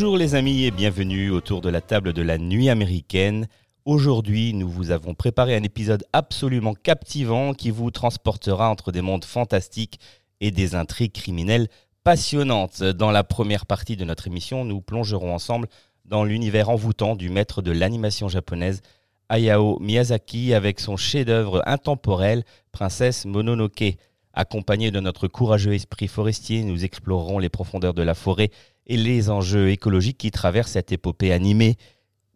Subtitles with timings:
[0.00, 3.48] Bonjour les amis et bienvenue autour de la table de la nuit américaine.
[3.84, 9.26] Aujourd'hui, nous vous avons préparé un épisode absolument captivant qui vous transportera entre des mondes
[9.26, 10.00] fantastiques
[10.40, 11.68] et des intrigues criminelles
[12.02, 12.82] passionnantes.
[12.82, 15.68] Dans la première partie de notre émission, nous plongerons ensemble
[16.06, 18.80] dans l'univers envoûtant du maître de l'animation japonaise
[19.28, 23.98] Hayao Miyazaki avec son chef-d'œuvre intemporel Princesse Mononoke.
[24.32, 28.50] Accompagné de notre courageux esprit forestier, nous explorerons les profondeurs de la forêt
[28.90, 31.76] et les enjeux écologiques qui traversent cette épopée animée.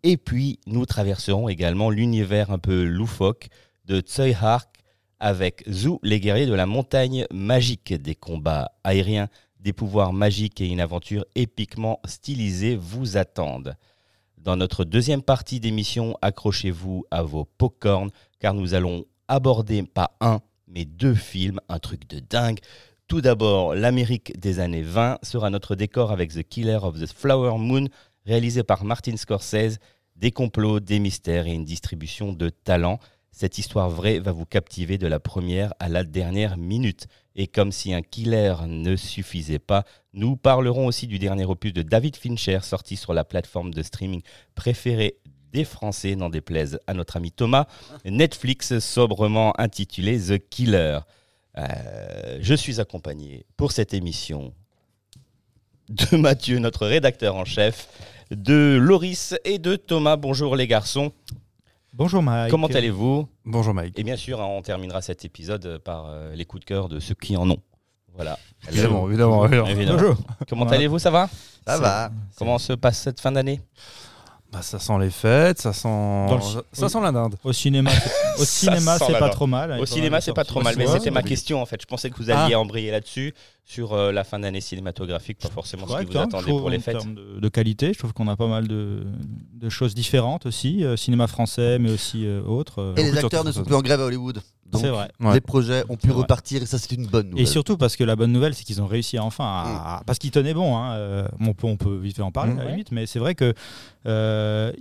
[0.05, 3.49] Et puis, nous traverserons également l'univers un peu loufoque
[3.87, 4.71] de Tsui Hark
[5.19, 10.69] avec Zou, les guerriers de la montagne magique, des combats aériens, des pouvoirs magiques et
[10.69, 13.75] une aventure épiquement stylisée vous attendent.
[14.39, 20.41] Dans notre deuxième partie d'émission, accrochez-vous à vos popcorn car nous allons aborder pas un,
[20.69, 22.61] mais deux films, un truc de dingue.
[23.15, 27.59] Tout d'abord, l'Amérique des années 20 sera notre décor avec The Killer of the Flower
[27.59, 27.87] Moon,
[28.27, 29.79] réalisé par Martin Scorsese,
[30.17, 32.99] des complots, des mystères et une distribution de talents.
[33.31, 37.07] Cette histoire vraie va vous captiver de la première à la dernière minute.
[37.37, 41.83] Et comme si un killer ne suffisait pas, nous parlerons aussi du dernier opus de
[41.83, 44.23] David Fincher sorti sur la plateforme de streaming
[44.57, 45.19] préférée
[45.53, 47.69] des Français, n'en déplaise à notre ami Thomas,
[48.05, 50.99] Netflix sobrement intitulé The Killer.
[51.57, 54.53] Euh, je suis accompagné pour cette émission
[55.89, 57.89] de Mathieu, notre rédacteur en chef,
[58.31, 60.17] de Loris et de Thomas.
[60.17, 61.13] Bonjour les garçons.
[61.93, 62.51] Bonjour Mike.
[62.51, 63.29] Comment allez-vous?
[63.45, 63.97] Bonjour Mike.
[63.99, 66.99] Et bien sûr, hein, on terminera cet épisode par euh, les coups de cœur de
[66.99, 67.61] ceux qui en ont.
[68.15, 68.39] Voilà.
[68.69, 69.99] Évidemment, évidemment, évidemment.
[69.99, 70.17] Bonjour.
[70.49, 70.99] Comment allez-vous?
[70.99, 71.29] Ça va?
[71.67, 72.11] Ça va.
[72.37, 73.61] Comment se passe cette fin d'année?
[74.55, 75.89] Bah, ça sent les fêtes, ça sent,
[76.41, 77.35] ça, ça sent la dinde.
[77.43, 78.11] Au cinéma, c'est-
[78.41, 79.81] au cinéma, sent c'est pas trop mal.
[79.81, 81.81] Au cinéma, c'est pas trop mal, mais c'était ma question en fait.
[81.83, 82.61] Je pensais que vous alliez Ah.
[82.61, 86.45] embrayer là-dessus, sur euh, la fin d'année cinématographique, pas forcément ce qui vous hein, trouve,
[86.61, 86.99] pour les en fêtes.
[86.99, 89.05] termes de, de qualité, je trouve qu'on a pas mal de,
[89.55, 92.81] de choses différentes aussi, euh, cinéma français, mais aussi euh, autres.
[92.81, 92.95] euh.
[92.97, 94.41] Et les acteurs ne sont plus en grève à Hollywood.
[94.71, 95.09] Donc, C'est vrai.
[95.21, 95.35] Ouais.
[95.35, 96.23] les projets ont pu C'est vrai.
[96.23, 97.47] repartir et ça, c'est une bonne Et nouvelle.
[97.47, 100.05] surtout parce que la bonne nouvelle, c'est qu'ils ont réussi à enfin, à- Mm.
[100.07, 100.77] parce qu'ils tenaient bon.
[100.77, 102.59] hein, euh, on peut, on peut vite fait en parler Mm.
[102.61, 103.55] à la limite, mais c'est vrai que
[104.07, 104.73] euh,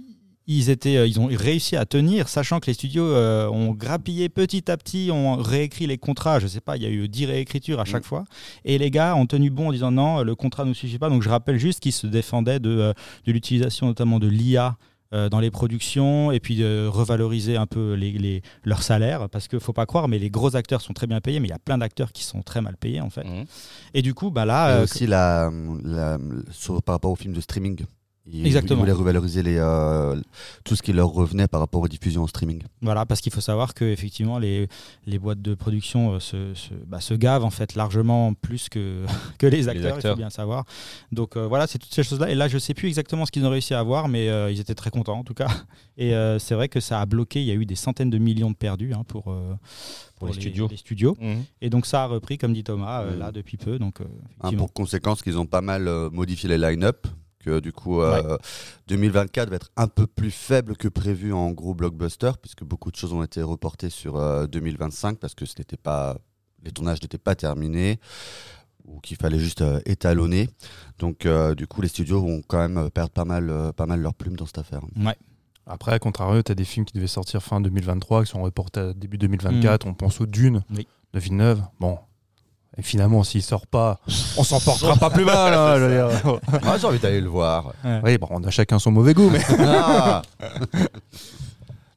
[0.46, 4.28] ils étaient, euh, ils ont réussi à tenir, sachant que les studios euh, ont grappillé
[4.28, 6.40] petit à petit, ont réécrit les contrats.
[6.40, 8.08] Je sais pas, il y a eu 10 réécritures à chaque Mm.
[8.08, 8.24] fois,
[8.66, 11.10] et les gars ont tenu bon en disant non, le contrat ne suffit pas.
[11.10, 12.94] Donc je rappelle juste qu'ils se défendaient de,
[13.26, 14.74] de l'utilisation notamment de l'IA euh,
[15.30, 19.60] dans les productions et puis de revaloriser un peu les, les- leurs salaires parce qu'il
[19.60, 21.60] faut pas croire mais les gros acteurs sont très bien payés mais il y a
[21.60, 23.46] plein d'acteurs qui sont très mal payés en fait Mhm.
[23.94, 25.52] et du coup bah là Et euh, aussi la,
[25.84, 26.18] la-
[26.52, 27.86] sur- par rapport aux films de streaming.
[28.26, 28.78] Ils, Exactement.
[28.78, 30.16] Ils voulaient revaloriser les, euh,
[30.64, 32.64] tout ce qui leur revenait par rapport aux diffusions en streaming.
[32.82, 34.70] voilà parce qu'il faut savoir que effectivement les,
[35.06, 39.06] les boîtes de production euh, se, se, bah, se gavent en fait largement plus que,
[39.40, 40.12] que les acteurs, il acteurs.
[40.14, 40.64] faut bien savoir
[41.12, 43.32] donc euh, voilà c'est toutes ces choses là et là je sais plus exactement ce
[43.32, 45.50] qu'ils ont réussi à avoir mais euh, ils étaient très contents en tout cas
[45.98, 48.18] et euh, c'est vrai que ça a bloqué il y a eu des centaines de
[48.20, 49.54] millions de perdus hein, pour, euh,
[50.16, 50.70] Pour les studios.
[50.72, 51.44] les studios Mhm.
[51.62, 53.20] et donc ça a repris comme dit Thomas euh, Mhm.
[53.20, 54.06] là depuis peu donc euh,
[54.42, 57.06] Hein, pour conséquence qu'ils ont pas mal euh, modifié les line-up.
[57.44, 58.38] Que du coup, euh,
[58.88, 62.96] 2024 va être un peu plus faible que prévu en gros blockbuster, puisque beaucoup de
[62.96, 66.18] choses ont été reportées sur euh, 2025 parce que ce n'était pas,
[66.64, 68.00] les tournages n'étaient pas terminés
[68.86, 70.50] ou qu'il fallait juste euh, étalonner.
[71.00, 73.86] Donc, euh, du coup, les studios vont quand même euh, perdre pas mal, euh, pas
[73.86, 74.82] mal leur plume dans cette affaire.
[74.98, 75.16] ouais
[75.66, 78.80] Après, à contrario, tu as des films qui devaient sortir fin 2023, qui sont reportés
[78.82, 79.86] à début 2024.
[79.88, 80.88] On pense aux Dunes Oui.
[81.14, 81.62] de Villeneuve.
[81.80, 81.98] Bon.
[82.78, 84.00] Et finalement, s'il sort pas,
[84.38, 85.54] on s'en portera pas plus mal.
[85.54, 86.40] hein, je veux dire.
[86.66, 87.74] Ah, j'ai envie d'aller le voir.
[88.04, 89.42] Oui, bon, on a chacun son mauvais goût, mais.
[89.60, 90.22] Ah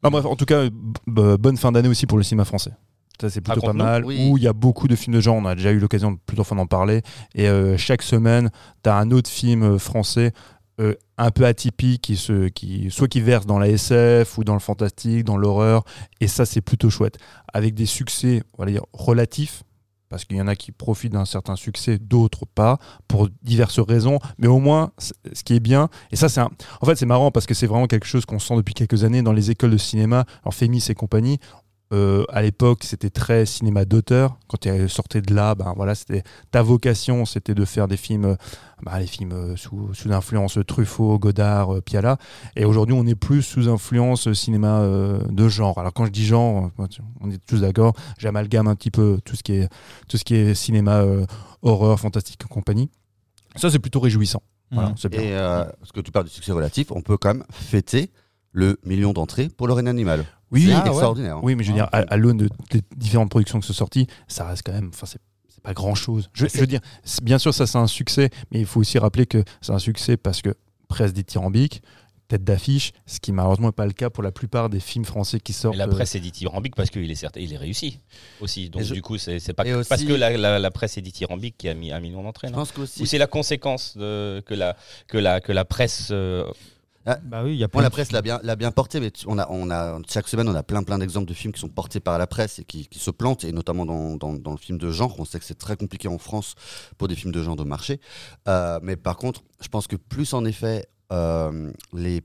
[0.05, 0.65] Non, bref, en tout cas,
[1.07, 2.73] bonne fin d'année aussi pour le cinéma français.
[3.21, 4.05] Ça, c'est plutôt pas mal.
[4.05, 4.29] Oui.
[4.29, 5.37] Où il y a beaucoup de films de genre.
[5.37, 7.01] On a déjà eu l'occasion de plusieurs fois d'en parler.
[7.35, 8.51] Et euh, chaque semaine,
[8.85, 10.33] tu as un autre film euh, français
[10.81, 14.53] euh, un peu atypique, qui se, qui, soit qui verse dans la SF ou dans
[14.53, 15.85] le fantastique, dans l'horreur.
[16.21, 17.17] Et ça, c'est plutôt chouette.
[17.55, 19.63] Avec des succès, on va dire, relatifs.
[20.09, 24.19] Parce qu'il y en a qui profitent d'un certain succès, d'autres pas, pour diverses raisons.
[24.39, 26.51] Mais au moins, ce qui est bien, et ça, c'est un,
[26.81, 29.23] en fait, c'est marrant parce que c'est vraiment quelque chose qu'on sent depuis quelques années
[29.23, 31.39] dans les écoles de cinéma, alors Fémis et compagnie.
[31.93, 34.39] Euh, à l'époque, c'était très cinéma d'auteur.
[34.49, 38.25] Quand tu sortais de là, ben voilà, c'était ta vocation, c'était de faire des films,
[38.25, 38.37] euh,
[38.83, 42.19] ben, les films euh, sous, sous influence Truffaut, Godard, Piala.
[42.57, 44.85] Et aujourd'hui, on est plus sous influence cinéma
[45.29, 45.79] de genre.
[45.79, 46.71] Alors quand je dis genre,
[47.21, 47.95] on est tous d'accord.
[48.19, 49.69] J'amalgame un petit peu tout ce qui est
[50.09, 51.05] tout ce qui est cinéma
[51.63, 52.91] horreur, fantastique et compagnie.
[53.55, 54.43] Ça, c'est plutôt réjouissant.
[54.73, 55.09] Voilà, mmh.
[55.13, 55.33] Et
[55.79, 58.11] parce que tu parles du succès relatif, on peut quand même fêter
[58.51, 60.25] le million d'entrées pour le règne animal.
[60.51, 61.37] Oui, c'est extraordinaire.
[61.37, 61.41] Hein.
[61.43, 64.47] Oui, mais je veux dire, à, l'aune de, des différentes productions qui sont sorties, ça
[64.47, 64.91] reste quand même.
[64.93, 65.21] Enfin, c'est
[65.63, 66.31] pas grand chose.
[66.33, 66.81] Je, veux dire,
[67.23, 70.17] bien sûr, ça c'est un succès, mais il faut aussi rappeler que c'est un succès
[70.17, 70.55] parce que
[70.89, 71.83] presse dithyrambique,
[72.29, 75.41] tête d'affiche, ce qui malheureusement n'est pas le cas pour la plupart des films français
[75.41, 75.75] qui sortent.
[75.75, 78.01] Mais la presse est dithyrambique parce qu'il est certain, il est réussi
[78.41, 78.71] aussi.
[78.71, 82.01] Donc du coup, c'est pas parce que la, presse est dithyrambique qui a mis un
[82.01, 82.49] million d'entrées.
[83.01, 84.77] Ou c'est la conséquence de, que la
[85.09, 86.45] que la que la presse euh,
[87.07, 89.47] ah, bah oui, y a la presse l'a bien, l'a bien porté, mais on a,
[89.49, 92.19] on a, chaque semaine, on a plein, plein d'exemples de films qui sont portés par
[92.19, 94.91] la presse et qui, qui se plantent, et notamment dans, dans, dans, le film de
[94.91, 95.15] genre.
[95.21, 96.55] On sait que c'est très compliqué en France
[96.99, 98.01] pour des films de genre de marché.
[98.49, 102.23] Euh, mais par contre, je pense que plus en effet, euh, les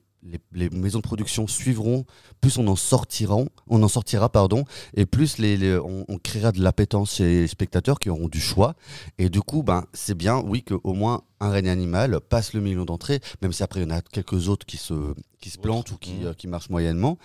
[0.53, 2.05] les, maisons de production suivront,
[2.39, 3.37] plus on en sortira,
[3.67, 4.65] on en sortira pardon,
[4.95, 8.75] et plus les, on, créera de l'appétence chez les spectateurs qui auront du choix.
[9.17, 12.85] Et du coup, ben, c'est bien, oui, qu'au moins un règne animal passe le million
[12.85, 15.91] d'entrées, même si après il y en a quelques autres qui se, qui se plantent
[15.91, 17.17] ou qui, euh, qui marchent moyennement.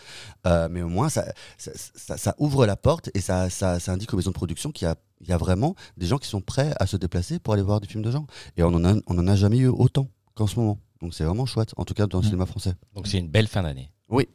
[0.46, 1.26] Euh, mais au moins, ça
[1.58, 4.90] ça, ça, ouvre la porte et ça, ça, indique aux maisons de production qu'il y
[4.90, 7.62] a, il y a vraiment des gens qui sont prêts à se déplacer pour aller
[7.62, 8.26] voir des films de genre.
[8.56, 10.78] Et on en a, on en a jamais eu autant qu'en ce moment.
[11.00, 12.26] Donc c'est vraiment chouette, en tout cas dans le mm.
[12.26, 12.74] cinéma français.
[12.94, 13.90] Donc c'est une belle fin d'année.
[14.08, 14.28] Oui.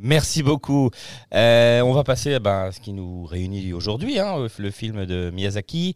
[0.00, 0.90] Merci beaucoup.
[1.34, 5.06] Euh, on va passer eh ben, à ce qui nous réunit aujourd'hui, hein, le film
[5.06, 5.94] de Miyazaki,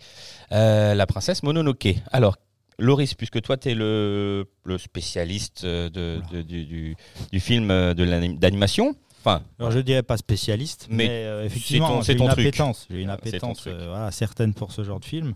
[0.51, 1.95] euh, La princesse Mononoke.
[2.11, 2.37] Alors,
[2.81, 4.45] Loris, puisque toi, tu es le,
[4.79, 6.97] spécialiste de, du,
[7.31, 12.89] du, film d'animation, Enfin, Alors je dirais pas spécialiste, mais, euh, effectivement, j'ai une, appétence,
[12.91, 15.35] j'ai une appétence euh, certaine pour ce genre de film.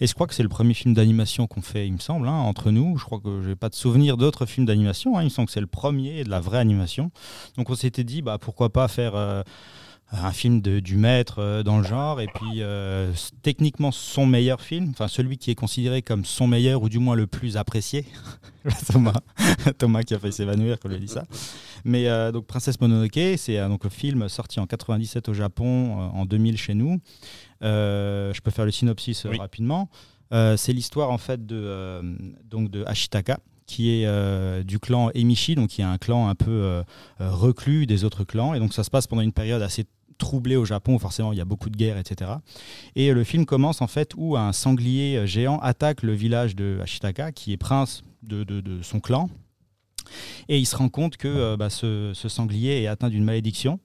[0.00, 2.32] Et je crois que c'est le premier film d'animation qu'on fait, il me semble, hein,
[2.32, 2.96] entre nous.
[2.96, 5.18] Je crois que je n'ai pas de souvenir d'autres films d'animation.
[5.18, 5.20] Hein.
[5.20, 7.10] Il me semble que c'est le premier de la vraie animation.
[7.58, 9.42] Donc on s'était dit, bah, pourquoi pas faire euh,
[10.12, 13.12] un film de, du maître euh, dans le genre, et puis euh,
[13.42, 17.16] techniquement son meilleur film, enfin celui qui est considéré comme son meilleur ou du moins
[17.16, 18.06] le plus apprécié.
[18.92, 19.20] Thomas,
[19.78, 21.24] Thomas qui a fait s'évanouir quand je dit ça.
[21.84, 26.24] Mais euh, donc Princesse Mononoke, c'est donc le film sorti en 97 au Japon, en
[26.24, 27.00] 2000 chez nous.
[27.60, 29.88] je peux faire le synopsis rapidement.
[30.30, 32.00] c'est l'histoire en fait de,
[32.44, 36.82] donc de Ashitaka, qui est du clan Emishi, donc qui est un clan un peu
[37.20, 38.54] reclus des autres clans.
[38.54, 39.84] Et donc ça se passe pendant une période assez
[40.18, 42.32] troublé au Japon, forcément il y a beaucoup de guerres, etc.
[42.94, 47.32] Et le film commence en fait où un sanglier géant attaque le village de Ashitaka,
[47.32, 49.28] qui est prince de, son clan.
[50.48, 53.80] Et il se rend compte que euh, bah, ce, sanglier est atteint d'une malédiction.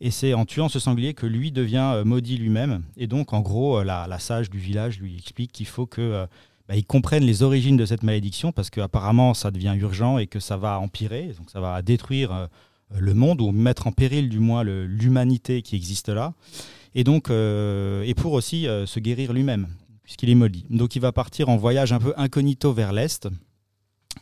[0.00, 2.82] Et c'est en tuant ce sanglier que lui devient euh, maudit lui-même.
[2.96, 6.26] Et donc, en gros, euh, la, sage du village lui explique qu'il faut que
[6.68, 10.56] bah, comprenne les origines de cette malédiction parce qu'apparemment ça devient urgent et que ça
[10.56, 12.48] va empirer, donc ça va détruire
[12.98, 16.34] le monde ou mettre en péril du moins l'humanité qui existe là.
[16.94, 19.68] Et donc, euh, et pour aussi euh, se guérir lui-même,
[20.02, 20.66] puisqu'il est maudit.
[20.70, 23.28] Donc, il va partir en voyage un peu incognito vers l'est.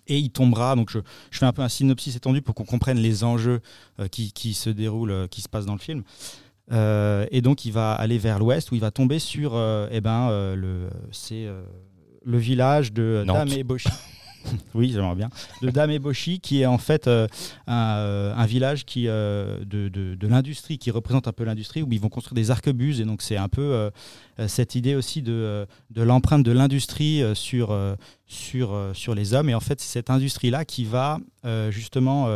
[0.06, 0.98] Et il tombera, donc je,
[1.30, 3.60] fais un peu un synopsis étendu pour qu'on comprenne les enjeux
[4.00, 6.02] euh, qui, se déroulent, qui se passent dans le film.
[6.70, 9.58] et donc il va aller vers l'ouest où il va tomber sur
[9.90, 11.46] eh ben, le, c'est,
[12.22, 13.88] le village de Dame et Boshi.
[14.74, 15.30] oui, j'aimerais bien,
[15.62, 17.26] de Dameboshi, qui est en fait euh,
[17.68, 22.00] euh, un, village qui, euh, de, de, l'industrie, qui représente un peu l'industrie, où ils
[22.00, 23.00] vont construire des arquebuses.
[23.00, 23.90] Et donc, c'est un peu
[24.46, 27.76] cette idée aussi de, l'empreinte de l'industrie sur,
[28.26, 29.48] sur, sur les hommes.
[29.48, 31.18] Et en fait, c'est cette industrie-là qui va
[31.70, 32.26] justement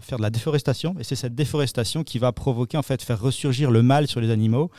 [0.00, 0.94] faire de la déforestation.
[0.98, 4.30] Et c'est cette déforestation qui va provoquer, en fait, faire ressurgir le mal sur les
[4.30, 4.70] animaux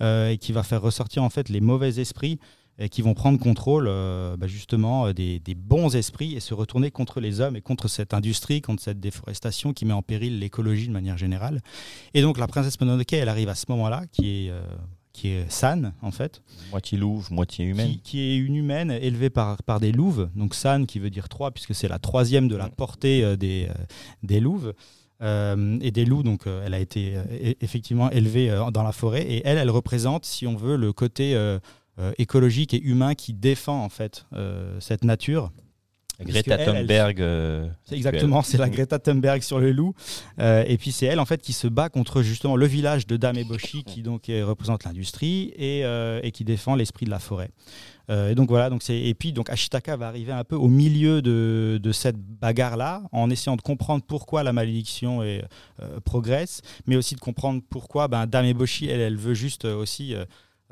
[0.00, 2.38] et qui va faire ressortir, en fait, les mauvais esprits
[2.78, 6.90] et qui vont prendre contrôle euh, bah, justement euh, des, bons esprits et se retourner
[6.90, 10.88] contre les hommes et contre cette industrie, contre cette déforestation qui met en péril l'écologie
[10.88, 11.62] de manière générale.
[12.14, 14.60] Et donc la princesse Mononoke, elle arrive à ce moment-là, qui est euh,
[15.12, 16.42] qui est San en fait.
[16.70, 17.96] Moitié louve, moitié humaine.
[18.04, 21.52] Qui, est une humaine élevée par, par des louves, donc San qui veut dire trois
[21.52, 23.66] puisque c'est la troisième de la portée des,
[24.22, 24.74] des louves.
[25.22, 27.14] et des loups, donc elle a été
[27.62, 31.58] effectivement élevée dans la forêt et elle, elle représente, si on veut, le côté euh,
[32.18, 35.52] écologique et humain qui défend en fait euh, cette nature
[36.18, 37.20] Greta elle, Thunberg.
[37.20, 39.92] euh, exactement, c'est la Greta Thunberg sur le loup.
[40.40, 43.16] Euh, et puis c'est elle en fait qui se bat contre justement le village de
[43.18, 47.18] Dame Eboshi qui donc euh, représente l'industrie et, euh, et qui défend l'esprit de la
[47.18, 47.50] forêt.
[48.08, 50.68] Euh, et donc voilà, donc c'est et puis donc Ashitaka va arriver un peu au
[50.68, 55.44] milieu de, de cette bagarre là en essayant de comprendre pourquoi la malédiction est,
[55.82, 59.76] euh, progresse, mais aussi de comprendre pourquoi ben, Dame Eboshi elle, elle veut juste euh,
[59.76, 60.14] aussi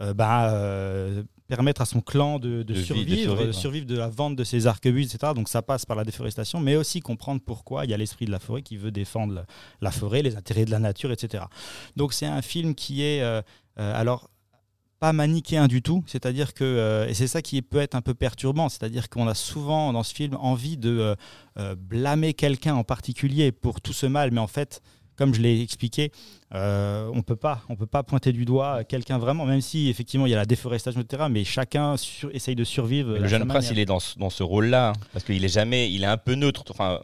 [0.01, 3.87] euh, ben, euh, permettre à son clan de, de De vi- de survivre, de survivre.
[3.87, 5.33] de la vente de ses arquebuses, etc.
[5.37, 8.31] Donc ça passe par la déforestation, mais aussi comprendre pourquoi il y a l'esprit de
[8.31, 9.47] la forêt qui veut défendre la,
[9.81, 11.45] la forêt, les intérêts de la nature, etc.
[11.97, 13.41] Donc c'est un film qui est euh,
[13.79, 14.31] euh, alors
[15.01, 18.15] pas manichéen du tout, c'est-à-dire que euh, et c'est ça qui peut être un peu
[18.15, 21.15] perturbant, c'est-à-dire qu'on a souvent dans ce film envie de
[21.77, 24.81] blâmer quelqu'un en particulier pour tout ce mal, mais en fait
[25.17, 26.11] comme je l'ai expliqué,
[26.55, 30.27] euh, on peut pas, on peut pas pointer du doigt quelqu'un vraiment, même si effectivement
[30.27, 31.25] il y a la déforestation, etc.
[31.31, 33.17] Mais chacun sur- essaye de survivre.
[33.19, 33.73] Le jeune prince, manière.
[33.73, 36.17] il est dans ce, dans ce rôle-là, hein, parce qu'il est jamais, il est un
[36.17, 36.65] peu neutre.
[36.71, 37.01] Enfin,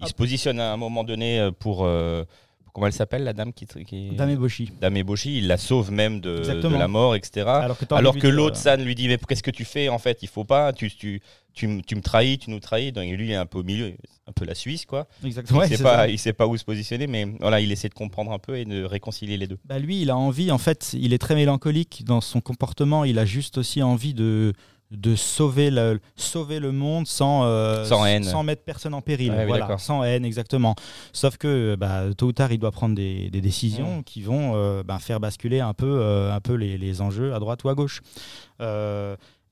[0.00, 0.06] il Ah.
[0.06, 2.24] se positionne à un moment donné euh, pour, euh,
[2.72, 4.10] comment elle s'appelle, la dame qui, qui...
[4.10, 4.72] Dame Eboshi.
[4.80, 7.46] Dame Eboshi, il la sauve même de, la mort, etc.
[7.46, 10.28] Alors que, Alors l'autre, San, lui dit Mais qu'est-ce que tu fais En fait, il
[10.28, 11.20] faut pas, tu, tu,
[11.52, 12.92] tu, tu me trahis, tu nous trahis.
[12.92, 13.92] Donc lui, il est un peu au milieu,
[14.26, 15.06] un peu la Suisse, quoi.
[15.24, 15.60] euh, Exactement.
[15.60, 16.08] Ouais, il, sait c'est pas, ça.
[16.08, 18.64] il sait pas où se positionner, mais voilà, il essaie de comprendre un peu et
[18.64, 19.58] de réconcilier les deux.
[19.64, 23.04] Bah, lui, il a envie, en fait, il est très mélancolique dans son comportement.
[23.04, 24.52] Il a juste aussi envie de,
[24.90, 28.24] de sauver, le, sauver le monde sans, euh, Sans haine.
[28.24, 29.32] sans mettre personne en péril.
[29.46, 30.74] Voilà, sans haine, exactement.
[31.12, 34.04] Sauf que bah, tôt ou tard, il doit prendre des, des décisions Mm.
[34.04, 37.38] qui vont euh, bah, faire basculer un peu, euh, un peu les, les enjeux à
[37.38, 38.00] droite ou à gauche.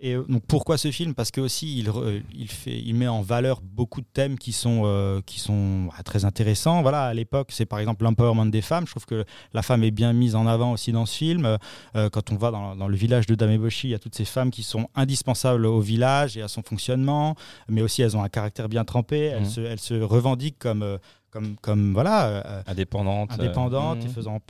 [0.00, 1.14] Euh, et euh, donc pourquoi ce film?
[1.14, 4.52] Parce que aussi il, re- il, fait, il met en valeur beaucoup de thèmes qui
[4.52, 6.82] sont, euh, qui sont bah, très intéressants.
[6.82, 8.86] Voilà, à l'époque, c'est par exemple l'empowerment des femmes.
[8.86, 11.58] Je trouve que la femme est bien mise en avant aussi dans ce film.
[11.96, 14.24] Euh, quand on va dans, dans le village de Dameboshi, il y a toutes ces
[14.24, 17.34] femmes qui sont indispensables au village et à son fonctionnement,
[17.68, 19.18] mais aussi elles ont un caractère bien trempé.
[19.18, 19.48] Elles, Mhm.
[19.48, 20.98] se, elles se revendiquent comme, euh,
[21.30, 22.28] comme, comme voilà.
[22.28, 23.30] euh, Indépendante.
[23.30, 24.12] euh, indépendante et mhm.
[24.12, 24.40] faisant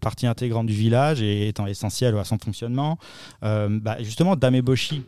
[0.00, 2.98] partie intégrante du village et étant essentielle à son fonctionnement.
[3.42, 5.02] Euh, bah, justement, Dame Eboshi,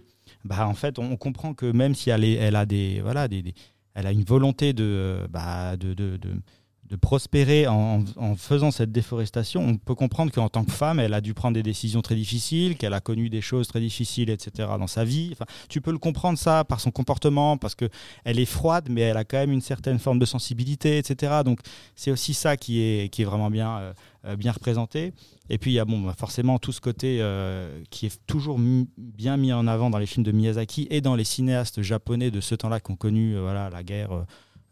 [0.45, 3.43] bah, en fait, on, comprend que même si elle, est- elle a des, voilà, des,
[3.43, 3.55] des-
[3.95, 6.41] elle a une volonté de, bah, de, de, de-
[6.89, 8.05] de prospérer en,
[8.37, 11.63] faisant cette déforestation, on peut comprendre qu'en tant que femme, elle a dû prendre des
[11.63, 14.69] décisions très difficiles, qu'elle a connu des choses très difficiles, etc.
[14.79, 15.31] dans sa vie.
[15.33, 17.89] Enfin, tu peux le comprendre ça par son comportement, parce que
[18.25, 21.43] elle est froide, mais elle a quand même une certaine forme de sensibilité, etc.
[21.45, 21.61] Donc
[21.95, 23.93] c'est aussi ça qui est, qui est vraiment bien,
[24.25, 25.13] euh, bien représenté.
[25.51, 28.59] Et puis il y a bon, bah, forcément tout ce côté euh, qui est toujours
[28.97, 32.41] bien mis en avant dans les films de Miyazaki et dans les cinéastes japonais de
[32.41, 34.25] ce temps-là qui ont connu euh, voilà, la guerre,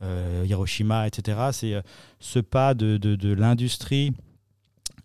[0.02, 1.38] Hiroshima, etc.
[1.52, 1.82] C'est euh,
[2.20, 4.12] ce pas de, de, l'industrie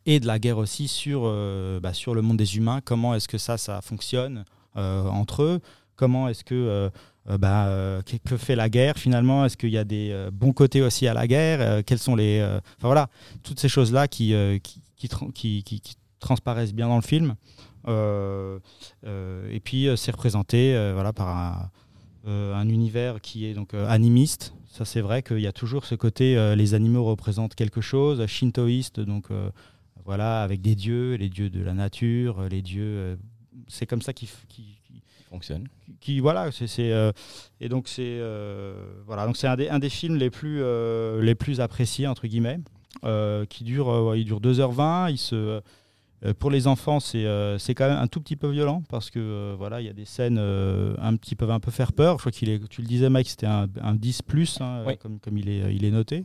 [0.06, 2.82] et de la guerre aussi sur, euh, bah, sur le monde des humains.
[2.84, 4.46] Comment est-ce que ça, ça fonctionne
[4.78, 5.60] euh, entre eux?
[5.96, 6.90] Comment est-ce que euh,
[7.30, 9.46] euh, bah, euh, que, fait la guerre finalement?
[9.46, 11.62] Est-ce qu'il y a des euh, bons côtés aussi à la guerre?
[11.62, 13.10] Euh, Quels sont les euh, Enfin voilà,
[13.44, 14.82] toutes ces choses-là qui, euh, qui,
[15.34, 17.36] qui, qui- transparaissent bien dans le film.
[17.88, 18.60] Euh,
[19.08, 21.70] euh, et puis euh, c'est représenté euh, voilà, par un,
[22.28, 24.54] euh, un univers qui est donc euh, animiste.
[24.74, 28.26] Ça c'est vrai qu'il y a toujours ce côté, euh, les animaux représentent quelque chose,
[28.26, 29.50] shintoïste, donc euh,
[30.06, 33.18] voilà, avec des dieux, les dieux de la nature, euh, les dieux...
[33.68, 34.30] c'est comme ça qu'ils
[35.30, 35.68] fonctionne.
[36.00, 37.12] qui- voilà c'est euh,
[37.60, 38.74] et donc c'est euh,
[39.06, 42.28] voilà donc c'est un des, un des films les plus euh, les plus appréciés entre
[42.28, 42.60] guillemets
[43.50, 45.62] qui dure il dure 2h20 il se
[46.40, 49.20] pour les enfants c'est euh, c'est quand même un tout petit peu violent parce que
[49.20, 52.18] euh, voilà il y a des scènes euh, un petit peu un peu faire peur
[52.18, 54.98] je crois qu'il est tu le disais Mike c'était un, un 10 plus hein, Oui.
[54.98, 56.24] comme comme il est il est noté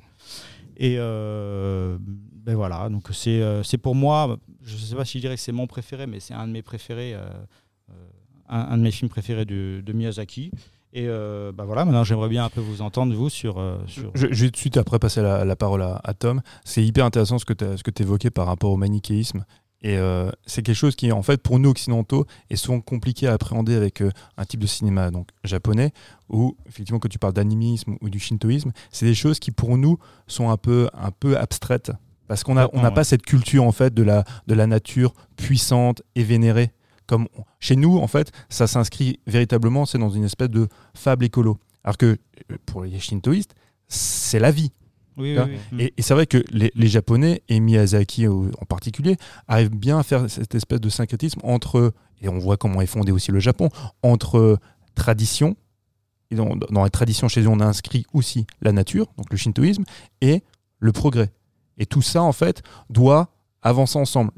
[0.76, 5.22] et euh, ben voilà donc c'est euh, c'est pour moi je sais pas si je
[5.22, 7.24] dirais que c'est mon préféré mais c'est un de mes préférés euh,
[7.90, 7.94] euh,
[8.48, 10.50] un, un de mes films préférés de, de Miyazaki.
[10.92, 13.58] Et euh, bah voilà, maintenant j'aimerais bien un peu vous entendre, vous, sur.
[13.58, 14.10] euh, sur...
[14.14, 16.40] Je, je vais tout de suite après passer la, la parole à, à Tom.
[16.64, 17.52] C'est hyper intéressant ce que
[17.90, 19.44] tu évoquais par rapport au manichéisme.
[19.86, 23.34] Et euh, c'est quelque chose qui, en fait, pour nous occidentaux, est souvent compliqué à
[23.34, 25.92] appréhender avec euh, un type de cinéma donc japonais,
[26.28, 29.96] où effectivement, quand tu parles d'animisme ou du shintoïsme, c'est des choses qui, pour nous,
[30.26, 31.92] sont un peu, un peu abstraites.
[32.26, 36.02] Parce qu'on n'a on pas cette culture, en fait, de la, de la nature puissante
[36.16, 36.72] et vénérée.
[37.06, 41.24] Comme on- chez nous, en fait, ça s'inscrit véritablement, c'est dans une espèce de fable
[41.26, 41.58] écolo.
[41.84, 42.18] Alors que
[42.50, 43.54] euh, pour les shintoïstes,
[43.86, 44.72] c'est la vie.
[45.16, 45.56] Oui, oui.
[45.78, 49.16] Et, et c'est vrai que les, les Japonais, et Miyazaki au- en particulier,
[49.48, 53.12] arrivent bien à faire cette espèce de syncrétisme entre, et on voit comment est fondé
[53.12, 53.68] aussi le Japon,
[54.02, 54.58] entre
[54.94, 55.56] tradition,
[56.30, 59.36] et dans, dans la tradition chez eux, on a inscrit aussi la nature, donc le
[59.36, 59.84] shintoïsme,
[60.20, 60.42] et
[60.80, 61.30] le progrès.
[61.78, 63.28] Et tout ça, en fait, doit
[63.62, 64.32] avancer ensemble.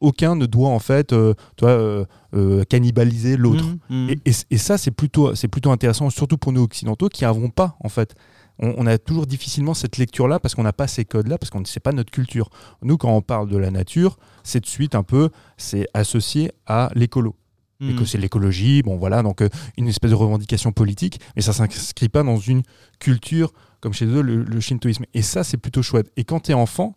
[0.00, 2.04] Aucun ne doit en fait euh, toi, euh,
[2.34, 3.64] euh, cannibaliser l'autre.
[3.88, 4.10] Mmh, mmh.
[4.10, 7.48] Et, et- et ça, c'est plutôt, c'est plutôt intéressant, surtout pour nous occidentaux qui n'avons
[7.48, 8.14] pas, en fait.
[8.58, 11.60] On, on a toujours difficilement cette lecture-là parce qu'on n'a pas ces codes-là, parce qu'on
[11.60, 12.50] ne sait pas notre culture.
[12.82, 16.90] Nous, quand on parle de la nature, c'est de suite un peu, c'est associé à
[16.94, 17.36] l'écolo.
[17.78, 21.52] Et que c'est l'écologie, bon voilà, donc euh, une espèce de revendication politique, mais ça
[21.52, 22.62] s'inscrit pas dans une
[23.00, 25.04] culture comme chez eux, le, le shintoïsme.
[25.12, 26.10] Et ça, c'est plutôt chouette.
[26.16, 26.94] Et quand tu es enfant,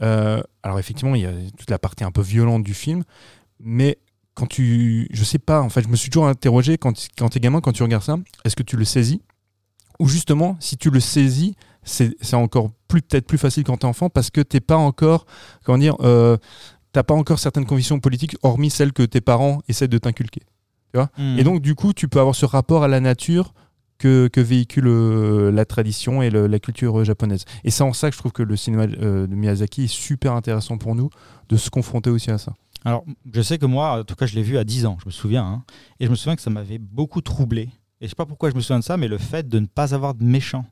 [0.00, 3.02] euh, alors effectivement, il y a toute la partie un peu violente du film,
[3.58, 3.98] mais
[4.34, 5.08] quand tu.
[5.10, 7.60] Je sais pas, en fait, je me suis toujours interrogé quand, quand tu es gamin,
[7.60, 9.22] quand tu regardes ça, est-ce que tu le saisis?
[10.00, 13.88] Ou justement, si tu le saisis, c'est encore plus peut-être plus facile quand tu es
[13.88, 15.26] enfant parce que t'es pas encore.
[15.64, 16.36] Comment dire euh,
[16.92, 20.42] T'as pas encore certaines convictions politiques, hormis celles que tes parents essaient de t'inculquer.
[20.94, 21.38] Mmh.
[21.38, 23.54] Et donc, du coup, tu peux avoir ce rapport à la nature
[23.96, 27.44] que, que véhicule euh, la tradition et le- la culture euh, japonaise.
[27.64, 30.34] Et c'est en ça que je trouve que le cinéma euh, de Miyazaki est super
[30.34, 31.08] intéressant pour nous
[31.48, 32.52] de se confronter aussi à ça.
[32.84, 35.06] Alors, je sais que moi, en tout cas, je l'ai vu à 10 ans, je
[35.06, 35.44] me souviens.
[35.46, 35.62] hein.
[35.98, 37.70] et je me souviens que ça m'avait beaucoup troublé.
[38.02, 39.66] Et je sais pas pourquoi je me souviens de ça, mais le fait de ne
[39.66, 40.66] pas avoir de méchant.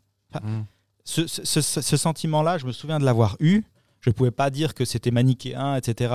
[1.05, 3.63] Ce, ce- ce- ce sentiment-là, je me souviens de l'avoir eu.
[4.01, 6.13] Je ne pouvais pas dire que c'était manichéen, etc.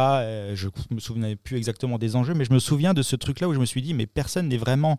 [0.53, 3.53] Je me souvenais plus exactement des enjeux, mais je me souviens de ce truc-là où
[3.53, 4.97] je me suis dit, mais personne n'est vraiment,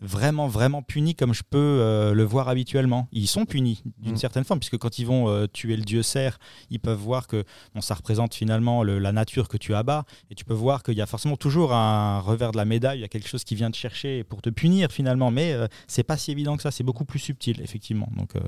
[0.00, 3.08] vraiment, vraiment puni comme je peux euh, le voir habituellement.
[3.12, 4.16] Ils sont punis d'une Mm.
[4.18, 6.38] certaine forme, puisque quand ils vont euh, tuer le dieu cerf,
[6.70, 10.34] ils peuvent voir que bon, ça représente finalement le- la nature que tu abats, et
[10.34, 13.04] tu peux voir qu'il y a forcément toujours un revers de la médaille, il y
[13.04, 16.16] a quelque chose qui vient te chercher pour te punir finalement, mais euh, c'est pas
[16.16, 18.08] si évident que ça, c'est beaucoup plus subtil, effectivement.
[18.16, 18.40] Donc, euh,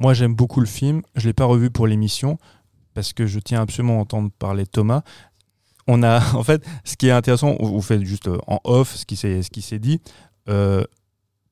[0.00, 1.02] Moi, j'aime beaucoup le film.
[1.16, 2.38] Je l'ai pas revu pour l'émission
[2.94, 5.02] parce que je tiens absolument à entendre parler Thomas.
[5.88, 9.04] On a, en fait, ce qui est intéressant, vous faites juste euh, en off ce
[9.06, 10.00] qui s'est ce qui s'est dit.
[10.48, 10.84] euh,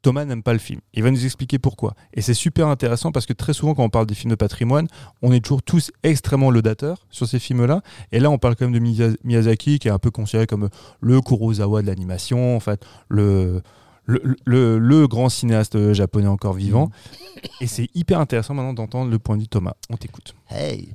[0.03, 0.81] Thomas n'aime pas le film.
[0.95, 1.95] Il va nous expliquer pourquoi.
[2.15, 4.87] Et c'est super intéressant parce que très souvent, quand on parle des films de patrimoine,
[5.21, 7.81] on est toujours tous extrêmement laudateurs sur ces films-là.
[8.13, 10.69] Et là, on parle quand même de Miya- Miyazaki, qui est un peu considéré comme
[11.01, 13.63] le Kurosawa de l'animation, en fait, le,
[14.07, 16.91] le, le- le grand cinéaste japonais encore vivant.
[17.61, 19.75] Et c'est hyper intéressant maintenant d'entendre le point de vue de Thomas.
[19.91, 20.35] On t'écoute.
[20.49, 20.91] Hey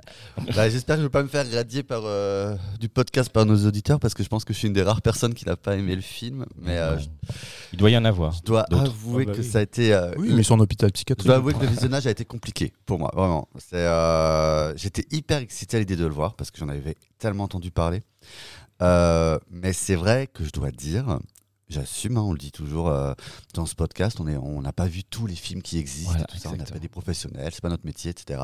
[0.56, 3.46] Bah, J'espère que je ne vais pas me faire radier par, euh, du podcast par
[3.46, 5.56] nos auditeurs parce que je pense que je suis une des rares personnes qui n'a
[5.56, 6.45] pas aimé le film.
[6.60, 7.06] Mais euh, je,
[7.74, 8.32] Il doit y en avoir.
[8.34, 9.47] je dois avouer Ah bah que oui.
[9.47, 9.93] ça a été.
[9.93, 11.28] euh, Oui, mais en hôpital je psychiatrique.
[11.28, 13.47] dois avouer que le visionnage a été compliqué pour moi, vraiment.
[13.74, 17.71] Euh, J'étais hyper excité à l'idée de le voir parce que j'en avais tellement entendu
[17.71, 18.02] parler.
[18.82, 21.19] Euh, mais c'est vrai que je dois dire,
[21.71, 23.13] j'assume, hein, on le dit toujours euh,
[23.53, 26.25] dans ce podcast, on est- on n'a pas vu tous les films qui existent, Voilà,
[26.25, 28.41] tout ça, on n'a pas des professionnels, c'est pas notre métier, etc.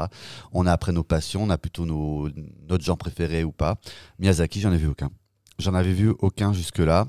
[0.53, 2.29] On a après nos passions, on a plutôt nos,
[2.67, 3.77] notre genre préféré ou pas.
[4.19, 5.11] Miyazaki, j'en ai vu aucun.
[5.59, 7.07] J'en avais vu aucun jusque-là.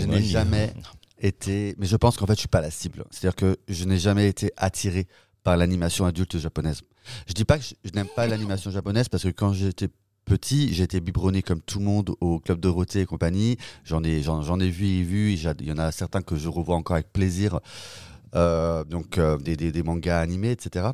[0.00, 0.72] Je n'ai jamais
[1.18, 1.74] été.
[1.78, 3.04] Mais je pense qu'en fait, je suis pas la cible.
[3.10, 5.06] C'est-à-dire que je n'ai jamais été attiré
[5.42, 6.82] par l'animation adulte japonaise.
[7.26, 9.88] Je dis pas que je, je n'aime pas l'animation japonaise parce que quand j'étais
[10.24, 13.56] petit, j'ai été biberonné comme tout le monde au club Dorothée et compagnie.
[13.84, 15.32] J'en ai, j'en, j'en ai vu et vu.
[15.32, 17.60] Il y en a certains que je revois encore avec plaisir.
[18.34, 20.86] Euh, donc euh, des, des- des mangas animés, etc.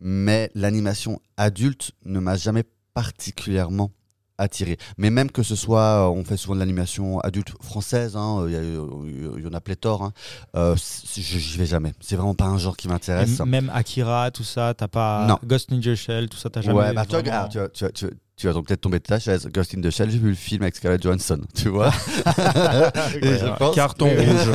[0.00, 3.90] Mais l'animation adulte ne m'a jamais particulièrement
[4.38, 4.78] attiré.
[4.96, 9.42] Mais même que ce soit, euh, on fait souvent de l'animation adulte française, hein, il
[9.42, 10.12] y, en a pléthore, hein,
[10.56, 10.74] euh,
[11.14, 11.92] j'y vais jamais.
[12.00, 13.38] C'est vraiment pas un genre qui m'intéresse.
[13.40, 15.38] même Akira, tout ça, t'as pas Non.
[15.44, 16.78] Ghost in the Shell, tout ça, t'as jamais.
[16.78, 18.06] Ouais, bah, vraiment- ah, tu, tu,
[18.42, 19.46] tu vas donc peut-être tomber de ta chaise.
[19.54, 21.90] Ghost in the Shell, j'ai vu le film avec Scarlett Johansson, tu vois.
[23.22, 24.48] Et je pense- Carton rouge.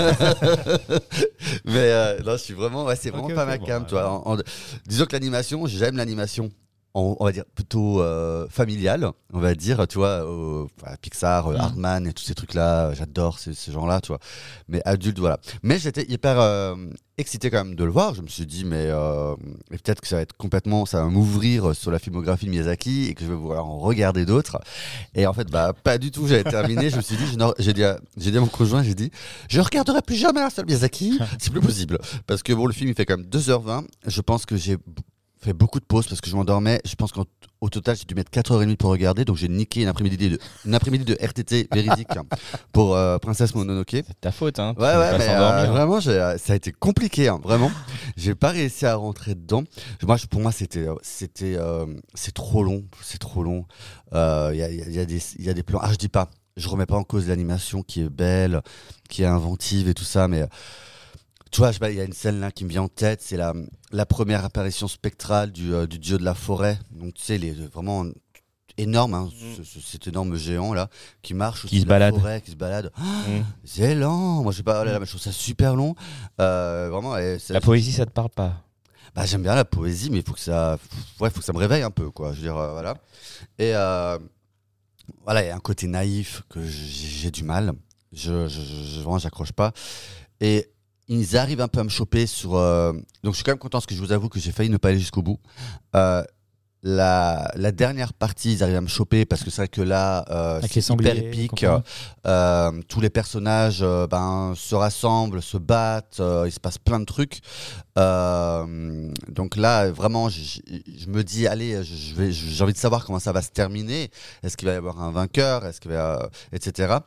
[1.63, 4.01] Mais euh, non, je suis vraiment, ouais, c'est vraiment pas ma bon, cam, ouais.
[4.01, 4.37] En- en-
[4.85, 6.49] disons que l'animation, j'aime l'animation.
[6.93, 10.25] On, on va dire plutôt euh, familiale, on va dire, tu vois,
[11.01, 11.61] Pixar, euh, Mm.
[11.61, 14.19] Hardman et tous ces trucs-là, j'adore ces, ces gens-là, tu vois.
[14.67, 15.39] Mais adulte, voilà.
[15.63, 16.75] Mais j'étais hyper euh,
[17.17, 18.13] excité quand même de le voir.
[18.13, 19.35] Je me suis dit, mais euh,
[19.69, 23.13] peut-être que ça va être complètement, ça va m'ouvrir sur la filmographie de Miyazaki et
[23.13, 24.59] que je vais vouloir en regarder d'autres.
[25.15, 26.27] Et en fait, bah, pas du tout.
[26.27, 26.89] J'avais terminé.
[26.89, 27.23] je me suis dit,
[27.59, 27.83] j'ai dit,
[28.15, 29.11] dit à mon conjoint, j'ai dit,
[29.49, 31.19] je regarderai plus jamais un seul Miyazaki.
[31.39, 31.97] C'est plus possible.
[32.27, 33.85] Parce que bon, le film, il fait quand même 2h20.
[34.05, 34.77] Je pense que j'ai
[35.47, 36.79] fait beaucoup de pauses parce que je m'endormais.
[36.85, 39.25] Je pense qu'au total, j'ai dû mettre 4h30 pour regarder.
[39.25, 42.07] Donc, j'ai niqué une après-midi de, une après-midi de RTT véridique
[42.73, 43.91] pour euh, Princesse Mononoke.
[43.91, 44.73] C'est ta faute, hein.
[44.77, 47.71] Ouais, ouais, mais euh, vraiment, j'ai- euh, ça a été compliqué, hein, vraiment.
[48.15, 49.63] J'ai pas réussi à rentrer dedans.
[50.03, 53.65] Moi, je- pour moi, c'était, euh, c'était, euh, c'est trop long, c'est trop long.
[54.13, 55.79] Il y, a, y a- y a des, il y a des plans.
[55.81, 58.61] Ah, je dis pas, je remets pas en cause l'animation qui est belle,
[59.09, 60.43] qui est inventive et tout ça, mais
[61.51, 63.53] tu vois, il y a une scène là qui me vient en tête, c'est la,
[63.91, 66.79] la première apparition spectrale du, euh, du dieu de la forêt.
[66.91, 68.05] Donc, tu sais, les vraiment
[68.77, 70.89] énorme, hein, ce- ce- cet énorme géant là
[71.23, 72.15] qui marche Qui se de la balade.
[72.15, 72.91] forêt, qui se balade.
[72.97, 73.41] Mm.
[73.63, 74.43] C'est lent.
[74.43, 75.95] Moi, je sais pas, là mais je trouve ça super long.
[76.39, 78.63] Euh, vraiment, et La poésie, ça te parle pas?
[79.15, 80.77] Bah, j'aime bien la poésie, mais il faut que ça,
[81.19, 82.33] ouais, faut que ça me réveille un peu, quoi.
[82.33, 82.93] Je veux dire, euh, voilà.
[83.57, 84.19] Et, euh,
[85.23, 87.73] voilà, il y a un côté naïf que j'ai du mal.
[88.13, 89.71] Je, je, je- vraiment, j'accroche pas.
[90.39, 90.69] Et
[91.07, 92.55] ils arrivent un peu à me choper sur.
[92.55, 92.91] euh,
[93.23, 94.77] Donc, je suis quand même content parce que je vous avoue que j'ai failli ne
[94.77, 95.39] pas aller jusqu'au bout.
[95.95, 96.23] Euh,
[96.83, 100.23] la, la dernière partie, ils arrivent à me choper parce que c'est vrai que là,
[100.29, 101.49] euh, Avec les c'est hyper sangliers, épique.
[101.51, 101.81] compagnie.
[102.27, 106.99] Euh, tous les personnages euh, ben, se rassemblent, se battent, euh, il se passe plein
[106.99, 107.39] de trucs.
[107.97, 110.61] Euh, donc là, vraiment, je, je-
[110.99, 113.49] je me dis, allez, je, je vais, j'ai envie de savoir comment ça va se
[113.49, 114.09] terminer.
[114.43, 115.65] Est-ce qu'il va y avoir un vainqueur?
[115.65, 116.97] Est-ce qu'il va, etc.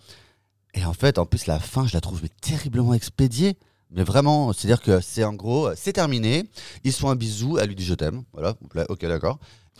[0.75, 3.57] Et en fait, en plus, la fin, je la trouve mais terriblement expédiée.
[3.93, 6.45] Mais vraiment, c'est-à-dire que c'est en gros, c'est terminé.
[6.85, 8.23] Ils se font un bisou, elle lui dit je t'aime.
[8.33, 9.39] Voilà, là, ok, d'accord.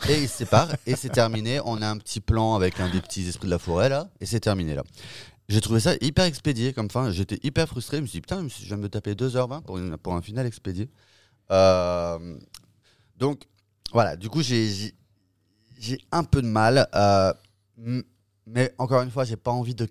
[0.09, 1.59] Et ils se séparent et c'est terminé.
[1.63, 4.25] On a un petit plan avec un des petits esprits de la forêt là, et
[4.25, 4.83] c'est terminé là.
[5.47, 7.11] J'ai trouvé ça hyper expédié comme fin.
[7.11, 7.97] J'étais hyper frustré.
[7.97, 10.21] Je me suis dit, putain, je viens de me taper 2h20 pour, une- pour un
[10.21, 10.89] final expédié.
[11.51, 12.37] Euh,
[13.17, 13.43] donc,
[13.91, 14.93] voilà, du coup, j'ai-
[16.11, 16.87] un peu de mal.
[16.95, 17.33] euh,
[18.47, 19.87] mais encore une fois, j'ai pas envie de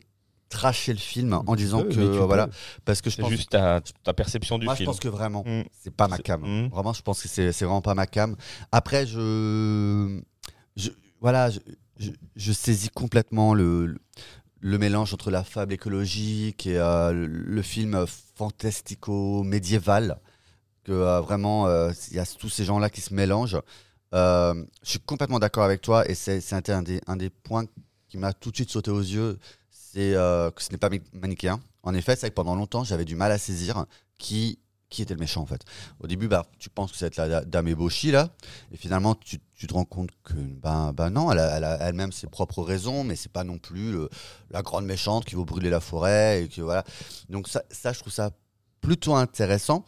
[0.50, 2.00] tracher le film en disant que.
[2.18, 2.52] voilà, peux.
[2.84, 4.86] parce que je pense juste ta, ta perception du moi, je film.
[4.88, 5.62] pense que vraiment, Mm.
[5.80, 6.42] c'est pas ma cam.
[6.42, 6.68] Mm.
[6.68, 8.36] Vraiment, je pense que c'est vraiment pas ma cam.
[8.72, 10.20] Après, je,
[10.76, 11.60] je voilà, je,
[11.98, 13.98] je- je saisis complètement le, le,
[14.60, 18.04] le mélange entre la fable écologique et euh, le, le film
[18.36, 20.18] fantastico-médiéval.
[20.84, 23.60] Que euh, vraiment, euh, il y a tous ces gens-là qui se mélangent.
[24.12, 27.64] Je suis complètement d'accord avec toi et c'est c'est un, des, un des points
[28.08, 29.38] qui m'a tout de suite sauté aux yeux,
[29.92, 31.61] c'est euh, que ce n'est pas ma- manichéen.
[31.83, 33.87] En effet, c'est que pendant longtemps, j'avais du mal à saisir
[34.18, 35.62] qui, qui était le méchant en fait.
[36.00, 38.31] Au début, bah, tu penses que c'est la da- dame ébauchie là,
[38.72, 42.12] et finalement, tu, tu te rends compte que ben, ben non, elle a elle elle-même
[42.12, 43.96] ses propres raisons, mais c'est pas non plus
[44.50, 46.85] la grande méchante qui veut brûler la forêt et que voilà.
[47.29, 48.31] Donc ça, ça, je trouve ça
[48.81, 49.85] plutôt intéressant.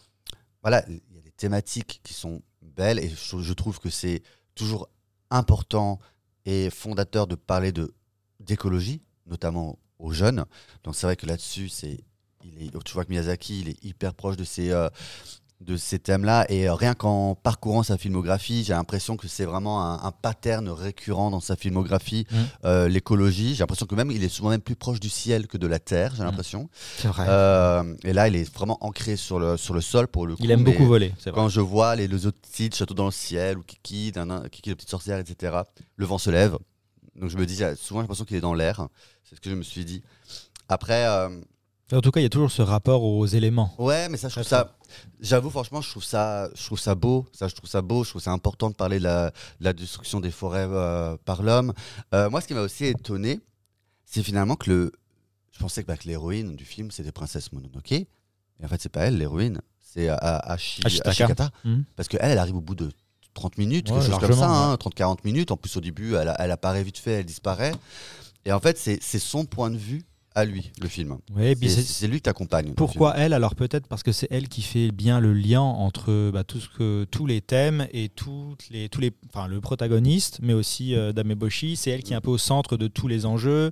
[0.62, 4.22] Voilà, il y a des thématiques qui sont belles et je, je trouve que c'est
[4.54, 4.88] toujours
[5.30, 5.98] important
[6.44, 7.94] et fondateur de parler de
[8.40, 10.44] d'écologie, notamment aux jeunes.
[10.84, 12.00] Donc c'est vrai que là-dessus, c'est
[12.44, 14.88] il est, tu vois que Miyazaki, il est hyper proche de ces euh,
[15.60, 19.80] de ces thèmes-là et euh, rien qu'en parcourant sa filmographie, j'ai l'impression que c'est vraiment
[19.86, 22.46] un, un pattern récurrent dans sa filmographie, Mhm.
[22.64, 23.54] euh, l'écologie.
[23.54, 25.78] J'ai l'impression que même il est souvent même plus proche du ciel que de la
[25.78, 26.14] terre.
[26.16, 26.26] J'ai Mhm.
[26.30, 26.68] l'impression.
[26.98, 27.26] C'est vrai.
[27.28, 30.42] Euh, et là, il est vraiment ancré sur le sur le sol pour le coup.
[30.42, 31.40] il aime beaucoup voler, c'est vrai.
[31.40, 34.10] quand je vois les, les autres titres, Château dans le ciel, ou Kiki,
[34.50, 35.58] Kiki la petite sorcière, etc.,
[35.94, 36.58] le vent se lève.
[37.16, 38.88] Donc je me dis, souvent j'ai l'impression qu'il est dans l'air.
[39.24, 40.02] C'est ce que je me suis dit.
[40.68, 41.28] Après, euh,
[41.92, 43.74] En tout cas, il y a toujours ce rapport aux éléments.
[43.78, 44.76] ouais, mais ça, je trouve ça.
[45.20, 47.26] J'avoue, franchement, je trouve ça, je trouve ça beau.
[47.32, 48.04] Ça, je trouve ça beau.
[48.04, 51.42] Je trouve ça important de parler de la, de la destruction des forêts euh, par
[51.42, 51.72] l'homme.
[52.14, 53.40] Euh, moi, ce qui m'a aussi étonné,
[54.06, 54.92] c'est finalement que le.
[55.52, 57.92] Je pensais que, bah, que l'héroïne du film, c'était Princesse Mononoke.
[57.92, 58.06] Et
[58.64, 59.60] en fait, c'est pas elle, l'héroïne.
[59.80, 61.10] C'est Ashi- Ashitaka.
[61.10, 61.50] Ashikata.
[61.64, 61.84] Mhm.
[61.96, 62.90] Parce qu'elle, elle arrive au bout de
[63.34, 64.72] 30 minutes, Ouais, quelque chose comme ça, ouais.
[64.72, 65.50] hein, 30-40 minutes.
[65.50, 67.72] En plus, au début, elle, elle apparaît vite fait, elle disparaît.
[68.44, 70.02] Et en fait, c'est son point de vue
[70.34, 71.18] à lui, le film.
[71.60, 72.72] Puis C'est lui qui t'accompagne.
[72.72, 73.34] Pourquoi elle?
[73.34, 76.70] Alors peut-être parce que c'est elle qui fait bien le lien entre bah, tout ce
[76.70, 81.12] que, tous les thèmes et toutes les, tous les, enfin, le protagoniste, mais aussi euh,
[81.12, 81.76] Dame Eboshi.
[81.76, 83.70] C'est elle qui est un peu au centre de tous les enjeux,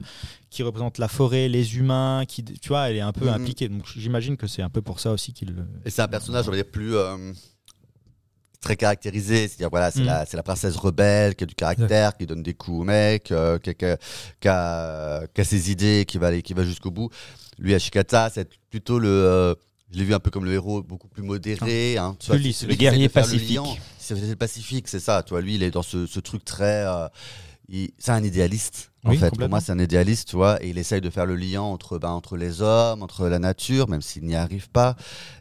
[0.51, 3.41] qui représente la forêt, les humains, qui, tu vois, elle est un peu Mhm.
[3.41, 3.69] impliquée.
[3.71, 5.55] Donc j'imagine que c'est un peu pour ça aussi qu'il.
[5.87, 7.33] Et c'est un personnage, on va dire, plus euh,
[8.61, 9.49] très caractérisé.
[9.49, 10.07] C'est-à-dire, voilà, c'est Mm.
[10.07, 13.33] la, c'est la princesse rebelle qui a du caractère, qui donne des coups au mec,
[13.33, 13.97] euh, qui, a, qui a-
[14.41, 17.11] qui a- qui a ses idées, qui va, aller, qui va jusqu'au bout.
[17.59, 19.09] Lui, Ashikata, c'est plutôt le.
[19.09, 19.55] euh,
[19.93, 21.99] je l'ai vu un peu comme le héros, beaucoup plus modéré.
[21.99, 23.59] hein, tu vois, Plus lisse, le guerrier pacifique.
[23.99, 25.23] C'est le pacifique, c'est ça.
[25.25, 26.85] Tu vois, lui, il est dans ce, ce truc très.
[26.87, 27.09] euh,
[27.99, 29.31] c'est un idéaliste, en fait.
[29.37, 31.99] Pour moi, c'est un idéaliste, tu vois, et il essaye de faire le lien entre,
[31.99, 34.97] ben, entre les hommes, entre la nature, même s'il n'y arrive pas.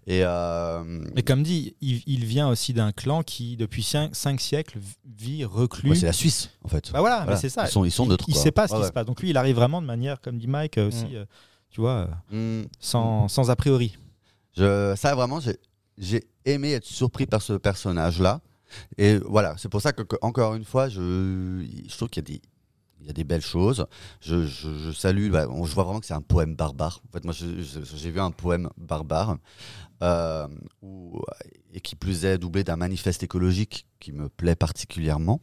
[0.05, 0.83] Et, euh,
[1.15, 4.79] Mais comme dit, il, il vient aussi d'un clan qui, depuis 5 siècles,
[5.17, 5.89] vit reclus.
[5.89, 6.91] ouais, c'est la Suisse, en fait.
[6.91, 7.31] Bah voilà, Voilà.
[7.33, 7.65] mais c'est ça.
[7.65, 8.25] Ils sont, ils sont neutres.
[8.27, 8.43] il quoi.
[8.43, 8.87] sait pas ce Ouais, qui ouais.
[8.89, 9.05] se passe.
[9.05, 11.15] Donc lui, il arrive vraiment de manière, comme dit Mike, euh, aussi, Mm.
[11.15, 11.25] euh,
[11.71, 12.67] tu vois, euh, Mm.
[12.79, 13.97] sans, sans a priori.
[14.57, 15.57] Je, ça, vraiment, j'ai-
[15.97, 18.41] j'ai aimé être surpris par ce personnage-là.
[18.97, 22.38] Et voilà, c'est pour ça que, encore une fois, je, je trouve qu'il y a
[22.38, 22.41] des.
[23.01, 23.88] Il y a des belles choses.
[24.19, 25.32] Je, je, salue.
[25.32, 26.99] bah, je vois vraiment que c'est un poème barbare.
[27.08, 29.38] En fait, moi, j'ai vu un poème barbare
[30.03, 30.49] euh,
[30.82, 31.21] où-
[31.73, 35.39] et qui plus est doublé d'un manifeste écologique qui me plaît particulièrement.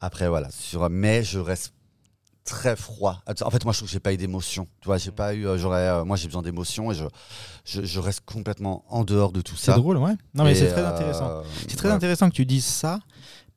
[0.00, 0.50] Après, voilà.
[0.50, 1.72] Sur, mais je reste
[2.46, 3.22] très froid.
[3.42, 4.66] En fait, moi, je trouve que j'ai pas eu d'émotion.
[4.80, 5.46] Tu vois, j'ai pas eu.
[5.46, 5.86] euh, J'aurais.
[5.88, 7.04] euh, moi, j'ai besoin d'émotion et je,
[7.64, 9.76] je, je reste complètement en dehors de tout C'est ça.
[9.76, 10.14] drôle, ouais.
[10.34, 11.42] Non, mais c'est très euh, intéressant.
[11.68, 11.94] C'est très ouais.
[11.94, 13.00] intéressant que tu dises ça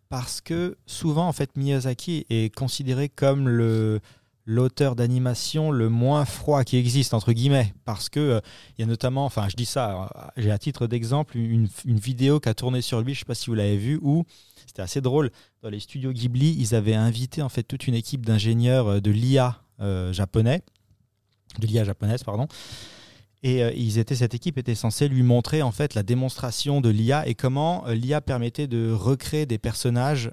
[0.10, 4.00] parce que souvent, en fait, Miyazaki est considéré comme le
[4.46, 8.40] l'auteur d'animation le moins froid qui existe entre guillemets parce que euh,
[8.78, 12.00] il y a notamment enfin je dis ça euh, j'ai à titre d'exemple une, une
[12.00, 14.26] vidéo qui a tourné sur lui je sais pas si vous l'avez vu où
[14.66, 15.30] c'était assez drôle
[15.62, 19.12] dans les studios Ghibli ils avaient invité en fait toute une équipe d'ingénieurs euh, de
[19.12, 19.62] l'IA
[20.12, 20.62] japonais
[21.60, 22.48] de l'IA japonaise pardon
[23.44, 27.26] et ils étaient, cette équipe était censée lui montrer en fait la démonstration de l'IA
[27.26, 30.32] et comment l'IA permettait de recréer des personnages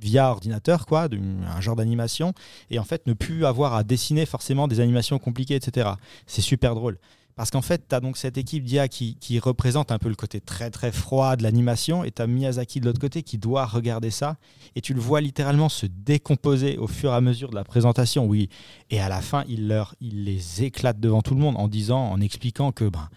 [0.00, 2.32] via ordinateur, quoi, un genre d'animation,
[2.70, 5.90] et en fait ne plus avoir à dessiner forcément des animations compliquées, etc.
[6.26, 6.98] C'est super drôle.
[7.36, 10.14] Parce qu'en fait, tu as donc cette équipe d'IA qui, qui représente un peu le
[10.14, 13.66] côté très très froid de l'animation, et tu as Miyazaki de l'autre côté qui doit
[13.66, 14.36] regarder ça,
[14.74, 18.24] et tu le vois littéralement se décomposer au fur et à mesure de la présentation,
[18.24, 18.48] oui.
[18.88, 22.10] Et à la fin, il, leur, il les éclate devant tout le monde en disant,
[22.10, 23.10] en expliquant que, ben,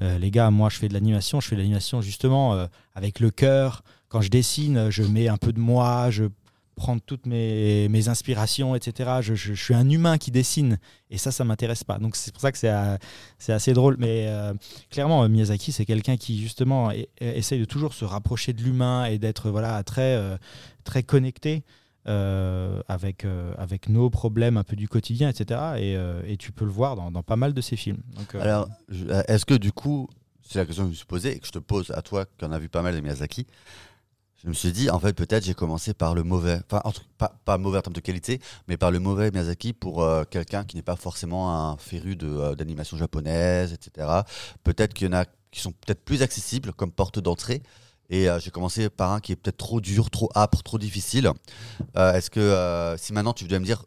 [0.00, 3.20] euh, les gars, moi je fais de l'animation, je fais de l'animation justement euh, avec
[3.20, 3.82] le cœur.
[4.12, 6.24] Quand je dessine, je mets un peu de moi, je
[6.76, 9.20] prends toutes mes, inspirations, etc.
[9.22, 11.98] Je, suis un humain qui dessine, et ça, ça m'intéresse pas.
[11.98, 12.96] Donc c'est pour ça que c'est euh,
[13.48, 13.96] assez drôle.
[13.98, 14.52] Mais euh,
[14.90, 19.18] clairement, euh, Miyazaki, c'est quelqu'un qui justement essaye de toujours se rapprocher de l'humain et
[19.18, 20.20] d'être voilà très
[20.84, 21.62] très connecté.
[22.04, 23.24] avec,
[23.56, 25.58] avec nos problèmes un peu du quotidien, etc.
[26.26, 28.02] Et, tu peux le voir dans, pas mal de ses films.
[28.34, 28.68] Alors,
[29.26, 30.10] est-ce que du coup,
[30.42, 32.26] c'est la question que je me suis posée et que je te pose à toi
[32.36, 33.46] qui en as vu pas mal de Miyazaki,
[34.42, 36.82] je me suis dit, en fait, peut-être j'ai commencé par le mauvais, enfin,
[37.16, 40.64] pas, pas mauvais en termes de qualité, mais par le mauvais Miyazaki pour euh, quelqu'un
[40.64, 44.08] qui n'est pas forcément un féru euh, d'animation japonaise, etc.
[44.64, 47.62] Peut-être qu'il y en a qui sont peut-être plus accessibles comme porte d'entrée.
[48.10, 51.30] Et euh, j'ai commencé par un qui est peut-être trop dur, trop âpre, trop difficile.
[51.94, 53.84] Est-ce que si maintenant tu devais me dire,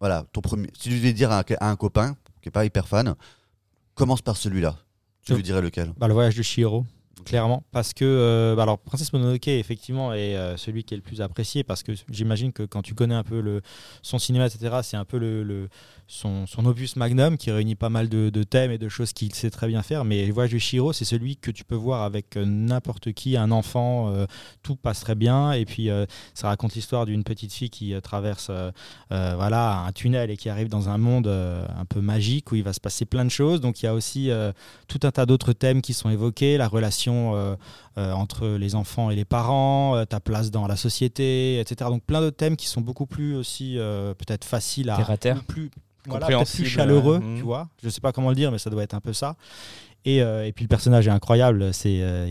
[0.00, 2.64] voilà, ton premier, si tu devais dire à un, à un copain qui est pas
[2.64, 3.14] hyper fan,
[3.94, 4.76] commence par celui-là.
[5.24, 5.92] Tu lui dirais lequel?
[5.96, 6.84] Bah, le voyage de Chihiro,
[7.24, 7.64] clairement.
[7.72, 11.64] Parce que, euh, bah, Princesse Mononoke, effectivement, est euh, celui qui est le plus apprécié.
[11.64, 13.62] Parce que j'imagine que quand tu connais un peu le,
[14.02, 15.68] son cinéma, etc., c'est un peu le-
[16.06, 19.68] son, opus magnum qui réunit pas mal de, thèmes et de choses qu'il sait très
[19.68, 20.04] bien faire.
[20.04, 23.36] Mais le voyage de Chihiro, c'est celui que tu peux voir avec euh, n'importe qui,
[23.36, 24.26] un enfant, euh,
[24.62, 25.52] tout passe très bien.
[25.52, 28.50] Et puis, euh, ça raconte l'histoire d'une petite fille qui traverse
[29.10, 32.72] voilà, un tunnel et qui arrive dans un monde un peu magique où il va
[32.72, 33.60] se passer plein de choses.
[33.60, 34.30] Donc, il y a aussi.
[34.88, 37.56] tout un tas d'autres thèmes qui sont évoqués, la relation
[37.96, 41.90] entre les enfants et les parents, euh, ta place dans la société, etc.
[41.90, 45.16] Donc plein de thèmes qui sont beaucoup plus aussi euh, peut-être faciles à Terre à
[45.16, 45.44] terre.
[45.44, 45.70] plus
[46.06, 47.46] voilà, plus chaleureux, euh, tu mm.
[47.46, 47.68] vois.
[47.82, 49.36] Je sais pas comment le dire, mais ça doit être un peu ça.
[50.06, 51.72] Et, euh, et puis le personnage est incroyable.
[51.72, 52.28] C'est, euh,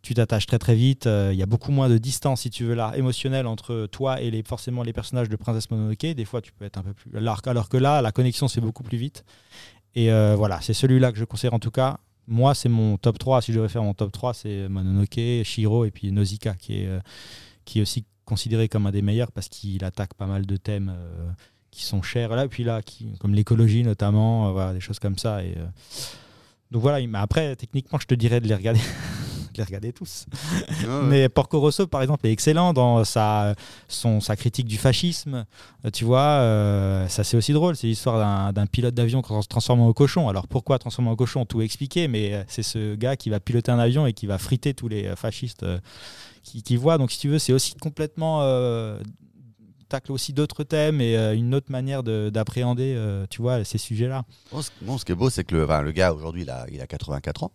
[0.00, 1.06] tu t'attaches très très vite.
[1.06, 4.20] euh, Il y a beaucoup moins de distance, si tu veux, là, émotionnelle entre toi
[4.20, 6.06] et les, forcément les personnages de Princesse Mononoke.
[6.06, 7.16] Des fois, tu peux être un peu plus.
[7.16, 9.24] Alors, alors que là, la connexion se fait beaucoup plus vite.
[9.94, 11.98] Et euh, voilà, c'est celui-là que je conseille en tout cas.
[12.28, 13.42] Moi, c'est mon top 3.
[13.42, 16.86] Si je devais faire mon top 3, c'est Mononoke, Shiro et puis Nausicaa, qui est,
[16.86, 17.00] euh,
[17.64, 20.92] qui est aussi considéré comme un des meilleurs parce qu'il attaque pas mal de thèmes
[20.94, 21.30] euh,
[21.70, 22.30] qui sont chers.
[22.36, 22.80] Là, et puis là,
[23.18, 25.40] comme l'écologie notamment, euh, des choses comme ça.
[26.70, 28.80] Donc voilà, il- mais après, techniquement, je te dirais de les regarder.
[29.58, 30.26] les regarder tous.
[31.04, 33.54] Mais Porco Rosso, par exemple, est excellent dans sa,
[33.88, 35.44] son, sa critique du fascisme.
[35.84, 37.76] Euh, tu vois, euh, ça c'est aussi drôle.
[37.76, 40.28] C'est l'histoire d'un- d'un pilote d'avion qui se transforme en cochon.
[40.28, 41.44] Alors pourquoi transformer en cochon?
[41.44, 44.38] Tout expliqué, mais euh, c'est ce gars qui va piloter un avion et qui va
[44.38, 45.78] friter tous les fascistes euh,
[46.42, 46.98] qui, qui voient.
[46.98, 48.40] Donc si tu veux, c'est aussi complètement.
[48.42, 48.98] Euh,
[49.88, 53.76] tacle aussi d'autres thèmes et euh, une autre manière de- d'appréhender, euh, tu vois, ces
[53.76, 54.24] sujets-là.
[54.50, 56.50] Bon, ce, bon, ce qui est beau, c'est que le, enfin, le gars, aujourd'hui, il
[56.50, 57.52] a, il a 84 ans.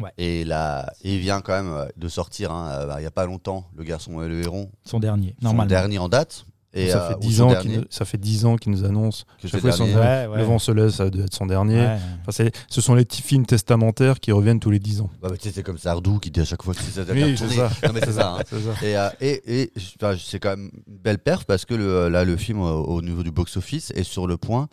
[0.00, 0.10] Ouais.
[0.18, 3.10] Et, là, il vient quand même euh, de sortir, hein, euh, bah, il n'y a
[3.10, 5.68] pas longtemps, Le Garçon et le Héron, Son dernier, son normalement.
[5.68, 6.46] dernier en date.
[6.76, 8.56] Et, ça, euh, fait ou 10 son ans dernier, qu'il nous, ça fait 10 ans
[8.56, 9.26] qu'il nous annonce.
[9.40, 10.00] que chaque fois, le son- dernier.
[10.00, 10.38] Ouais, ouais.
[10.38, 11.78] Le vent se lève, ça doit être son dernier.
[11.78, 11.98] Ouais.
[12.22, 15.08] Enfin, c'est- ce sont les petits films testamentaires qui reviennent tous les 10 ans.
[15.22, 17.12] Bah, bah, tu sais, c'est comme Sardou qui dit à chaque fois que c'est ça.
[17.12, 17.70] Oui, c'est ça.
[17.80, 18.34] C'est ça.
[18.34, 18.42] hein.
[18.50, 18.84] C'est ça.
[18.84, 22.24] Et, euh, et, et enfin, c'est quand même une belle perf parce que le, là,
[22.24, 24.68] le film, au, au niveau du box-office, est sur le point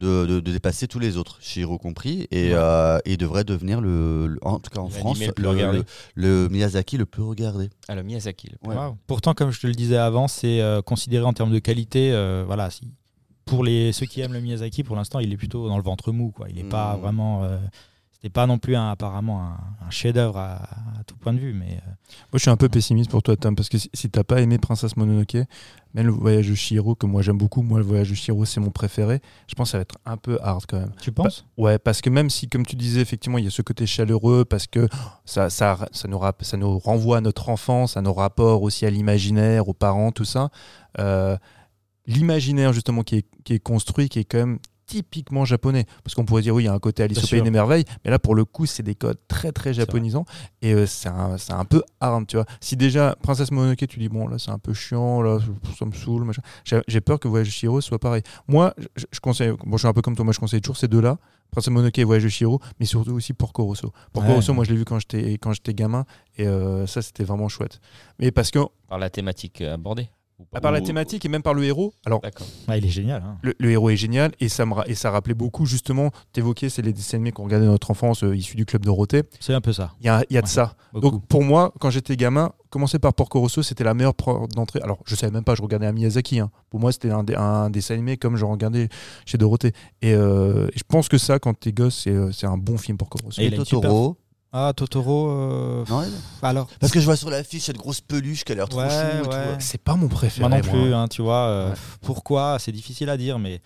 [0.00, 2.54] de, de- de dépasser tous les autres, Shiro compris, et Ouais.
[2.54, 5.78] euh, il devrait devenir, le, le- en tout cas en France, le plus le, regardé.
[6.16, 7.68] le- le Miyazaki le plus regardé.
[7.88, 8.48] Ah, le Miyazaki.
[8.50, 8.74] le- Ouais.
[8.76, 8.96] Wow.
[9.06, 12.10] Pourtant, comme je te le disais avant, c'est euh, considéré en termes de qualité.
[12.12, 12.92] euh, voilà, si,
[13.44, 16.12] pour les, ceux qui aiment le Miyazaki, pour l'instant, il est plutôt dans le ventre
[16.12, 16.30] mou.
[16.30, 16.46] Quoi.
[16.48, 17.00] Il n'est pas Mm.
[17.00, 17.44] vraiment.
[18.22, 21.54] C'était pas non plus un- apparemment un, un chef-d'œuvre à, à tout point de vue.
[21.54, 24.10] Mais euh, Moi, je suis un peu pessimiste pour toi, Tom, parce que si, si
[24.10, 25.38] t'as pas aimé Princesse Mononoke,
[25.94, 28.60] même le voyage de Chihiro, que moi j'aime beaucoup, moi le voyage de Chihiro c'est
[28.60, 30.92] mon préféré, je pense que ça va être un peu hard quand même.
[31.00, 31.46] tu penses?
[31.56, 34.44] Ouais, parce que même si, comme tu disais, effectivement, il y a ce côté chaleureux,
[34.44, 34.86] parce que
[35.24, 38.84] ça, ça, ça, nous, rap- ça nous renvoie à notre enfance, à nos rapports aussi
[38.84, 40.50] à l'imaginaire, aux parents, tout ça.
[40.98, 41.36] euh,
[42.06, 44.58] L'imaginaire, justement, qui est, qui est construit, qui est quand même
[44.90, 45.86] typiquement japonais.
[46.02, 47.84] Parce qu'on pourrait dire, oui, il y a un côté Alice au Pays des Merveilles,
[48.04, 50.24] mais là, pour le coup, c'est des codes très, très japonisants.
[50.62, 52.44] Et euh, c'est un, c'est un peu hard, tu vois.
[52.60, 55.38] Si déjà, Princesse Mononoke, tu dis, bon, là, c'est un peu chiant, là,
[55.78, 56.42] ça me saoule, machin.
[56.64, 58.22] J'ai j'ai peur que Voyage de Chihiro soit pareil.
[58.48, 60.76] Moi, je, je conseille, bon, je suis un peu comme toi, moi, je conseille toujours
[60.76, 61.18] ces deux-là.
[61.52, 63.92] Princesse Mononoke et Voyage de Chihiro, mais surtout aussi Porco Rosso.
[64.12, 64.34] Porco Ouais.
[64.34, 66.04] Rosso, moi, je l'ai vu quand j'étais quand j'étais gamin,
[66.36, 67.80] et euh, ça, c'était vraiment chouette.
[68.18, 70.08] Mais parce que, Par la thématique euh, abordée
[70.52, 72.46] à part la thématique et même par le héros, alors D'accord.
[72.68, 73.22] Ah, il est génial.
[73.24, 73.36] hein.
[73.42, 76.68] le, le héros est génial et ça, me, ra- et ça rappelait beaucoup justement, t'évoquais,
[76.68, 79.22] c'est les dessins animés qu'on regardait dans notre enfance euh, issus du club Dorothée.
[79.40, 79.92] C'est un peu ça.
[80.00, 80.52] Il y a, il y a de Ouais.
[80.52, 80.74] ça.
[80.92, 81.10] Beaucoup.
[81.10, 84.80] Donc pour moi, quand j'étais gamin, commencer par Porco Rosso, c'était la meilleure porte d'entrée.
[84.82, 86.40] Alors je savais même pas, je regardais un Miyazaki.
[86.40, 86.50] hein.
[86.70, 88.88] Pour moi, c'était un, dessin animé comme je regardais
[89.26, 89.72] chez Dorothée.
[90.02, 92.78] Et, euh, et je pense que ça, quand t'es gosse, c'est euh, c'est un bon
[92.78, 93.40] film Porco Rosso.
[93.42, 94.16] Et Et Totoro.
[94.52, 95.30] Ah, Totoro.
[95.30, 96.04] euh, Non,
[96.42, 98.88] Alors, Parce que je vois sur l'affiche cette grosse peluche qui a l'air trop Ouais,
[98.90, 99.28] chou et tout.
[99.30, 99.56] ouais.
[99.60, 100.48] C'est pas mon préféré.
[100.48, 100.98] moi non plus, moi.
[100.98, 101.46] hein, tu vois.
[101.46, 101.76] euh, Ouais.
[102.02, 102.56] Pourquoi?
[102.58, 103.60] C'est difficile à dire, mais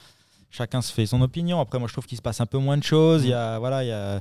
[0.50, 1.58] chacun se fait son opinion.
[1.60, 3.24] Après, moi, je trouve qu'il se passe un peu moins de choses.
[3.24, 4.20] Il y a, voilà, il y a.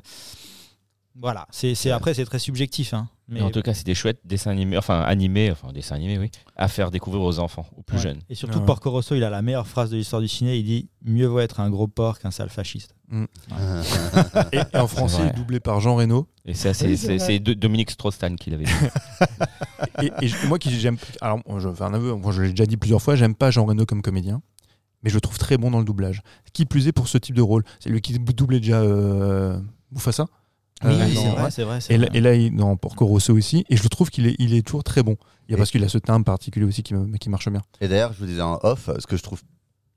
[1.16, 3.08] Voilà, c'est, c'est- après c'est très subjectif, hein.
[3.30, 6.18] Mais Mais en tout cas, c'est des chouettes dessins animés, enfin animés, enfin dessins animés,
[6.18, 8.04] oui, à faire découvrir aux enfants, aux plus Ouais.
[8.04, 8.20] jeunes.
[8.30, 8.66] Et surtout, Ouais.
[8.66, 10.58] Porco Rosso, il a la meilleure phrase de l'histoire du ciné.
[10.58, 12.96] Il dit Mieux vaut être un gros porc qu'un sale fasciste.
[14.52, 15.34] Et, et en français, vrai.
[15.34, 16.28] doublé par Jean Reno.
[16.46, 18.72] Et ça, c'est Dominique Strauss-Kahn qui l'avait dit.
[20.02, 20.98] Et, moi qui j'aime.
[21.22, 23.66] Alors, je fais un aveu, moi, je l'ai déjà dit plusieurs fois, j'aime pas Jean
[23.66, 24.42] Reno comme comédien,
[25.04, 26.22] mais je le trouve très bon dans le doublage.
[26.54, 27.64] Qui plus est pour ce type de rôle.
[27.80, 29.60] C'est lui qui doublait déjà euh,
[29.92, 30.26] Mufasa?
[30.86, 31.80] Oui, Euh, c'est vrai, c'est vrai.
[31.90, 32.18] Et là, vrai.
[32.18, 34.84] et là, il- dans Porco Rosso aussi, et je trouve qu'il est, il est toujours
[34.84, 35.16] très bon.
[35.48, 37.50] Il y a Et- parce qu'il a ce timbre particulier aussi qui, me- qui marche
[37.50, 37.62] bien.
[37.82, 39.42] Et d'ailleurs, je vous disais en off, ce que je trouve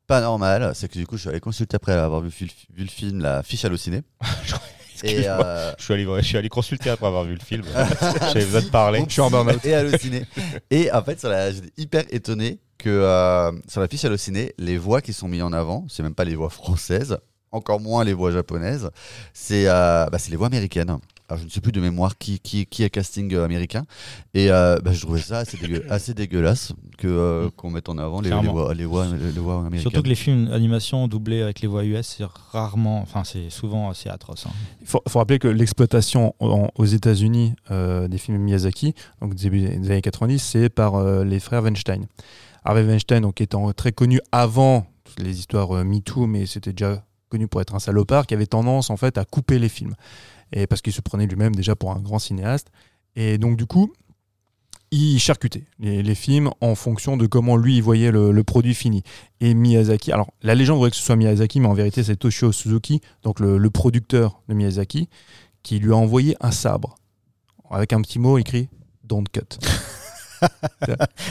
[0.06, 2.86] pas normal, c'est que du coup, je suis allé consulter après avoir vu, vu le
[2.86, 4.02] film La fiche hallucinée.
[5.02, 7.64] Et, euh, Je suis, allé, je suis allé consulter après avoir vu le film.
[8.32, 9.04] J'avais besoin de parler.
[9.06, 9.62] Je suis en burn-out.
[9.66, 10.24] et halluciné.
[10.70, 11.20] et en fait,
[11.52, 15.52] j'étais hyper étonné que euh, sur la fiche hallucinée, les voix qui sont mises en
[15.52, 17.18] avant, c'est même pas les voix françaises,
[17.52, 18.90] encore moins les voix japonaises,
[19.32, 20.96] c'est euh, bah, c'est les voix américaines.
[21.28, 23.84] Alors, je ne sais plus de mémoire qui, qui, qui est casting euh, américain.
[24.32, 27.98] Et euh, bah, je trouvais ça assez, dégueu- assez dégueulasse que, euh, qu'on mette en
[27.98, 29.80] avant les, voix, les, voix, les voix américaines.
[29.80, 33.90] Surtout que les films d'animation doublés avec les voix US, c'est rarement, enfin, c'est souvent
[33.90, 34.46] assez atroce.
[34.46, 34.52] hein.
[34.80, 39.90] Il faut, faut rappeler que l'exploitation aux États-Unis euh, des films Miyazaki, donc début des
[39.90, 42.06] années 90, c'est par euh, les frères Weinstein.
[42.64, 44.86] Harvey Weinstein, donc étant très connu avant
[45.18, 48.90] les histoires euh, MeToo, mais c'était déjà connu pour être un salopard, qui avait tendance
[48.90, 49.94] en fait à couper les films,
[50.52, 52.70] et parce qu'il se prenait lui-même déjà pour un grand cinéaste.
[53.16, 53.92] Et donc du coup,
[54.90, 59.02] il charcutait les, films en fonction de comment lui il voyait le, produit fini.
[59.40, 62.52] Et Miyazaki, alors la légende voudrait que ce soit Miyazaki, mais en vérité c'est Toshio
[62.52, 65.08] Suzuki, donc le producteur de Miyazaki,
[65.62, 66.96] qui lui a envoyé un sabre
[67.70, 68.68] avec un petit mot écrit
[69.04, 69.58] Don't cut.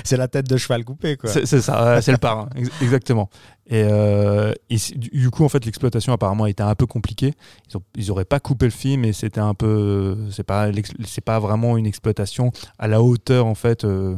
[0.04, 1.30] C'est la tête de cheval coupée, quoi.
[1.30, 3.30] C'est ça, c'est le parrain, ex- exactement.
[3.68, 4.54] Et, euh,
[4.96, 7.34] du coup, en fait, l'exploitation apparemment était un peu compliquée.
[7.70, 10.70] Ils, ont, ils auraient pas coupé le film et c'était un peu, c'est pas,
[11.06, 14.16] c'est pas vraiment une exploitation à la hauteur en fait euh,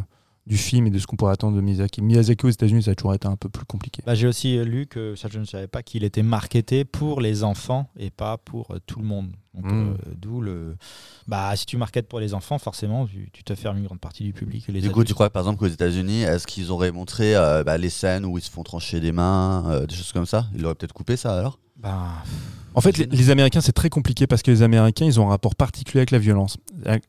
[0.48, 2.02] du film et de ce qu'on pourrait attendre de Miyazaki.
[2.02, 4.02] Miyazaki aux États-Unis, ça a toujours été un peu plus compliqué.
[4.06, 7.44] Bah, J'ai aussi lu que, ça je ne savais pas, qu'il était marketé pour les
[7.44, 9.32] enfants et pas pour euh, tout le monde.
[9.54, 9.70] Donc, Mm.
[9.90, 10.76] euh, D'où le.
[11.28, 14.24] Bah, si tu marketes pour les enfants, forcément, tu, tu te fermes une grande partie
[14.24, 14.66] du public.
[14.70, 17.78] Les Du coup, tu crois par exemple qu'aux États-Unis, est-ce qu'ils auraient montré euh, bah,
[17.78, 20.48] les scènes où ils se font trancher des mains, euh, des choses comme ça?
[20.56, 21.60] Ils auraient peut-être coupé ça alors?
[21.76, 22.24] Bah,
[22.74, 25.30] En fait, les, les Américains, c'est très compliqué parce que les Américains, ils ont un
[25.32, 26.58] rapport particulier avec la violence.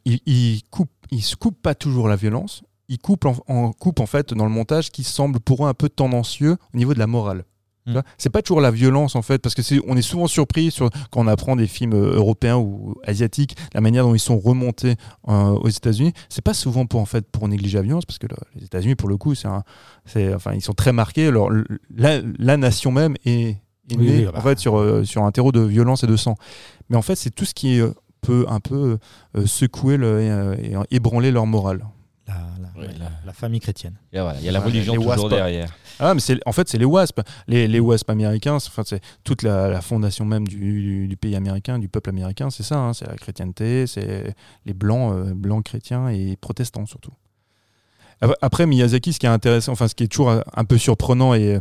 [0.04, 2.62] Ils, ils coupent, ils se coupent pas toujours la violence.
[2.88, 5.74] Ils coupent en, en- coupent en fait dans le montage qui semble pour eux un
[5.74, 7.44] peu tendancieux au niveau de la morale.
[7.86, 7.92] Mm.
[7.92, 10.70] vois C'est pas toujours la violence en fait, parce que c'est, on est souvent surpris
[10.70, 14.38] sur, quand on apprend des films euh, européens ou asiatiques, la manière dont ils sont
[14.38, 14.94] remontés
[15.28, 16.12] euh, aux États-Unis.
[16.28, 18.94] C'est pas souvent pour en fait pour négliger la violence, parce que le- les États-Unis
[18.94, 19.48] pour le coup, c'est,
[20.34, 21.26] enfin ils sont très marqués.
[21.28, 23.50] Alors, le- la, la nation même est,
[23.90, 24.38] est Oui, née oui, bah.
[24.38, 26.36] en fait sur euh, sur un terreau de violence et de sang.
[26.90, 27.80] Mais en fait, c'est tout ce qui
[28.22, 28.98] peut un peu
[29.36, 31.86] euh, secouer le, et, et ébranler leur morale.
[32.26, 32.34] la,
[33.26, 33.98] la- famille chrétienne.
[34.12, 35.28] Et voilà, il y a la religion les toujours wasps.
[35.30, 35.74] derrière.
[36.00, 37.20] Ah, mais c'est, en fait, c'est les WASP.
[37.48, 41.16] Les, les WASP américains, c'est- enfin, c'est toute la, la fondation même du, du- du
[41.16, 42.78] pays américain, du peuple américain, c'est ça.
[42.78, 47.12] hein, c'est la chrétienté, c'est les blancs, euh, blancs chrétiens et protestants surtout.
[48.20, 51.60] Après- Miyazaki, ce qui est intéressant, enfin, ce qui est toujours un- peu surprenant et,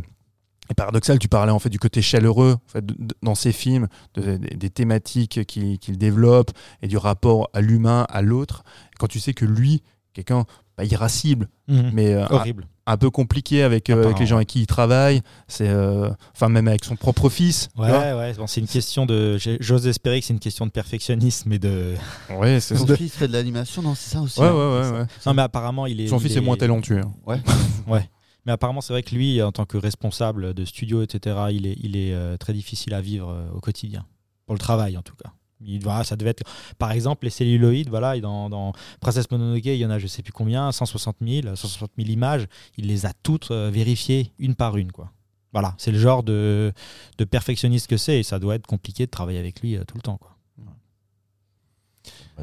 [0.70, 3.52] et paradoxal, tu parlais en fait du côté chaleureux en fait, de- de- dans ses
[3.52, 6.50] films, de- des- des thématiques qu'il qu'il développe
[6.82, 8.64] et du rapport à l'humain, à l'autre.
[8.98, 9.82] Quand tu sais que lui,
[10.14, 10.44] quelqu'un
[10.78, 12.66] pas irascible, mais euh, un- Horrible.
[12.86, 15.20] un peu compliqué avec, euh, avec les gens avec qui il travaille.
[15.48, 17.68] C'est, euh, enfin, même avec son propre fils.
[17.76, 19.36] Ouais, ouais, bon, c'est une question de.
[19.60, 21.94] J'ose espérer que c'est une question de perfectionnisme et de.
[22.38, 24.52] Ouais, c'est Son fils fait de l'animation, non C'est ça aussi ouais, hein
[24.92, 25.06] ouais, ouais.
[25.26, 26.06] Non, mais apparemment, il est.
[26.06, 27.00] Son il fils est moins talentueux.
[27.04, 27.12] hein.
[27.26, 27.40] Ouais.
[27.88, 28.08] Ouais.
[28.46, 31.76] Mais apparemment, c'est vrai que lui, en tant que responsable de studio, etc., il est,
[31.82, 34.06] il est euh, très difficile à vivre euh, au quotidien.
[34.46, 35.32] Pour le travail, en tout cas.
[35.60, 36.44] Il, voilà, ça devait être,
[36.78, 40.22] par exemple, les celluloïdes, voilà, dans, dans Princesse Mononoke, il y en a je sais
[40.22, 42.46] plus combien, 160 000, 160 000 images.
[42.76, 45.10] Il les a toutes euh, vérifiées une par une, quoi.
[45.52, 46.72] Voilà, c'est le genre de,
[47.16, 49.96] de perfectionniste que c'est, et ça doit être compliqué de travailler avec lui euh, tout
[49.96, 50.36] le temps, quoi.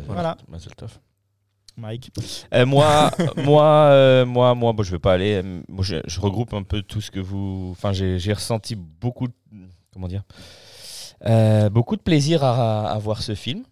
[0.07, 0.37] Voilà.
[0.75, 0.99] Tov.
[1.77, 2.11] Mike.
[2.53, 5.41] Euh, moi, moi, euh, moi, moi, bon, je vais pas aller.
[5.69, 7.69] Moi, je, je regroupe un peu tout ce que vous.
[7.71, 9.27] Enfin, j'ai j'ai ressenti beaucoup.
[9.27, 9.33] de-
[9.93, 10.23] Comment dire
[11.25, 13.63] Euh, Beaucoup de plaisir à, voir ce film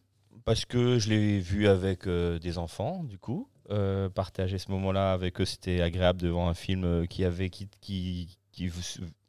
[0.46, 3.48] parce que je l'ai vu avec euh, des enfants, du coup.
[3.70, 8.38] Euh, partager ce moment-là avec eux, c'était agréable devant un film qui avait qui qui
[8.52, 8.70] qui,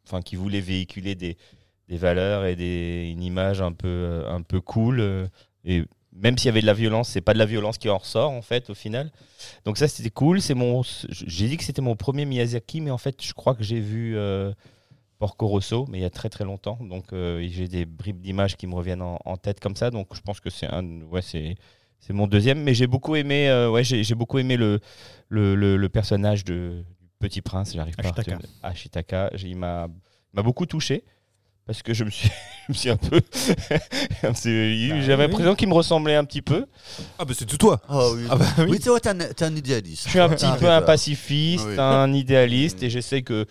[0.06, 1.36] enfin, qui voulait véhiculer des,
[1.88, 5.30] des valeurs et des, une image un peu un peu cool
[5.64, 7.98] et même s'il y avait de la violence, c'est pas de la violence qui en
[7.98, 9.10] ressort en fait au final.
[9.64, 10.40] Donc ça c'était cool.
[10.40, 13.62] C'est mon, j'ai dit que c'était mon premier Miyazaki, mais en fait je crois que
[13.62, 14.16] j'ai vu
[15.24, 16.76] Porco Rosso, mais il y a très très longtemps.
[16.82, 19.90] Donc euh, j'ai des bribes d'images qui me reviennent en, en tête comme ça.
[19.90, 21.54] Donc je pense que c'est un, ouais c'est
[21.98, 22.60] c'est mon deuxième.
[22.62, 24.80] Mais j'ai beaucoup aimé, euh, ouais j'ai j'ai beaucoup aimé le
[25.30, 27.72] le, le, le personnage de du Petit Prince.
[27.74, 28.32] J'arrive pas Ashitaka.
[28.32, 29.30] à retenir- Ashitaka.
[29.32, 31.04] J'ai- Il m'a il m'a beaucoup touché.
[31.66, 32.28] Parce que je me suis,
[32.68, 33.22] je me suis un peu.
[33.32, 33.80] c'est-
[34.22, 34.32] Bah
[35.00, 35.30] J'avais oui.
[35.30, 36.66] l'impression qu'il me ressemblait un petit peu.
[37.18, 38.26] Ah, bah c'est tout toi Oh oui.
[38.28, 38.64] Ah bah oui.
[38.72, 40.04] oui, tu vois, t'es un, t'es un idéaliste.
[40.04, 41.76] Je suis un petit Ah, peu un pacifiste, Oui.
[41.78, 43.46] un idéaliste, et j'essaie que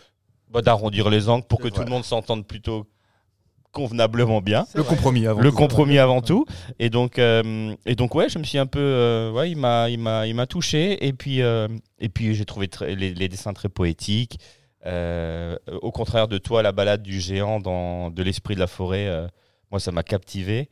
[0.54, 2.86] bah, d'arrondir les angles pour que tout le monde s'entende plutôt
[3.72, 4.68] convenablement bien.
[4.76, 5.56] Le compromis avant Le tout.
[5.56, 6.46] compromis avant tout.
[6.78, 9.90] Et donc, euh, et donc ouais, je me suis un peu, euh, ouais, il m'a,
[9.90, 11.04] il m'a, il m'a touché.
[11.08, 11.68] Et puis, euh,
[12.00, 14.40] et puis j'ai trouvé très- les, les dessins très poétiques.
[14.86, 19.08] Euh, au contraire de toi, la balade du géant dans de l'esprit de la forêt,
[19.08, 19.28] euh,
[19.72, 20.70] moi ça m'a captivé.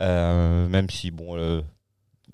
[0.00, 1.60] Euh, même si bon, euh,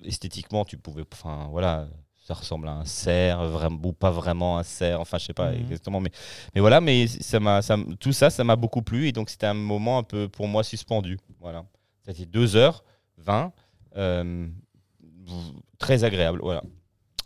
[0.03, 1.87] esthétiquement, tu pouvais, enfin voilà,
[2.27, 4.99] ça ressemble à un cerf, vraiment ou pas vraiment un cerf.
[4.99, 5.59] Enfin, je sais pas Mhm.
[5.61, 6.09] exactement, mais
[6.55, 9.29] mais voilà, mais ça m'a, ça m- tout ça, ça m'a beaucoup plu et donc
[9.29, 11.19] c'était un moment un peu pour moi suspendu.
[11.39, 11.63] Voilà,
[12.03, 12.83] c'était 2 heures
[13.19, 13.51] 20
[13.95, 14.47] euh,
[15.77, 16.39] très agréable.
[16.41, 16.63] Voilà.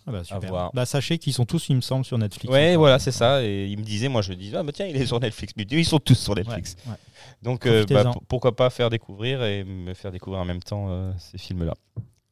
[0.06, 0.50] Ah bah, super.
[0.50, 0.72] voir.
[0.74, 2.52] Bah, sachez qu'ils sont tous, il me semble, sur Netflix.
[2.52, 3.43] Ouais, voilà, c'est ça.
[3.43, 5.54] Et il me disait, moi je dis, ah bah tiens, il est sur Netflix.
[5.56, 6.76] Mais ils sont tous sur Netflix.
[6.86, 6.97] Ouais, ouais.
[7.43, 11.12] Donc euh, bah, pourquoi pas faire découvrir et me faire découvrir en même temps euh,
[11.20, 11.74] ces films-là.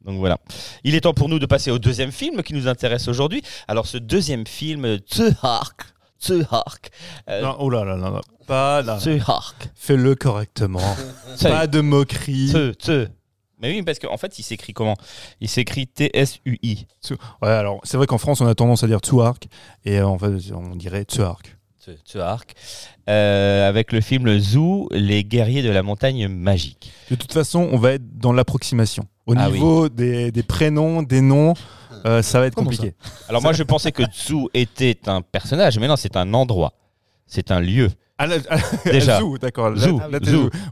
[0.07, 0.37] Donc voilà.
[0.83, 3.43] Il est temps pour nous de passer au deuxième film qui nous intéresse aujourd'hui.
[3.67, 5.81] Alors ce deuxième film, The Hark.
[6.25, 6.89] The Hark.
[7.29, 8.21] euh, Non, oh là là là là.
[8.47, 8.97] Pas là.
[8.97, 9.69] The Hark.
[9.75, 10.81] Fais-le correctement.
[11.43, 12.51] Pas de moquerie.
[12.53, 13.11] The- The.
[13.59, 14.95] Mais oui, parce qu'en fait, il s'écrit comment?
[15.41, 16.85] Il s'écrit T-S-U-I.
[17.41, 19.47] Ouais, alors c'est vrai qu'en France on a tendance à dire Tsuark
[19.83, 21.56] et en fait on dirait Tsuark.
[21.95, 22.53] The Hark.
[23.09, 26.91] Euh, avec le film Zoo, les guerriers de la montagne magique.
[27.09, 29.05] De toute façon, on va être dans l'approximation.
[29.25, 31.53] Au Ah niveau des, des prénoms, des noms,
[32.05, 32.95] euh, ça va être Comment compliqué.
[33.29, 36.73] Alors moi, je pensais que Zoo était un personnage, mais non, c'est un endroit.
[37.25, 37.89] C'est un lieu.
[38.19, 39.19] Ah, là- ah, Déjà.
[39.19, 39.75] Zou, d'accord.
[39.77, 40.07] Zou, là.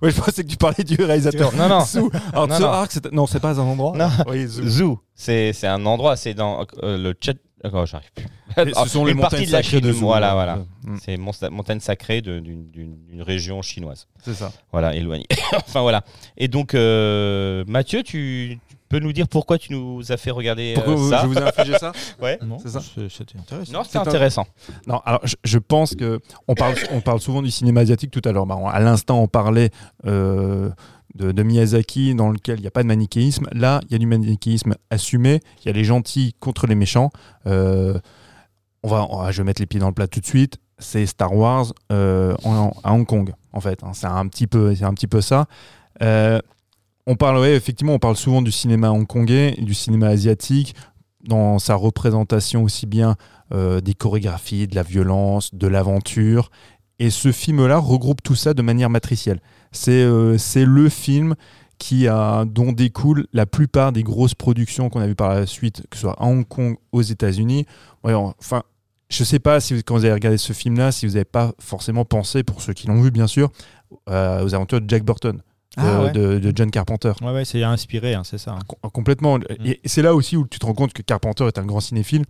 [0.01, 1.53] Ouais, je pensais que tu parlais du réalisateur.
[1.55, 1.81] Non, non.
[1.85, 2.09] Zou.
[2.33, 3.93] Alors, Non, Tsuark, c'est non, c'est pas un endroit.
[3.95, 4.09] Non.
[4.27, 4.67] Oui, Zou.
[4.67, 7.33] Zoo, c'est c'est un endroit, c'est dans euh, le chat.
[7.63, 8.25] D'accord, j'arrive plus.
[8.73, 9.99] Ce sont les Une partie montagnes de la sacrées de Zou.
[10.01, 10.57] voilà, voilà.
[10.83, 14.07] Mm, C'est mon- montagne sacrée de- d'une région chinoise.
[14.23, 14.51] C'est ça.
[14.71, 15.25] Voilà, éloignée.
[15.55, 16.03] enfin voilà.
[16.37, 20.73] Et donc, euh, Mathieu, tu, tu peux nous dire pourquoi tu nous as fait regarder
[20.73, 21.91] euh, Pourquoi vous- ça je vous ai infligé ça
[22.21, 22.37] Ouais.
[22.43, 22.81] Non, C'est ça.
[22.81, 23.73] C'était intéressant.
[23.73, 24.45] Non, un- intéressant.
[24.85, 28.21] Non, alors je, je pense que on parle, on parle souvent du cinéma asiatique tout
[28.25, 28.45] à l'heure.
[28.45, 29.71] Bah, à l'instant, on parlait
[30.05, 30.69] euh,
[31.15, 33.47] de, Miyazaki dans lequel il n'y a pas de manichéisme.
[33.53, 35.41] Là, il y a du manichéisme assumé.
[35.61, 37.09] Il y a les gentils contre les méchants.
[37.47, 37.97] Euh,
[38.83, 40.57] on va, je vais mettre les pieds dans le plat tout de suite.
[40.77, 42.35] C'est Star Wars euh,
[42.83, 43.81] à Hong Kong, en fait.
[43.83, 43.91] hein.
[43.93, 45.45] C'est un petit peu, c'est un petit peu ça.
[46.03, 46.39] Euh,
[47.07, 50.75] on parle, effectivement, on parle souvent du cinéma hongkongais, du cinéma asiatique
[51.23, 53.15] dans sa représentation aussi bien
[53.51, 56.49] des chorégraphies, de la violence, de l'aventure.
[56.99, 59.39] Et ce film-là regroupe tout ça de manière matricielle.
[59.75, 61.35] C'est euh, c'est le film
[61.77, 65.83] qui a, dont découlent la plupart des grosses productions qu'on a vues par la suite,
[65.89, 67.65] que ce soit à Hong Kong, aux États-Unis.
[68.03, 68.63] Enfin,
[69.09, 71.51] je sais pas si vous- quand vous avez regardé ce film-là, si vous n'avez pas
[71.59, 73.51] forcément pensé, pour ceux qui l'ont vu bien sûr,
[74.09, 75.41] euh, aux aventures de Jack Burton, de,
[75.77, 76.11] Ah ouais.
[76.13, 77.11] de- de John Carpenter.
[77.21, 78.53] Ouais, ouais, c'est inspiré, hein, c'est ça.
[78.53, 78.59] hein.
[78.67, 79.37] Com- complètement.
[79.65, 82.23] Et c'est là aussi où tu te rends compte que Carpenter est un grand cinéphile.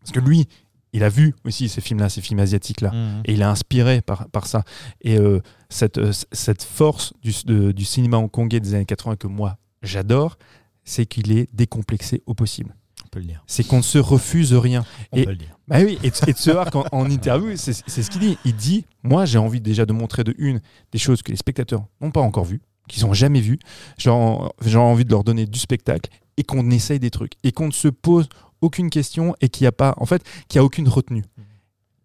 [0.00, 0.48] Parce que lui,
[0.92, 2.90] il a vu aussi ces films-là, ces films asiatiques-là.
[2.92, 3.22] Mhm.
[3.24, 4.64] Et il est inspiré par, par ça.
[5.02, 9.26] Et euh, cette, euh, cette force du, de- du cinéma hongkongais des années 80 que
[9.26, 10.36] moi, j'adore,
[10.84, 12.74] c'est qu'il est décomplexé au possible.
[13.04, 13.42] On peut le dire.
[13.46, 14.84] C'est qu'on ne se refuse rien.
[15.12, 15.56] On Et- peut le dire.
[15.68, 18.38] Bah oui, et, et Tsuark en, en interview, c'est ce qu'il dit.
[18.44, 20.60] Il dit Moi, j'ai envie déjà de montrer de une
[20.92, 23.58] des choses que les spectateurs n'ont pas encore vues, qu'ils n'ont jamais vues.
[23.98, 27.72] J'ai envie de leur donner du spectacle et qu'on essaye des trucs et qu'on ne
[27.72, 28.28] se pose
[28.60, 31.24] aucune question et qu'il n'y a pas, en fait, qu'il n'y a aucune retenue.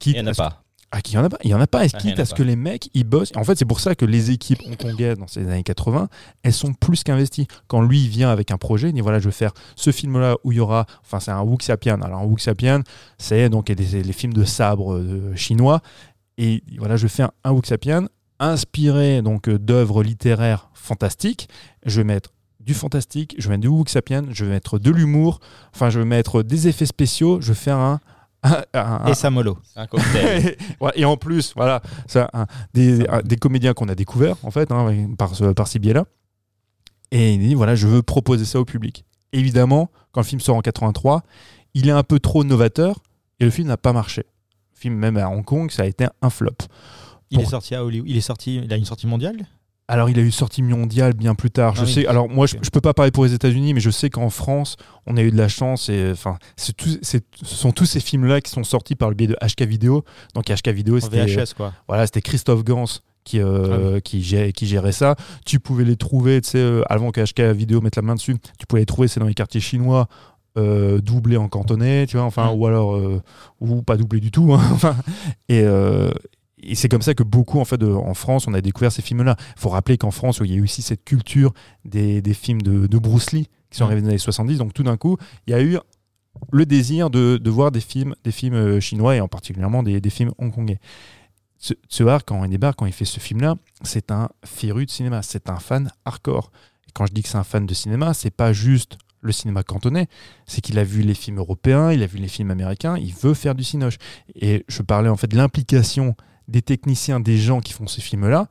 [0.05, 0.61] Il n'y en a pas.
[0.91, 1.37] Ah, qu'il y en a pas.
[1.43, 1.83] Il y en a pas.
[1.83, 2.35] Est-ce Ah, a parce pas.
[2.37, 3.31] que les mecs, ils bossent?
[3.35, 6.07] En fait, c'est pour ça que les équipes hongkongaises dans ces années 80,
[6.43, 7.47] elles sont plus qu'investies.
[7.67, 10.35] Quand lui, il vient avec un projet, il dit voilà, je vais faire ce film-là
[10.43, 10.85] où il y aura.
[11.03, 12.01] Enfin, c'est un Wuxiapian.
[12.01, 12.81] Alors, un Wuxiapian,
[13.17, 15.81] c'est donc les, les films de sabre euh, chinois.
[16.37, 18.05] Et voilà, je vais faire un Wuxiapian
[18.39, 21.49] inspiré donc euh, d'œuvres littéraires fantastiques.
[21.85, 22.31] Je vais mettre
[22.65, 25.39] du fantastique, je vais mettre du Wuxiapian, je vais mettre de l'humour.
[25.73, 27.39] Enfin, je vais mettre des effets spéciaux.
[27.41, 27.99] Je vais faire un.
[28.43, 29.57] un- un- Et Samolo.
[29.75, 30.55] Un cocktail.
[30.95, 34.71] Et en plus, voilà, ça, un- des, un- des comédiens qu'on a découverts, en fait,
[34.71, 36.05] hein, par, ce- par ces biais-là.
[37.11, 39.05] Et il dit, voilà, je veux proposer ça au public.
[39.31, 41.23] Évidemment, quand le film sort en 83,
[41.73, 42.99] il est un peu trop novateur
[43.39, 44.23] et le film n'a pas marché.
[44.75, 46.51] Le film, même à Hong Kong, ça a été un flop.
[47.31, 48.09] Il Pour- est sorti à Hollywood.
[48.09, 48.57] Il est sorti.
[48.63, 49.47] Il a une sortie mondiale?
[49.87, 51.75] Alors, il a eu sortie mondiale bien plus tard.
[51.75, 51.93] Je Ah oui.
[51.93, 52.07] sais.
[52.07, 54.77] Alors, moi, je, je peux pas parler pour les États-Unis, mais je sais qu'en France,
[55.05, 55.89] on a eu de la chance.
[55.89, 56.71] Et enfin, ce
[57.43, 60.03] sont tous ces films-là qui sont sortis par le biais de HK Vidéo.
[60.33, 61.71] Donc, HK Vidéo, c'était VHS quoi.
[61.87, 62.85] Voilà, c'était Christophe Gans
[63.23, 65.15] qui, euh, Ah qui, gé- qui gérait ça.
[65.45, 68.35] Tu pouvais les trouver, tu sais, euh, avant que HK Vidéo mette la main dessus,
[68.59, 70.07] tu pouvais les trouver, c'est dans les quartiers chinois,
[70.57, 73.21] euh, doublés en cantonais, tu vois, enfin, ou alors, euh,
[73.61, 74.53] ou pas doublés du tout.
[74.53, 74.95] hein, enfin,
[75.49, 76.11] et, euh,
[76.65, 79.01] et c'est comme ça que beaucoup, en fait, de- en France, on a découvert ces
[79.01, 79.35] films-là.
[79.57, 81.53] Il faut rappeler qu'en France, il y a eu aussi cette culture
[81.85, 84.57] des, des films de, de Bruce Lee qui sont arrivés dans les années 70.
[84.57, 85.77] Donc, tout d'un coup, il y a eu
[86.51, 90.01] le désir de, de voir des films, des films euh, chinois et en particulièrement des,
[90.01, 90.79] des films hongkongais.
[91.57, 95.21] Ce, Tsuar, quand il débarque, quand il fait ce film-là, c'est un féru de cinéma,
[95.21, 96.51] c'est un fan hardcore.
[96.87, 99.63] Et quand je dis que c'est un fan de cinéma, c'est pas juste le cinéma
[99.63, 100.07] cantonais,
[100.45, 103.33] c'est qu'il a vu les films européens, il a vu les films américains, il veut
[103.33, 103.97] faire du cinoche.
[104.35, 106.15] Et je parlais en fait de l'implication
[106.47, 108.47] des techniciens, des gens qui font ces films-là.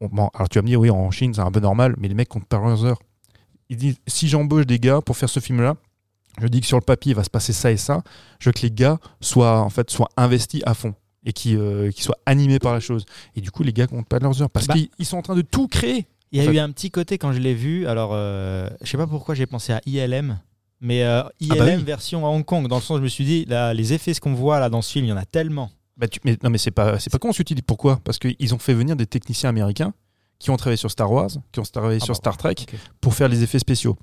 [0.00, 2.14] Bon, alors tu vas me dire, oui, en Chine, c'est un peu normal, mais les
[2.14, 2.98] mecs comptent par leurs heures.
[3.68, 5.74] Ils disent, si j'embauche des gars pour faire ce film-là,
[6.40, 8.02] je dis que sur le papier, il va se passer ça et ça.
[8.38, 10.94] Je veux que les gars soient, en fait, soient investis à fond
[11.24, 13.04] et qui euh, qu'ils soient animés par la chose.
[13.34, 14.74] Et du coup, les gars comptent pas leurs heures parce Bah.
[14.74, 16.06] qu'ils ils sont en train de tout créer.
[16.30, 17.86] Il y a fait- eu un petit côté quand je l'ai vu.
[17.88, 20.38] Alors, euh, je sais pas pourquoi j'ai pensé à ILM,
[20.80, 21.82] mais euh, ILM bah oui.
[21.82, 22.68] version à Hong Kong.
[22.68, 24.80] Dans le sens, je me suis dit, là, les effets, ce qu'on voit là dans
[24.80, 25.70] ce film, il y en a tellement.
[25.98, 27.54] Bah, tu- mais, non, mais c'est pas, c'est pas con ce que.
[27.66, 28.00] Pourquoi?
[28.04, 29.92] Parce qu'ils ont fait venir des techniciens américains
[30.38, 32.54] qui ont travaillé sur Star Wars, qui ont travaillé Ah sur bah, Star Trek
[33.00, 33.96] pour faire les effets spéciaux.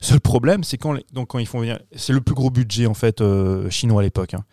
[0.00, 1.78] Seul problème, c'est quand, les- donc quand ils font venir.
[1.94, 4.32] C'est le plus gros budget en fait euh, chinois à l'époque.
[4.34, 4.44] hein.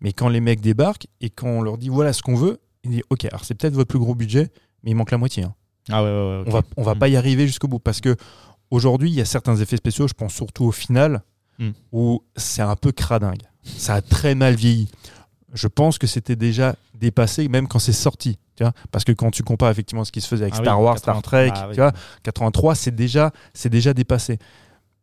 [0.00, 2.90] Mais quand les mecs débarquent et quand on leur dit voilà ce qu'on veut, ils
[2.92, 4.50] disent ok, alors c'est peut-être votre plus gros budget,
[4.84, 5.42] mais il manque la moitié.
[5.42, 5.54] hein.
[5.90, 6.44] Ah ouais, ouais, ouais.
[6.46, 6.98] On va, on va Mm.
[7.00, 8.14] pas y arriver jusqu'au bout parce que
[8.70, 11.22] aujourd'hui, il y a certains effets spéciaux, je pense surtout au final,
[11.58, 11.70] Mm.
[11.92, 13.42] où c'est un peu cradingue.
[13.64, 14.88] Ça a très mal vieilli.
[15.54, 18.38] Je pense que c'était déjà dépassé même quand c'est sorti.
[18.56, 20.64] Tu vois parce que quand tu compares effectivement ce qui se faisait avec Ah oui,
[20.64, 21.74] Star Wars, Star 83, Trek, oui.
[21.74, 21.92] tu vois,
[22.22, 23.32] 83, c'est déjà,
[23.70, 24.38] déjà dépassé.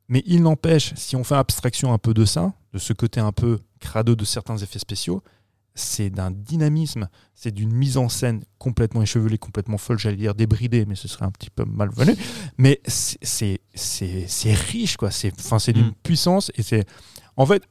[0.08, 3.32] Mais il n'empêche, si on fait abstraction un peu de ça, de ce côté un
[3.32, 5.24] peu crado de certains effets spéciaux,
[5.74, 10.86] c'est d'un dynamisme, c'est d'une mise en scène complètement échevelée, complètement folle, j'allais dire débridée,
[10.86, 12.14] mais ce serait un petit peu malvenu.
[12.58, 13.60] Mais c'est-
[14.54, 15.12] riche, quoi.
[15.12, 15.94] C'est c'est d'une Mm.
[16.04, 16.86] puissance et c'est.
[17.38, 17.64] En fait,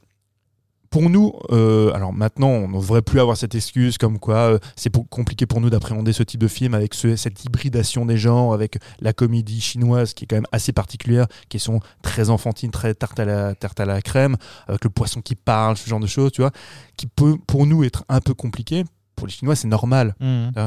[0.90, 4.58] pour nous, euh, alors maintenant, on ne devrait plus avoir cette excuse comme quoi euh,
[4.74, 8.52] c'est compliqué pour nous d'appréhender ce type de film avec ce- cette hybridation des genres,
[8.52, 12.94] avec la comédie chinoise qui est quand même assez particulière, qui sont très enfantines, très
[12.94, 14.36] tarte à la, tarte à la crème,
[14.66, 16.50] avec le poisson qui parle, ce genre de choses, tu vois,
[16.96, 18.84] qui peut pour nous être un peu compliqué.
[19.14, 20.16] Pour les Chinois, c'est normal.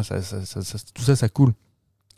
[0.03, 1.51] Ça- ça- ça- ça- tout ça, ça coule.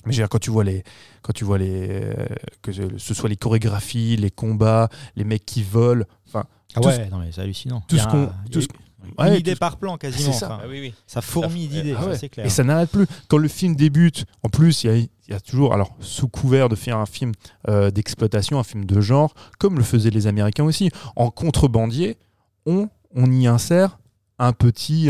[0.06, 0.84] Mais je veux dire, quand tu vois les,
[1.24, 2.14] quand tu vois les, euh,
[2.62, 6.43] que ce soit les chorégraphies, les combats, les mecs qui volent, enfin,
[6.76, 7.82] Ah ouais, non mais c'est hallucinant.
[7.88, 8.30] tout ce qu'on-
[9.28, 10.32] une idée tout- par plan quasiment.
[10.34, 10.47] c'est ça.
[10.47, 10.61] enfin.
[10.63, 10.93] Ah oui, oui.
[11.05, 12.17] Ça fourmille d'idées, Ah ça, ouais.
[12.17, 12.45] c'est clair.
[12.45, 13.05] Et ça n'arrête plus.
[13.28, 16.28] Quand le film débute, en plus, il y a, il y a toujours, alors sous
[16.28, 17.32] couvert de faire un film
[17.69, 22.17] euh, d'exploitation, un film de genre, comme le faisaient les Américains aussi, en contrebandier,
[22.65, 23.99] on, on y insère
[24.39, 25.09] un petit,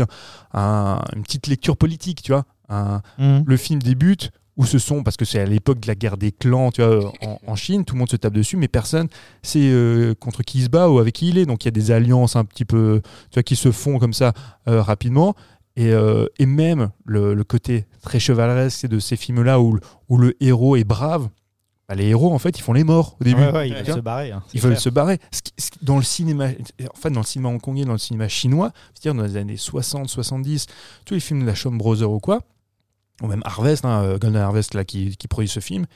[0.52, 2.44] un- une petite lecture politique, tu vois.
[2.68, 3.44] Un- Mhm.
[3.46, 6.32] le film débute où ce sont, parce que c'est à l'époque de la guerre des
[6.32, 9.08] clans, tu vois, en, en Chine, tout le monde se tape dessus, mais personne
[9.42, 11.44] sait euh, contre qui il se bat ou avec qui il est.
[11.46, 14.14] Donc il y a des alliances un petit peu, tu vois, qui se font comme
[14.14, 14.32] ça
[14.68, 15.34] euh, rapidement.
[15.76, 19.80] Et, euh, et même le, le côté très chevaleresque c'est de ces films-là où, le-
[20.08, 21.28] où le héros est brave,
[21.86, 23.42] bah, les héros, en fait, ils font les morts au début.
[23.42, 24.32] Ouais, ouais, ils veulent se barrer.
[24.32, 25.18] hein, Ils veulent se barrer.
[25.82, 29.22] Dans le cinéma, en fait, dans le cinéma hongkongais, dans le cinéma chinois, c'est-à-dire dans
[29.28, 30.66] les années 60, 70,
[31.04, 32.40] tous les films de la Shaw Brothers ou quoi,
[33.22, 35.86] ou même Harvest, hein, euh, Golden Harvest là, qui, qui produit ce film,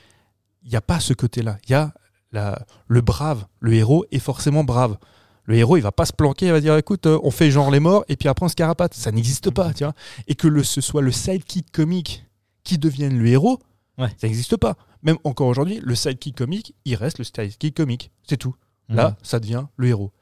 [0.62, 1.58] il n'y a pas ce côté-là.
[1.66, 1.92] Il y a
[2.32, 3.46] la, le brave.
[3.60, 4.96] Le héros est forcément brave.
[5.44, 7.70] Le héros, il va pas se planquer, il va dire écoute, euh, on fait genre
[7.70, 8.94] les morts et puis après on se carapate.
[8.94, 9.94] Ça n'existe pas, tu vois.
[10.28, 12.24] Et que le, ce soit le sidekick comique
[12.62, 13.58] qui devienne le héros,
[13.98, 14.08] Ouais.
[14.18, 14.76] ça n'existe pas.
[15.02, 18.10] Même encore aujourd'hui, le sidekick comique, il reste le sidekick comique.
[18.26, 18.54] C'est tout.
[18.88, 19.16] Là, Mhm.
[19.22, 20.12] ça devient le héros.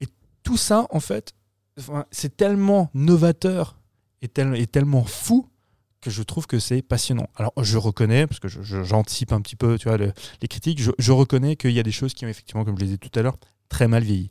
[0.00, 0.06] Et
[0.42, 1.32] tout ça, en fait,
[2.10, 3.78] c'est tellement novateur
[4.22, 5.48] et, tel- et tellement fou
[6.06, 7.28] que je trouve que c'est passionnant.
[7.36, 10.90] Alors je reconnais, parce que j'anticipe un petit peu tu vois, le- les critiques, je,
[10.98, 13.16] je reconnais qu'il y a des choses qui ont effectivement, comme je les ai tout
[13.18, 13.36] à l'heure,
[13.68, 14.28] très mal vieilli.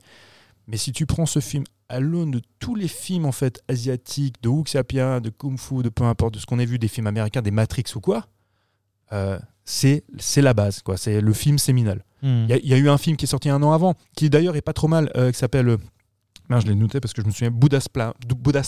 [0.68, 4.42] Mais si tu prends ce film à l'aune de tous les films en fait asiatiques,
[4.42, 7.06] de Wuxia de Kung Fu, de peu importe, de ce qu'on a vu des films
[7.08, 8.26] américains, des Matrix ou quoi,
[9.14, 10.04] euh, c'est
[10.38, 10.98] la base, quoi.
[10.98, 12.04] C'est le film séminal.
[12.24, 12.46] Hmm.
[12.46, 13.94] Il y, a- il y a eu un film qui est sorti un an avant,
[14.16, 15.70] qui d'ailleurs est pas trop mal, euh, qui s'appelle.
[15.70, 15.78] euh,
[16.50, 17.88] je l'ai noté parce que je me souviens, Buddha's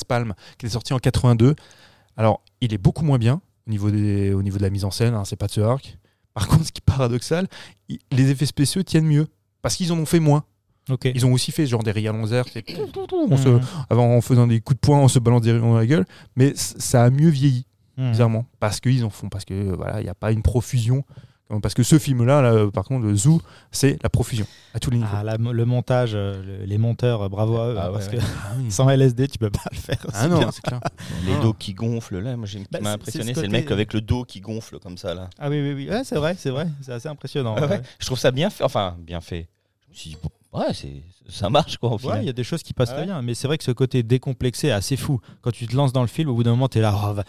[0.03, 1.55] Palm, qui est sorti en 82.
[2.17, 4.91] Alors, il est beaucoup moins bien au niveau, des, au niveau de la mise en
[4.91, 5.97] scène, hein, c'est pas de ce arc.
[6.33, 7.47] Par contre, ce qui est paradoxal,
[7.89, 9.27] il- les effets spéciaux tiennent mieux.
[9.61, 10.43] Parce qu'ils en ont fait moins.
[10.89, 11.05] Ok.
[11.13, 12.45] Ils ont aussi fait genre des rayons laser,
[13.29, 13.61] on se, Hmm.
[13.89, 16.05] avant, en faisant des coups de poing, on se balance des rayons dans la gueule.
[16.37, 17.65] Mais ça a mieux vieilli
[17.97, 18.11] Hmm.
[18.11, 21.03] bizarrement parce qu'ils en font parce que voilà il n'y a pas une profusion
[21.61, 23.41] parce que ce film là, là par contre le Zoo
[23.71, 27.21] c'est la profusion à tous les niveaux Ah, la- le montage, euh, le- les monteurs,
[27.23, 27.75] euh, bravo à eux.
[27.77, 28.17] Ah hein, ouais, parce ouais.
[28.17, 30.05] que ah, sans LSD, tu peux pas le faire.
[30.13, 30.51] Ah non bien.
[30.51, 30.79] c'est clair
[31.25, 31.41] Les Ah.
[31.41, 33.51] dos qui gonflent, là, moi, j'ai- qui Bah, m'a c'est- impressionné, c'est c'est ce le
[33.51, 35.29] mec avec le dos qui gonfle comme ça, là.
[35.39, 35.89] Ah oui, oui, oui.
[35.89, 36.67] Ouais, c'est vrai, c'est vrai.
[36.81, 37.55] C'est assez impressionnant.
[37.57, 37.81] Ah ouais, ouais.
[37.99, 39.47] Je trouve ça bien fait, enfin, bien fait.
[39.87, 42.23] Je me suis dit, bon, ouais, c'est, ça marche, quoi, au Ouais, final.
[42.23, 43.05] il y a des choses qui passent très ouais.
[43.05, 45.19] bien, mais c'est vrai que ce côté décomplexé est assez fou.
[45.41, 47.13] Quand tu te lances dans le film, au bout d'un moment, tu es là, oh,
[47.13, 47.23] va-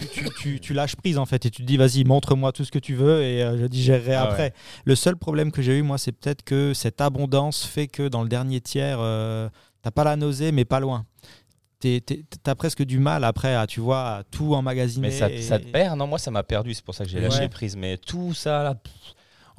[0.00, 2.64] tu, tu- tu- tu lâches prise en fait, et tu te dis, vas-y, montre-moi tout
[2.64, 4.52] ce que tu veux, et euh, je digérerai Ah après.
[4.84, 8.22] Le seul problème que j'ai eu, moi, c'est peut-être que cette abondance fait que dans
[8.22, 9.48] le dernier tiers, euh,
[9.82, 11.04] t'as pas la nausée, mais pas loin.
[12.42, 15.08] T'as presque du mal après à, tu vois, à tout emmagasiner.
[15.08, 16.06] Mais ça, et- ça te perd, non?
[16.06, 17.48] Moi, ça m'a perdu, c'est pour ça que j'ai lâché Ouais.
[17.48, 17.74] prise.
[17.76, 18.92] Mais tout ça, là, pff,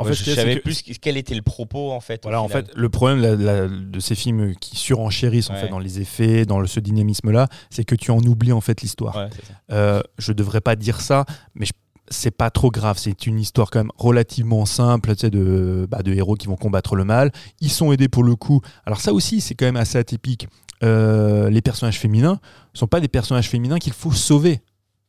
[0.01, 2.21] en ouais, fait je savais que- plus quel était le propos, en fait.
[2.23, 5.79] voilà en fait le problème la- la- de ces films qui surenchérissent en fait dans
[5.79, 9.15] les effets dans le- ce dynamisme là c'est que tu en oublies en fait l'histoire
[9.17, 9.29] Ouais.
[9.71, 11.25] Euh, je devrais pas dire ça,
[11.55, 11.71] mais je-
[12.09, 12.97] c'est pas trop grave.
[12.97, 16.57] C'est une histoire quand même relativement simple, tu sais, de, bah, de héros qui vont
[16.57, 17.31] combattre le mal.
[17.61, 18.59] Ils sont aidés pour le coup.
[18.85, 20.47] Alors ça aussi, c'est quand même assez atypique.
[20.83, 22.39] Euh, les personnages féminins
[22.73, 24.59] sont pas des personnages féminins qu'il faut sauver.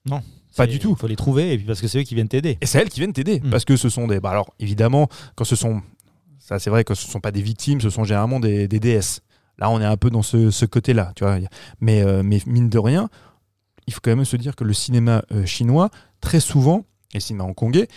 [0.06, 0.20] Non.
[0.56, 0.94] Pas du tout.
[0.96, 2.58] Il faut les trouver, et puis parce que c'est eux qui viennent t'aider.
[2.60, 3.40] Et c'est elles qui viennent t'aider.
[3.40, 3.50] Mm.
[3.50, 4.20] Parce que ce sont des.
[4.20, 5.82] Bah alors, évidemment, quand ce sont.
[6.38, 9.20] Ça, c'est vrai que ce sont pas des victimes, ce sont généralement des, des déesses.
[9.58, 11.12] Là, on est un peu dans ce, ce côté-là.
[11.14, 11.38] Tu vois.
[11.80, 13.08] Mais, euh, mais mine de rien,
[13.86, 15.90] il faut quand même se dire que le cinéma euh, chinois,
[16.20, 17.88] très souvent, et le cinéma hongkongais,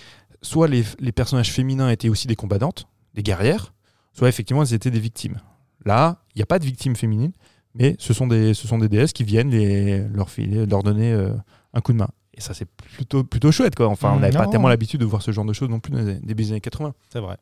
[0.41, 3.74] soit les, les personnages féminins étaient aussi des combattantes, des guerrières,
[4.14, 5.39] soit effectivement elles étaient des victimes.
[5.86, 7.34] Là, il n'y a pas de victimes féminines,
[7.74, 11.12] mais ce sont des, ce sont des déesses qui viennent les, leur, filer, leur donner
[11.14, 11.34] euh,
[11.74, 12.10] un coup de main.
[12.38, 13.75] Et ça, c'est plutôt, plutôt chouette.
[13.75, 13.88] Quoi.
[13.88, 15.99] Enfin, on n'avait pas tellement l'habitude de voir ce genre de choses non plus dans
[16.01, 16.93] les début des années 80.
[17.11, 17.38] C'est vrai.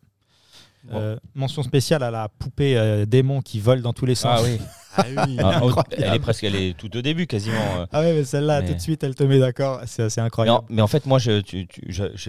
[0.85, 0.97] Bon.
[0.97, 4.39] Euh, mention spéciale à la poupée euh, démon qui vole dans tous les sens.
[4.41, 4.59] Ah oui.
[4.95, 5.37] Ah oui.
[5.41, 7.55] Ah, oh, elle est presque, elle est tout au début quasiment.
[7.79, 7.87] euh.
[7.91, 9.81] Ah ouais, mais celle-là, Mais- tout de suite, elle te met d'accord.
[9.87, 10.59] C'est assez Mais incroyable.
[10.59, 11.41] en, mais en fait, moi, j'ai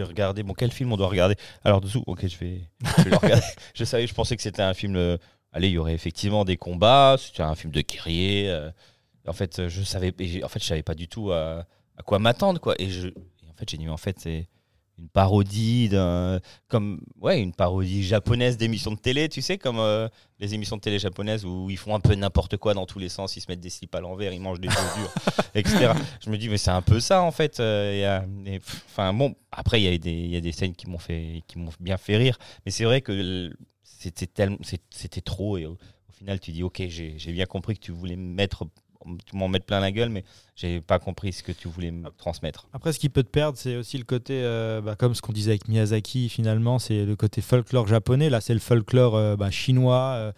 [0.02, 0.42] regardé.
[0.42, 1.34] Bon, quel film on doit regarder?
[1.62, 2.60] Alors, dessous, ok, je vais,
[2.96, 3.44] je vais le regarder.
[3.74, 4.96] je savais, je pensais que c'était un film.
[4.96, 5.18] euh,
[5.52, 7.16] allez, il y aurait effectivement des combats.
[7.18, 8.48] C'était un film de guerrier.
[8.48, 8.70] euh,
[9.28, 11.66] en fait, je savais, en fait, je savais pas du tout à,
[11.96, 12.74] à quoi m'attendre, quoi.
[12.80, 13.12] Et, je, et
[13.50, 14.48] en fait, j'ai dit, mais en fait, c'est
[14.96, 16.38] une parodie d'un,
[16.68, 20.80] comme, ouais, une parodie japonaise d'émissions de télé, tu sais, comme euh, les émissions de
[20.82, 23.36] télé japonaises où ils font un peu n'importe quoi dans tous les sens.
[23.36, 25.12] Ils se mettent des slips à l'envers, ils mangent des œufs durs,
[25.56, 25.92] etc.
[26.24, 27.58] Je me dis, mais c'est un peu ça en fait.
[27.58, 30.88] euh, pff, Enfin bon, après il y a des, il y a des scènes qui
[30.88, 34.58] m'ont fait, qui m'ont bien fait rire, mais c'est vrai que c'était tellement,
[34.90, 37.90] c'était trop et au, au final tu dis, ok, j'ai j'ai bien compris que tu
[37.90, 38.64] voulais me mettre,
[39.26, 40.24] tu m'en mettre plein la gueule, mais
[40.56, 42.68] j'ai pas compris ce que tu voulais me transmettre.
[42.72, 45.32] Après, ce qui peut te perdre, c'est aussi le côté, euh, bah, comme ce qu'on
[45.32, 48.30] disait avec Miyazaki, finalement, c'est le côté folklore japonais.
[48.30, 50.32] Là, c'est le folklore euh, bah, chinois.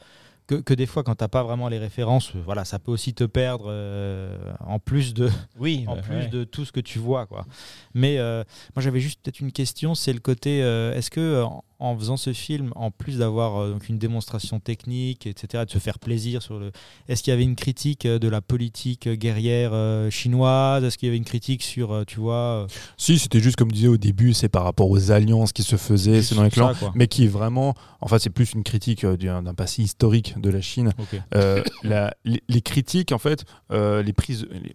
[0.46, 3.14] Que, que des fois, quand t'as pas vraiment les références, euh, voilà, ça peut aussi
[3.14, 5.28] te perdre euh, en plus de,
[5.58, 6.28] Oui, en ouais, plus ouais.
[6.28, 7.46] de tout ce que tu vois quoi.
[7.94, 8.44] Mais euh,
[8.74, 12.16] moi j'avais juste peut-être une question, c'est le côté euh, est-ce que en, en faisant
[12.16, 16.42] ce film, en plus d'avoir euh, donc une démonstration technique, etc., de se faire plaisir
[16.42, 16.72] sur le,
[17.08, 20.84] est-ce qu'il y avait une critique de la politique guerrière euh, chinoise?
[20.84, 22.66] Est-ce qu'il y avait une critique sur, euh, tu vois, euh,
[22.96, 26.22] Si, c'était juste comme disait au début, c'est par rapport aux alliances qui se faisaient
[26.22, 29.42] c'est dans les clans, ça, mais qui est vraiment, enfin, c'est plus une critique d'un
[29.42, 30.92] d'un passé historique de la Chine.
[31.34, 34.46] Euh, la- les, les critiques, en fait, euh, les prises.
[34.50, 34.74] Les,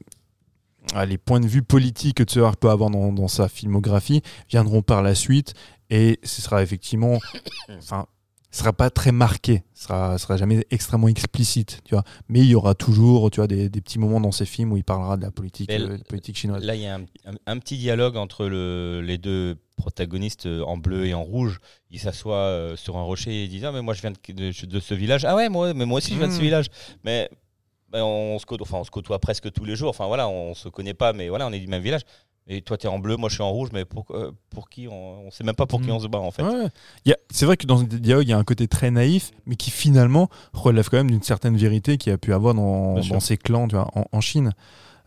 [0.93, 4.81] ah, les points de vue politiques que Tsuar peut avoir dans, dans sa filmographie viendront
[4.81, 5.53] par la suite
[5.91, 7.19] et ce sera effectivement
[7.77, 8.07] enfin
[8.51, 12.75] sera pas très marqué sera, sera jamais extrêmement explicite tu vois mais il y aura
[12.75, 15.31] toujours tu vois des, des petits moments dans ses films où il parlera de la
[15.31, 18.17] politique euh, de la politique chinoise Là, il y a un, un- un petit dialogue
[18.17, 21.59] entre le- les deux protagonistes euh, en bleu et en rouge.
[21.89, 24.65] Ils s'assoient euh, sur un rocher et disent Ah, mais moi, je viens de, de-
[24.67, 25.25] de ce village.
[25.25, 26.41] Ah, ouais, moi, mais moi aussi, je viens de ce Mm.
[26.41, 26.67] village.
[27.03, 27.29] Mais,
[27.91, 29.89] mais on, se côtoie, enfin, on se côtoie presque tous les jours.
[29.89, 32.01] Enfin, voilà, on se connaît pas, mais voilà, on est du même village.
[32.47, 34.67] Et toi, tu es en bleu, moi je suis en rouge, mais pour, euh, pour
[34.69, 35.91] qui on, on sait même pas pour qui Mm.
[35.93, 36.43] on se bat en fait.
[36.43, 37.15] Ouais.
[37.29, 39.71] C'est vrai que dans ce dialogue, il y a un côté très naïf, mais qui
[39.71, 43.37] finalement relève quand même d'une certaine vérité qu'il y a pu avoir dans, dans ces
[43.37, 44.51] clans tu vois, en, en Chine.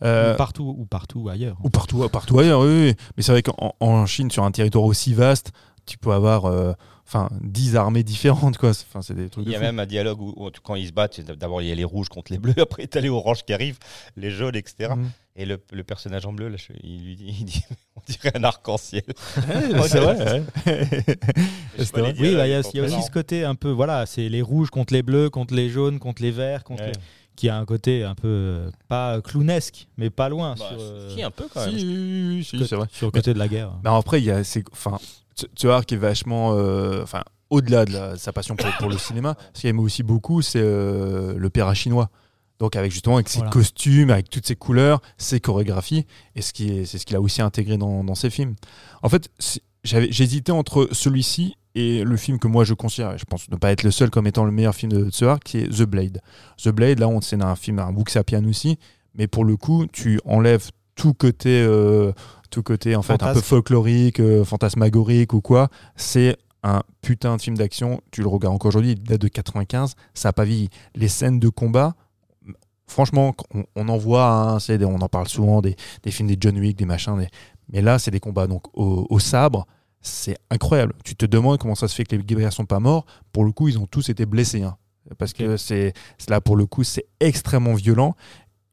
[0.03, 1.57] Euh, Ou partout, ou partout ailleurs.
[1.63, 2.95] ou partout, partout ailleurs, oui, oui.
[3.17, 5.53] Mais c'est vrai qu'en en Chine, sur un territoire aussi vaste,
[5.87, 6.73] tu peux avoir euh,
[7.07, 8.59] enfin 10 armées différentes.
[8.59, 8.71] Quoi.
[8.71, 9.65] Enfin, c'est des trucs Il y de a fou.
[9.67, 12.09] même un dialogue où, où quand ils se battent, d'abord il y a les rouges
[12.09, 13.79] contre les bleus, après t'as les oranges qui arrivent,
[14.17, 14.93] les jaunes, etc.
[15.37, 17.63] Et le, le personnage en bleu, là, je- il lui dit, il dit
[17.97, 19.03] on dirait un arc-en-ciel.
[19.37, 20.17] Ouais, c'est vrai.
[20.21, 20.43] ouais.
[22.21, 24.71] Oui, bah, il y a, y aussi ce côté un peu, voilà, c'est les rouges
[24.71, 26.93] contre les bleus, contre les jaunes, contre les verts, contre Ouais.
[26.93, 27.01] les-
[27.37, 31.11] qui a un côté un peu, euh, pas clownesque, mais pas loin Bah, sur, euh,
[31.13, 32.43] si, un peu quand Si, même.
[32.45, 32.87] si, c'est vrai.
[32.93, 33.73] sur le côté de la guerre.
[33.83, 34.99] Mais après, il y a, c'est, enfin,
[35.37, 38.89] tu- tu vois, qui est vachement, euh, enfin, au-delà de la- sa passion pour, pour
[38.89, 42.09] le cinéma, ce qu'il aime aussi beaucoup, c'est euh, l'opéra chinois.
[42.61, 43.51] Donc avec justement avec ses Voilà.
[43.51, 47.21] costumes, avec toutes ses couleurs, ses chorégraphies, et ce qui est, c'est ce qu'il a
[47.21, 48.55] aussi intégré dans, dans ses films.
[49.03, 49.29] En fait,
[49.83, 53.57] j'avais, j'hésitais entre celui-ci et le film que moi je considère, et je pense ne
[53.57, 56.21] pas être le seul comme étant le meilleur film de Tsuar, qui est The Blade.
[56.63, 58.79] The Blade, là, on c'est un film, un book sapien aussi,
[59.17, 62.13] mais pour le coup, tu enlèves tout côté, euh,
[62.51, 65.69] tout côté en fait un peu folklorique, euh, fantasmagorique ou quoi.
[65.97, 68.01] C'est un putain de film d'action.
[68.13, 70.71] Tu le regardes encore aujourd'hui, il date de 95, ça a pas vieilli.
[70.95, 71.95] Les scènes de combat,
[72.87, 76.37] franchement, on, on en voit, hein, des- on en parle souvent des, des films des
[76.41, 77.29] John Wick, des machins, des-
[77.73, 79.67] mais là, c'est des combats donc au, au sabre.
[80.01, 80.93] C'est incroyable.
[81.03, 83.07] Tu te demandes comment ça se fait que les guerriers sont pas morts.
[83.33, 84.63] Pour le coup, ils ont tous été blessés.
[84.63, 84.77] hein.
[85.19, 85.93] parce que c'est
[86.29, 88.15] là, pour le coup, c'est extrêmement violent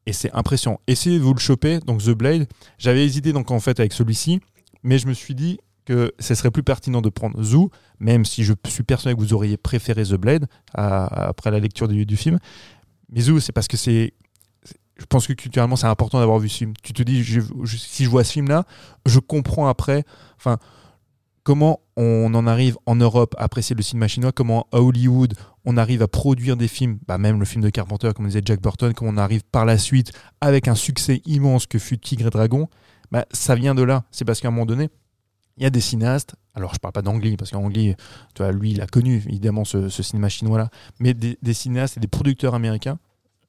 [0.04, 0.78] et c'est impressionnant.
[0.86, 1.78] Essayez de vous le choper.
[1.80, 2.46] Donc, The Blade,
[2.76, 4.40] j'avais hésité donc en fait avec celui-ci,
[4.82, 8.44] mais je me suis dit que ce serait plus pertinent de prendre Zoo, même si
[8.44, 12.16] je suis persuadé que vous auriez préféré The Blade à- après la lecture du, du
[12.18, 12.38] film.
[13.20, 14.14] Zoo, c'est parce que c'est.
[14.98, 16.74] Je pense que culturellement, c'est important d'avoir vu ce film.
[16.82, 18.64] Tu te dis, si je vois ce film-là,
[19.06, 20.04] je comprends après.
[20.36, 20.58] Enfin,
[21.42, 25.34] comment on en arrive en Europe à apprécier le cinéma chinois, comment à Hollywood
[25.64, 28.60] on arrive à produire des films, bah même le film de Carpenter, comme disait Jack
[28.60, 32.30] Burton, comment on arrive par la suite avec un succès immense que fut Tigre et
[32.30, 32.68] Dragon,
[33.10, 34.04] bah, ça vient de là.
[34.10, 34.88] C'est parce qu'à un moment donné,
[35.56, 37.56] il y a des cinéastes, alors je parle pas d'Angly, parce tu
[38.38, 42.00] vois, lui, il a connu évidemment ce, ce cinéma chinois-là, mais des, des cinéastes et
[42.00, 42.98] des producteurs américains,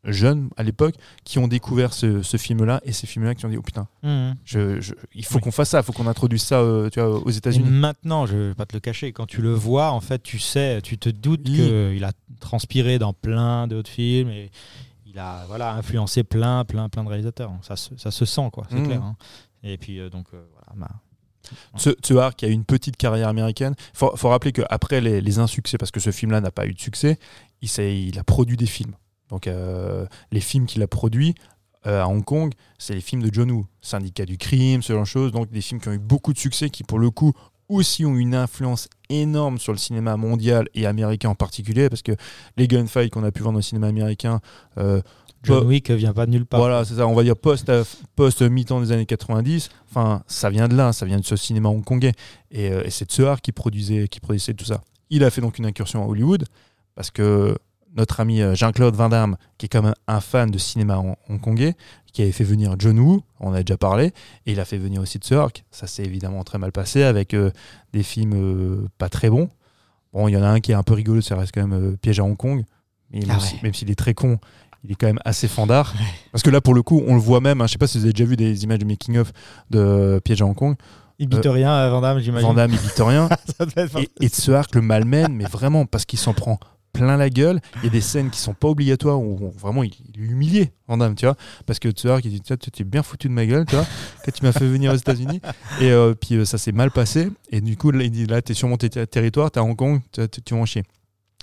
[0.06, 3.56] jeunes à l'époque, qui ont découvert ce, ce film-là, et ces films-là qui ont dit,
[3.58, 3.88] oh putain,
[4.43, 5.41] je, je- il faut Oui.
[5.41, 7.70] qu'on fasse ça, il faut qu'on introduise ça euh, tu vois, aux États-Unis.
[7.70, 10.82] maintenant, je vais pas te le cacher, quand tu le vois, en fait, tu sais,
[10.82, 11.56] tu te doutes Oui.
[11.56, 14.51] qu'il a transpiré dans plein d'autres films et
[15.06, 17.54] il a voilà, influencé plein, plein, plein de réalisateurs.
[17.62, 18.86] Ça se, ça se sent, quoi, c'est Mhm.
[18.88, 19.04] clair.
[19.04, 19.16] hein.
[19.64, 20.86] Et puis, euh, donc, euh, voilà.
[20.88, 20.95] bah,
[21.78, 23.76] Tsuar qui a une petite carrière américaine.
[23.94, 27.18] Il faut, rappeler qu'après les, insuccès, parce que ce film-là n'a pas eu de succès,
[27.62, 28.96] il a produit des films.
[29.30, 31.34] Donc euh, les films qu'il a produits
[31.88, 35.04] euh, à Hong Kong, c'est les films de John Woo, Syndicat du crime, ce genre
[35.04, 35.32] de choses.
[35.32, 37.34] Donc des films qui ont eu beaucoup de succès, qui pour le coup
[37.70, 42.12] aussi ont une influence énorme sur le cinéma mondial et américain en particulier, parce que
[42.58, 44.39] les gunfights qu'on a pu voir dans le cinéma américain,
[44.78, 45.02] euh,
[45.44, 46.60] John Wick vient pas de nulle part.
[46.60, 47.72] voilà, c'est ça, on va dire post,
[48.16, 49.70] post mi-temps des années 90.
[49.89, 52.14] Enfin, ça vient de là, ça vient de ce cinéma hongkongais.
[52.52, 54.82] Et, euh, et c'est Tsuar qui produisait, qui produisait tout ça.
[55.10, 56.46] Il a fait donc une incursion à Hollywood
[56.96, 57.56] parce que
[57.96, 61.16] notre ami euh, Jean-Claude Van Damme, qui est quand même un fan de cinéma hong-
[61.30, 61.76] hongkongais,
[62.12, 64.08] qui avait fait venir John Woo, on en a déjà parlé,
[64.46, 65.50] et il a fait venir aussi Tsuar.
[65.72, 67.52] Ça s'est évidemment très mal passé avec euh,
[67.91, 69.50] des films euh, pas très bons.
[70.14, 71.74] Bon, il y en a un qui est un peu rigolo, ça reste quand même
[71.94, 72.64] euh, Piège à Hong Kong.
[73.12, 73.60] Mais Ah même si- ouais.
[73.64, 74.39] même s'il est très con,
[74.84, 75.93] il est quand même assez fandard.
[76.31, 77.61] Parce que là, pour le coup, on le voit même.
[77.61, 79.31] hein, je sais pas si vous avez déjà vu des images de making-of
[79.69, 80.75] de Piège à Hong Kong.
[81.19, 82.47] Il bite rien à Van Damme, j'imagine.
[82.47, 83.29] Van Damme, il bite rien.
[83.99, 86.59] Et, et Tsuark le malmène, mais vraiment, parce qu'il s'en prend
[86.91, 87.59] plein la gueule.
[87.77, 90.73] Il y a des scènes qui sont pas obligatoires où on- vraiment il, est humilié,
[90.88, 91.36] Van Damme, tu vois.
[91.65, 93.86] Parce que Tsuark, il dit Tu t'es bien foutu de ma gueule, tu vois,
[94.25, 95.39] quand tu m'as fait venir aux États-Unis.
[95.79, 97.29] Et euh, puis euh, ça s'est mal passé.
[97.51, 99.75] Et du coup, là, il dit Là, t'es sur mon ter- territoire, t'es à Hong
[99.75, 100.84] Kong, tu vas en chier.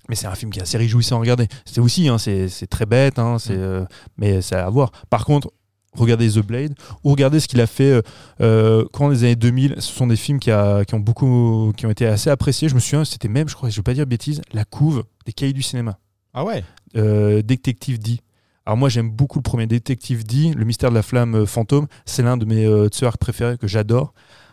[0.09, 1.47] Mais c'est un film qui est assez réjouissant à regarder.
[1.65, 3.85] C'est aussi, hein, c'est très bête, hein, c'est, euh,
[4.17, 4.91] mais c'est à voir.
[5.09, 5.53] Par contre,
[5.95, 6.75] regardez The Blade
[7.05, 8.03] ou regardez ce qu'il a fait euh,
[8.41, 9.77] euh, courant des années 2000.
[9.79, 12.69] Ce sont des films qui, a- qui ont beaucoup, qui ont été assez appréciés.
[12.69, 15.05] Je me souviens, c'était même, je crois, je vais pas dire de bêtises, La Couve
[15.27, 15.99] des Cahiers du cinéma.
[16.35, 16.65] Ah ouais?
[16.97, 18.19] Euh, Détective D.
[18.67, 21.87] Alors moi j'aime beaucoup le premier Détective D, Le mystère de la flamme fantôme.
[22.05, 24.13] C'est l'un de mes euh, tueurs préférés que j'adore.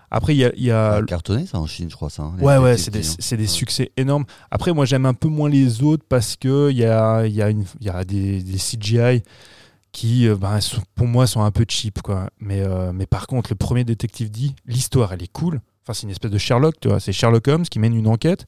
[0.10, 2.24] Après il y a, y a cartonné ça en Chine, je crois ça.
[2.24, 3.48] hein, Ouais, ouais, c'est des, des Ouais.
[3.48, 4.26] succès énormes.
[4.52, 7.50] Après, moi, j'aime un peu moins les autres parce qu'il y a, il y a,
[7.50, 9.22] une, y a des, des CGI
[9.92, 12.02] qui, euh, ben, sont- pour moi, sont un peu cheap.
[12.02, 12.30] Quoi.
[12.40, 15.60] Mais, euh, mais par contre, le premier Détective dit, l'histoire, elle est cool.
[15.84, 17.00] Enfin, c'est une espèce de Sherlock, tu vois.
[17.00, 18.46] C'est Sherlock Holmes qui mène une enquête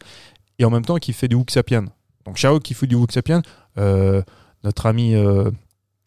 [0.60, 1.86] et en même temps qui fait du Hook Sapien.
[2.26, 3.41] Donc, Sherlock qui fait du Hook Sapien,
[3.78, 4.22] euh,
[4.64, 5.16] notre ami.
[5.16, 5.49] euh,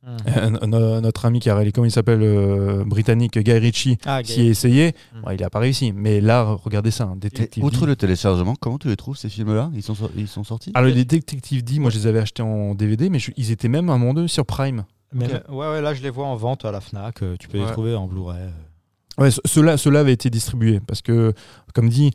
[0.05, 4.22] Euh, no- notre ami qui a réalisé, comment il s'appelle, euh, britannique, Guy Ritchie, Ah,
[4.22, 5.28] qui a essayé, Mm.
[5.34, 5.92] il a pas réussi.
[5.92, 7.62] Mais là, regardez ça, un Et détective.
[7.64, 7.86] outre D.
[7.86, 9.70] le téléchargement, comment tu les trouves ces films-là?
[9.74, 10.72] Ils sont, ils sont sortis?
[10.74, 13.68] Alors les détectives D, moi je les avais achetés en DVD, mais je- ils étaient
[13.68, 14.84] même à un moment donné sur Prime.
[15.14, 17.22] Mais ouais, ouais, là je les vois en vente à la Fnac.
[17.22, 18.40] euh, Tu peux les trouver en Blu-ray.
[18.40, 19.22] euh.
[19.22, 21.34] Ouais, ce- ceux-là, ceux-là avaient été distribués parce que,
[21.74, 22.12] comme dit,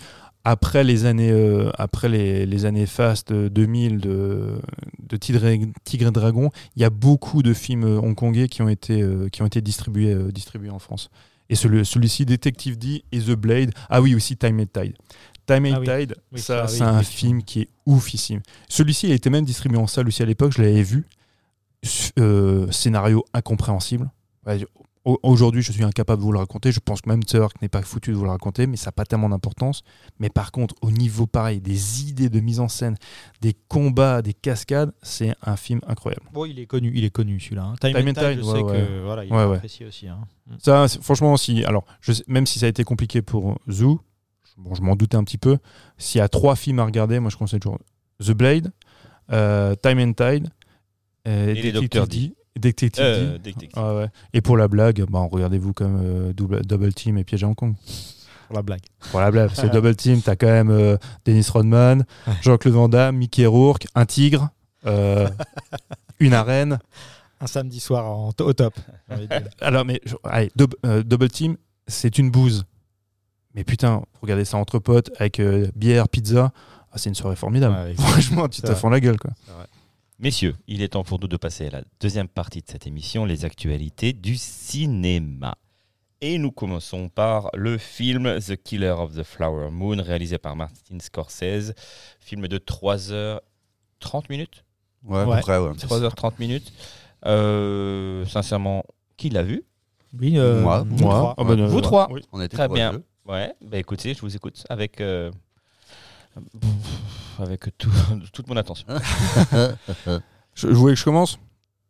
[0.50, 4.60] après les années, euh, après les, les années Fast euh, 2000 de,
[5.00, 8.62] de Tigre, et- Tigre et Dragon, il y a beaucoup de films euh, hongkongais qui
[8.62, 11.10] ont été, euh, qui ont été distribués, euh, distribués en France.
[11.50, 13.72] Et celui- celui-ci, Detective D et The Blade.
[13.89, 14.93] Ah oui, aussi Time and Tide.
[15.45, 15.86] Time and Ah oui.
[15.86, 18.41] Tide, Oui, ça, ça, oui, c'est un film qui est oufissime.
[18.70, 21.06] Celui-ci, il était même distribué en salle aussi à l'époque, je l'avais vu.
[22.72, 24.10] Scénario incompréhensible.
[25.24, 26.74] Aujourd'hui, je suis incapable de vous le raconter.
[26.74, 28.91] Je pense que même Turk n'est pas foutu de vous le raconter, mais ça n'a
[28.91, 29.84] pas tellement d'importance.
[30.20, 32.95] Mais par contre, au niveau pareil, des idées de mise en scène,
[33.39, 36.26] des combats, des cascades, c'est un film incroyable.
[36.34, 37.64] Bon, il est connu, il est connu celui-là.
[37.64, 37.76] hein.
[37.80, 38.74] Time, Time and Tide, je ouais, sais ouais.
[38.88, 39.55] que voilà, il Ouais, est ouais.
[39.55, 40.08] apprécié aussi.
[40.10, 40.20] hein.
[40.60, 44.01] Ça, franchement, si, alors, je sais- même si ça a été compliqué pour Zoo,
[44.58, 45.58] bon, je m'en doutais un petit peu.
[45.97, 47.80] S'il y a trois films à regarder, moi je conseille toujours
[48.22, 48.72] The Blade,
[49.32, 50.49] euh, Time and Tide
[51.28, 52.08] euh, les Detective Dr.
[52.08, 52.34] D.
[52.99, 53.70] Euh, détective.
[53.76, 54.08] Ah ouais.
[54.34, 57.55] Et pour la blague, bah, regardez-vous comme euh, double, Double Team et Piège à Hong
[57.55, 57.74] Kong.
[58.47, 58.82] Pour la blague.
[59.12, 62.05] Pour la blague, parce que Double Team, t'as quand même euh, Dennis Rodman,
[62.41, 64.49] Jean-Claude Van Damme, Mickey Rourke, un tigre,
[64.86, 65.28] euh,
[66.20, 66.80] une arène.
[67.39, 68.74] Un samedi soir en- au top.
[69.62, 70.49] Alors, mais allez,
[70.86, 72.66] euh, Double Team, c'est une bouse.
[73.53, 76.51] Mais putain, regardez ça entre potes avec euh, bière, pizza.
[76.91, 77.76] Ah, c'est une soirée formidable.
[77.76, 79.20] Ouais, Franchement, tu C'est te fends la gueule.
[79.20, 79.32] Quoi.
[80.20, 83.24] Messieurs, il est temps pour nous de passer à la deuxième partie de cette émission,
[83.26, 85.55] les actualités du cinéma.
[86.22, 90.97] Et nous commençons par le film The Killer of the Flower Moon, réalisé par Martin
[90.99, 91.74] Scorsese.
[92.20, 93.41] Film de 3h30
[94.30, 94.63] minutes
[95.03, 95.36] Ouais, à Ouais.
[95.36, 95.72] peu près, ouais.
[95.74, 96.74] 3h30 minutes.
[97.28, 98.84] Euh, sincèrement,
[99.18, 99.63] qui l'a vu?
[100.20, 101.36] Oui, euh, Moi, nous Moi, trois.
[101.38, 102.22] ah bah, euh, Vous trois oui.
[102.32, 103.03] On était Très bien.
[103.28, 105.30] Ouais, bah écoutez, je vous écoute avec, euh,
[107.42, 107.90] avec tout-
[108.34, 108.86] toute mon attention.
[109.54, 110.20] Je,
[110.56, 111.40] je voulais que je commence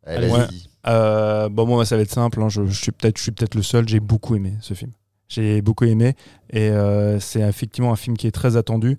[0.06, 0.46] Allez, Ouais.
[0.86, 2.40] Euh, bon, moi, ça va être simple.
[2.40, 2.48] hein.
[2.48, 3.86] Je, je suis peut-être, je suis peut-être le seul.
[3.88, 4.92] J'ai beaucoup aimé ce film.
[5.28, 6.14] J'ai beaucoup aimé
[6.50, 8.98] et euh, c'est effectivement un film qui est très attendu.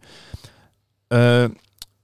[1.11, 1.49] Euh,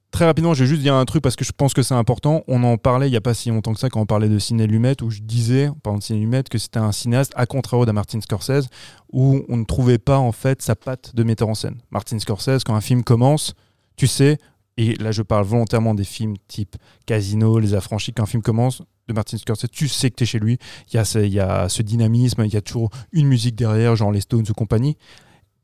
[0.10, 2.44] très rapidement, je vais juste dire un truc parce que je pense que c'est important.
[2.48, 4.40] On en parlait il n'y a pas si longtemps que ça quand on parlait de
[4.40, 7.46] Ciné Lumet où je disais, en parlant de Ciné Lumet, que c'était un cinéaste à
[7.46, 8.68] contrario d'un Martin Scorsese
[9.14, 11.78] où on ne trouvait pas en fait sa patte de metteur en scène.
[11.92, 13.54] Martin Scorsese, quand un film commence,
[13.96, 14.38] tu sais,
[14.78, 16.76] et là je parle volontairement des films type
[17.06, 20.28] Casino, Les Affranchis, quand un film commence de Martin Scorsese, tu sais que tu es
[20.28, 20.58] chez lui.
[20.92, 24.22] Il y, y a ce dynamisme, il y a toujours une musique derrière, genre les
[24.22, 24.98] Stones ou compagnie.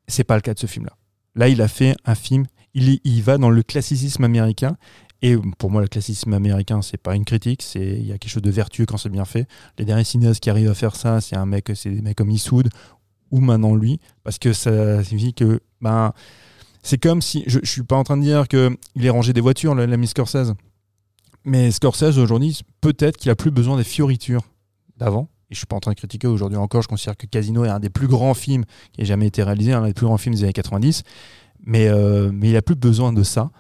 [0.08, 0.96] C'est pas le cas de ce film-là.
[1.36, 4.78] Là, il a fait un film, il, il va dans le classicisme américain.
[5.24, 8.32] Et pour moi, le classicisme américain, c'est pas une critique, c'est il y a quelque
[8.32, 9.48] chose de vertueux quand c'est bien fait.
[9.78, 12.32] Les derniers cinéastes qui arrivent à faire ça, c'est un mec, c'est des mecs comme
[12.32, 12.70] Eastwood
[13.30, 16.14] ou maintenant lui, parce que ça signifie que ben
[16.84, 19.34] c'est comme si je, je suis pas en train de dire que il est rangé
[19.34, 20.54] des voitures, l'ami Scorsese,
[21.44, 24.44] mais Scorsese aujourd'hui, peut-être qu'il a plus besoin des fioritures
[24.98, 25.30] d'avant.
[25.50, 26.82] Et je suis pas en train de critiquer aujourd'hui encore.
[26.82, 28.64] Je considère que Casino est un des plus grands films
[28.94, 31.04] qui ait jamais été réalisé, un des plus grands films des années 90.
[31.66, 33.52] Mais, euh, mais il a plus besoin de ça.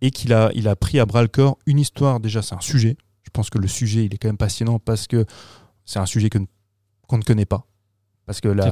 [0.00, 2.20] Et qu'il a, il a pris à bras le corps une histoire.
[2.20, 2.96] Déjà, c'est un sujet.
[3.22, 5.26] Je pense que le sujet, il est quand même passionnant parce que
[5.84, 6.38] c'est un sujet que-
[7.06, 7.66] qu'on ne connaît pas.
[8.24, 8.68] Parce que là.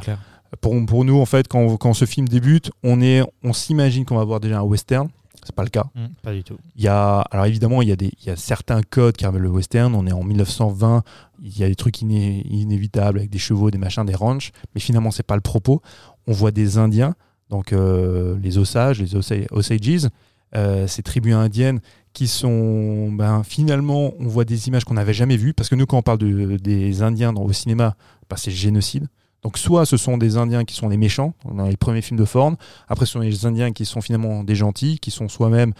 [0.60, 4.16] Pour, pour nous, en fait, quand, quand ce film débute, on, est, on s'imagine qu'on
[4.16, 5.08] va voir déjà un western.
[5.46, 5.84] C'est pas le cas.
[5.94, 6.56] Mm, pas du tout.
[6.76, 9.26] Il y a, alors évidemment, il y, a des, il y a certains codes qui
[9.26, 9.94] rappellent le western.
[9.94, 11.02] On est en 1920.
[11.42, 14.52] Il y a des trucs iné- inévitables avec des chevaux, des machins, des ranchs.
[14.74, 15.82] Mais finalement, c'est pas le propos.
[16.26, 17.14] On voit des Indiens,
[17.50, 20.08] donc euh, les Osages, les Osa- Osages,
[20.56, 21.80] euh, ces tribus indiennes
[22.14, 25.52] qui sont, ben, finalement, on voit des images qu'on n'avait jamais vues.
[25.52, 27.96] Parce que nous, quand on parle de- des Indiens dans, au cinéma,
[28.30, 29.08] ben, c'est génocide.
[29.44, 32.24] Donc soit ce sont des Indiens qui sont les méchants, dans les premiers films de
[32.24, 32.54] Ford.
[32.88, 35.72] Après, ce sont les Indiens qui sont finalement des gentils, qui sont soi-même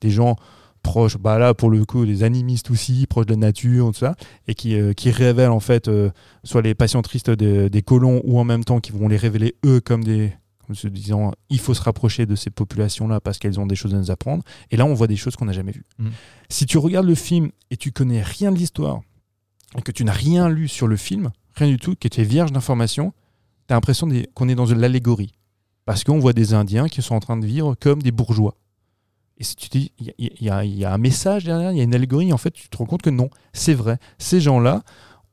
[0.00, 0.36] des gens
[0.82, 4.16] proches, bah là pour le coup des animistes aussi, proches de la nature, tout ça,
[4.48, 6.10] et qui, euh, qui révèlent en fait euh,
[6.42, 9.54] soit les patients tristes de- des colons ou en même temps qui vont les révéler
[9.64, 10.32] eux comme des
[10.66, 13.94] comme se disant il faut se rapprocher de ces populations-là parce qu'elles ont des choses
[13.94, 14.42] à nous apprendre.
[14.72, 15.86] Et là on voit des choses qu'on n'a jamais vues.
[16.00, 16.10] Mhm.
[16.48, 19.02] Si tu regardes le film et tu connais rien de l'histoire
[19.78, 21.30] et que tu n'as rien lu sur le film,
[21.62, 23.12] rien du tout, que tu es vierge d'informations,
[23.68, 25.32] tu as l'impression qu'on est dans de l'allégorie.
[25.84, 28.54] Parce qu'on voit des Indiens qui sont en train de vivre comme des bourgeois.
[29.38, 32.32] Et si tu dis, il y, a- un message derrière, il y a une allégorie,
[32.32, 33.98] en fait, tu te rends compte que non, c'est vrai.
[34.18, 34.82] Ces gens-là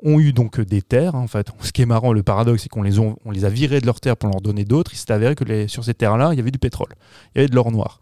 [0.02, 1.52] ont eu donc des terres, en fait.
[1.62, 4.00] Ce qui est marrant, le paradoxe, c'est qu'on les, on les a virés de leurs
[4.00, 4.94] terres pour leur donner d'autres.
[4.94, 6.96] Il s'est avéré que sur ces terres-là, il y avait du pétrole,
[7.36, 8.00] il y avait de l'or noir.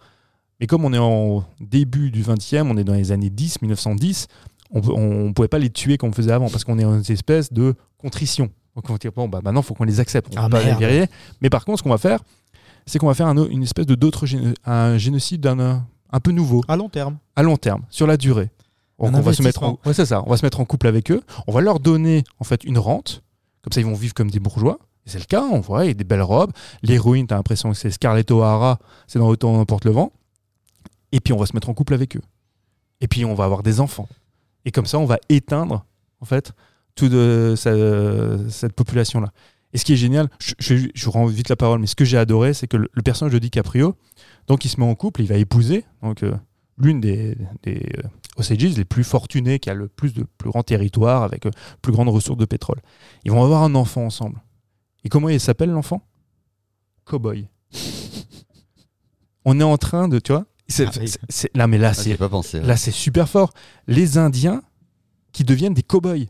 [0.60, 4.28] Mais comme on est en début du 20e, on est dans les années 10, 1910,
[4.72, 7.14] on, on pouvait pas les tuer comme on faisait avant parce qu'on est dans une
[7.14, 8.50] espèce de contrition.
[8.76, 10.60] Donc on va dire bon bah maintenant faut qu'on les accepte, on Ah, peut pas
[10.60, 10.80] les merde.
[10.80, 11.06] guerrier.
[11.42, 12.20] Mais par contre ce qu'on va faire,
[12.86, 16.32] c'est qu'on va faire un une espèce de d'autres géno- un génocide d'un un peu
[16.32, 17.18] nouveau À long terme.
[17.36, 18.50] à long terme, sur la durée.
[19.00, 20.88] Donc on va se mettre en, ouais, c'est ça, on va se mettre en couple
[20.88, 23.24] avec eux, on va leur donner en fait une rente,
[23.62, 24.80] comme ça ils vont vivre comme des bourgeois.
[25.06, 26.52] C'est le cas, on voit, il y a des belles robes.
[26.84, 30.12] L'héroïne, t'as l'impression que c'est Scarlett O'Hara, c'est dans Autant n'importe le vent.
[31.14, 32.22] Et puis on va se mettre en couple avec eux.
[33.00, 34.10] Et puis on va avoir des enfants.
[34.66, 35.86] Et comme ça, on va éteindre
[36.22, 36.54] en fait
[36.96, 39.32] toute ce- cette population-là.
[39.74, 42.18] Et ce qui est génial, je, je, rends vite la parole, mais ce que j'ai
[42.18, 43.96] adoré, c'est que le, personnage de DiCaprio,
[44.48, 46.34] donc il se met en couple, il va épouser donc euh,
[46.78, 50.64] l'une des, des euh, Osages les plus fortunés, qui a le plus de plus grand
[50.64, 51.52] territoire avec euh,
[51.82, 52.82] plus grande ressources de pétrole.
[53.26, 54.42] Ils vont avoir un enfant ensemble.
[55.04, 56.02] Et comment il s'appelle l'enfant?
[57.06, 57.48] Cowboy.
[59.46, 61.08] On est en train de, tu vois, c'est, Ah oui.
[61.08, 62.60] c'est- c'est- là mais là Ah, c'est pas pensé.
[62.62, 63.52] là c'est super fort.
[63.88, 64.62] Les Indiens
[65.32, 66.26] qui deviennent des cow-boys.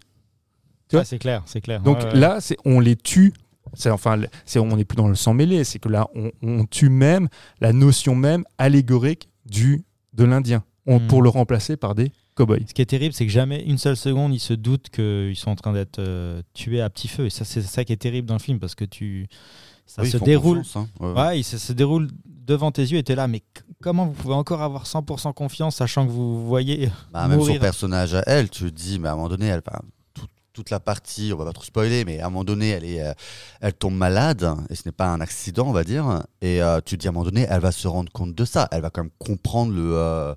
[0.89, 1.81] Tu vois Ah, c'est clair, c'est clair.
[1.81, 2.15] Donc Ouais, ouais.
[2.19, 3.33] là, c'est on les tue.
[3.73, 5.63] C'est enfin, c'est on n'est plus dans le sang mêlé.
[5.65, 7.27] C'est que là, on, on tue même
[7.59, 9.83] la notion même allégorique du
[10.13, 11.07] de l'Indien On- Mhm.
[11.07, 12.59] pour le remplacer par des cow-boys.
[12.67, 15.51] Ce qui est terrible, c'est que jamais une seule seconde, ils se doutent qu'ils sont
[15.51, 17.25] en train d'être euh, tués à petit feu.
[17.25, 19.27] Et ça, c'est ça qui est terrible dans le film parce que tu,
[19.85, 20.63] ça Oui, se déroule.
[20.75, 20.87] hein.
[21.01, 21.13] Ouais, ouais.
[21.21, 22.07] Ouais, il se, se déroule
[22.47, 23.43] devant tes yeux et t'es là, mais
[23.81, 28.15] comment vous pouvez encore avoir 100% confiance sachant que vous voyez Bah, même son personnage
[28.15, 29.79] à elle, tu te dis, mais à un moment donné, elle, enfin,
[30.13, 32.85] tout- toute la partie, on va pas trop spoiler, mais à un moment donné, elle,
[32.85, 33.13] est, euh,
[33.61, 36.95] elle tombe malade, et ce n'est pas un accident, on va dire, et euh, tu
[36.97, 38.89] te dis, à un moment donné, elle va se rendre compte de ça, elle va
[38.89, 40.33] quand même comprendre le, euh,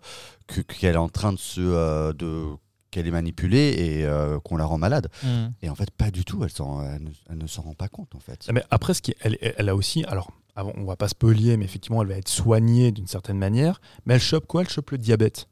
[0.49, 1.61] que- qu'elle est en train de se...
[1.61, 2.45] euh, de
[2.93, 5.07] qu'elle est manipulée et euh, qu'on la rend malade.
[5.23, 5.51] Hmm.
[5.63, 7.87] Et en fait, pas du tout, elle, s'en- elle ne, elle ne s'en rend pas
[7.87, 8.49] compte, en fait.
[8.53, 11.65] Mais après, ce qui, elle, elle a aussi, alors, avant, on va pas spoiler, mais
[11.65, 13.81] effectivement, elle va être soignée d'une certaine manière.
[14.07, 14.63] Mais elle chope quoi?
[14.63, 15.49] Elle chope le diabète.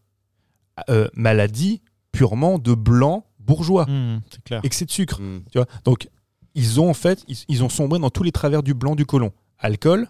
[0.90, 1.82] Euh, maladie
[2.12, 3.86] purement de blanc bourgeois,
[4.30, 4.60] c'est clair.
[4.62, 5.20] excès de sucre.
[5.20, 5.42] Mm.
[5.50, 5.66] Tu vois?
[5.84, 6.08] Donc,
[6.54, 9.06] ils ont en fait, ils, ils ont sombré dans tous les travers du blanc du
[9.06, 9.32] côlon.
[9.58, 10.08] Alcool,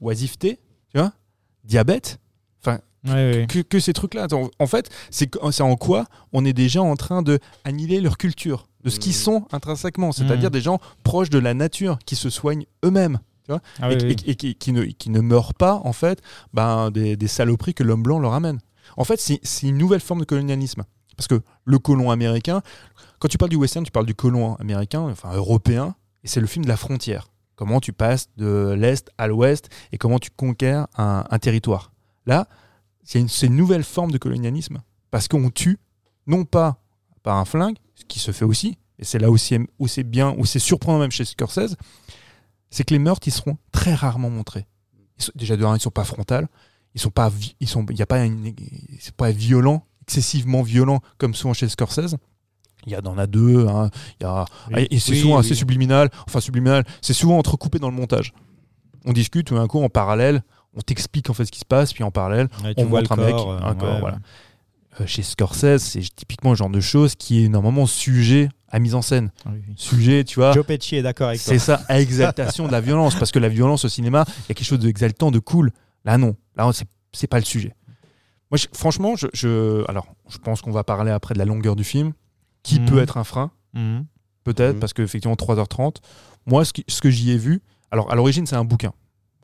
[0.00, 0.60] oisiveté,
[0.92, 1.12] tu vois,
[1.64, 2.20] diabète,
[2.66, 3.46] ouais.
[3.48, 4.26] que, que ces trucs-là.
[4.58, 8.90] En- fait, c'est en quoi on est déjà en train de annihiler leur culture, de
[8.90, 9.18] ce qu'ils Mhm.
[9.18, 13.18] sont intrinsèquement, c'est-à-dire des gens proches de la nature, qui se soignent eux-mêmes.
[13.80, 14.16] Ah, et, oui, oui.
[14.26, 16.22] et- et qui, qui ne, qui ne meurent pas en fait
[16.52, 18.58] ben, des, des saloperies que l'homme blanc leur amène.
[18.96, 20.84] En fait, c'est une nouvelle forme de colonialisme.
[21.16, 22.62] Parce que le colon américain,
[23.18, 26.46] quand tu parles du western, tu parles du colon américain, enfin européen, et c'est le
[26.46, 27.28] film de la frontière.
[27.56, 31.90] Comment tu passes de l'Est à l'Ouest et comment tu conquiers un, un territoire.
[32.24, 32.46] Là,
[33.02, 34.80] c'est une, nouvelle forme de colonialisme.
[35.10, 35.78] Parce qu'on tue,
[36.28, 36.80] non pas
[37.24, 40.34] par un flingue, ce qui se fait aussi, et c'est là aussi où c'est bien,
[40.38, 41.76] où c'est surprenant même chez Scorsese,
[42.70, 44.66] c'est que les meurtres, ils seront très rarement montrés.
[45.18, 46.48] Sont- déjà de un, ils sont pas frontales,
[46.94, 48.54] ils sont pas, ils sont, y a pas, une-
[49.16, 52.16] pas violent, excessivement violent comme souvent chez Scorsese.
[52.86, 53.90] Il y a, en a deux, hein,
[54.20, 54.86] y a, Oui.
[54.90, 55.40] et c'est Oui, souvent oui.
[55.40, 58.32] assez subliminal, enfin subliminal, c'est souvent entrecoupé dans le montage.
[59.04, 60.42] On discute, tout d'un coup, en parallèle,
[60.74, 63.16] on t'explique en fait ce qui se passe, puis en parallèle, Ouais, on montre un
[63.16, 64.18] mec, corps, euh, un corps, ouais, voilà.
[65.00, 68.94] euh, chez Scorsese, c'est typiquement le genre de choses qui est normalement sujet à mise
[68.94, 69.30] en scène.
[69.44, 69.74] Ah oui, oui.
[69.76, 71.52] Sujet, tu vois, Joe Pesci est d'accord avec toi.
[71.52, 73.14] c'est ça, à exaltation de la violence.
[73.16, 75.72] Parce que la violence au cinéma, il y a quelque chose d'exaltant, de cool.
[76.04, 76.36] Là, non.
[76.56, 77.74] Là, c'est- c'est pas le sujet.
[78.50, 81.76] Moi, je- franchement, je, je- alors, je pense qu'on va parler après de la longueur
[81.76, 82.12] du film,
[82.62, 82.86] qui Mhm.
[82.86, 84.06] peut être un frein, Mhm.
[84.44, 84.80] peut-être, Mhm.
[84.80, 86.00] parce qu'effectivement, 3h30.
[86.46, 87.60] Moi, ce, qui- ce que j'y ai vu,
[87.90, 88.92] alors, à l'origine, c'est un bouquin.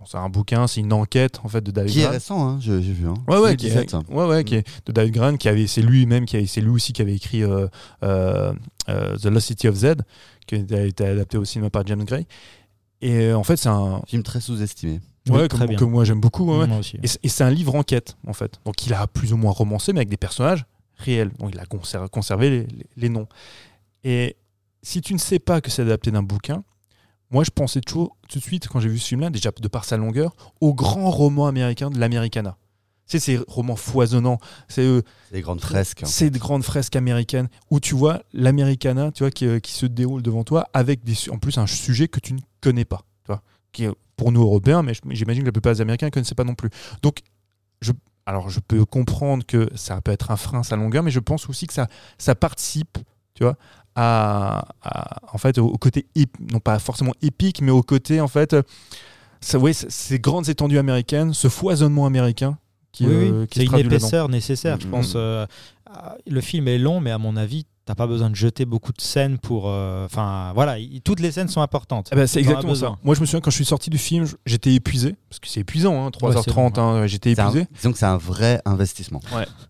[0.05, 2.11] Bon, c'est un bouquin, c'est une enquête, en fait, de David Qui est Grant.
[2.13, 3.09] récent, hein, j'ai vu.
[3.09, 3.15] Hein.
[3.27, 4.11] Ouais, ouais, qui est, 2017.
[4.11, 6.71] ouais, ouais, qui est de David Grant, qui avait, c'est lui-même qui avait, c'est lui
[6.71, 7.67] aussi qui avait écrit euh,
[8.03, 8.53] euh,
[8.91, 9.95] euh, The Lost City of Z,
[10.47, 12.27] qui a été adapté au cinéma par James Gray.
[13.01, 15.01] Et euh, en fait, c'est un, Film très sous-estimé.
[15.31, 15.79] Oui, ouais, très que, bien.
[15.79, 16.45] que moi j'aime beaucoup.
[16.59, 16.67] ouais.
[16.67, 16.99] Moi aussi.
[17.03, 18.61] Et c'est- Et c'est un livre enquête, en fait.
[18.67, 21.31] Donc il a plus ou moins romancé, mais avec des personnages réels.
[21.39, 23.27] Donc il a conser- conservé les, les- les noms.
[24.05, 24.37] Et
[24.83, 26.63] si tu ne sais pas que c'est adapté d'un bouquin,
[27.31, 29.85] moi je pensais toujours tout de suite, quand j'ai vu ce film-là, déjà de par
[29.85, 32.57] sa longueur, au grand roman américain de l'Americana.
[33.07, 36.03] C'est ces romans foisonnants, c'est euh, des grandes fresques.
[36.03, 36.07] hein.
[36.07, 40.23] ces grandes fresques américaines où tu vois l'Americana, tu vois, qui, euh, qui se déroule
[40.23, 43.43] devant toi avec des, en plus un sujet que tu ne connais pas, tu vois,
[43.73, 46.45] qui est pour nous Européens, mais j'imagine que la plupart des Américains ne connaissaient pas
[46.45, 46.71] non plus.
[47.03, 47.19] Donc,
[47.83, 47.93] je,
[48.25, 51.49] alors je peux comprendre que ça peut être un frein sa longueur, mais je pense
[51.51, 52.97] aussi que ça, ça participe,
[53.35, 53.57] tu vois,
[53.97, 56.07] à, à- en fait au, au côté
[56.53, 58.57] non pas forcément épique, mais au côté en fait,
[59.41, 62.59] ça, ouais, ces grandes étendues américaines, ce foisonnement américain
[62.93, 63.47] qui, Oui, euh, oui.
[63.49, 64.91] qui c'est se une épaisseur nécessaire, je Mhm.
[64.91, 65.13] pense.
[65.17, 65.47] euh,
[66.27, 69.01] le film est long, mais à mon avis, t'as pas besoin de jeter beaucoup de
[69.01, 69.69] scènes pour.
[69.69, 72.09] euh, Enfin, voilà, il- toutes les scènes sont importantes.
[72.13, 72.97] Eh ben, c'est exactement ça.
[73.05, 75.61] Moi, je me souviens quand je suis sorti du film, j'étais épuisé, parce que c'est
[75.61, 77.67] épuisant, hein, 3h30, c'est long, hein, j'étais C'est un- épuisé.
[77.75, 79.21] disons que c'est un vrai investissement.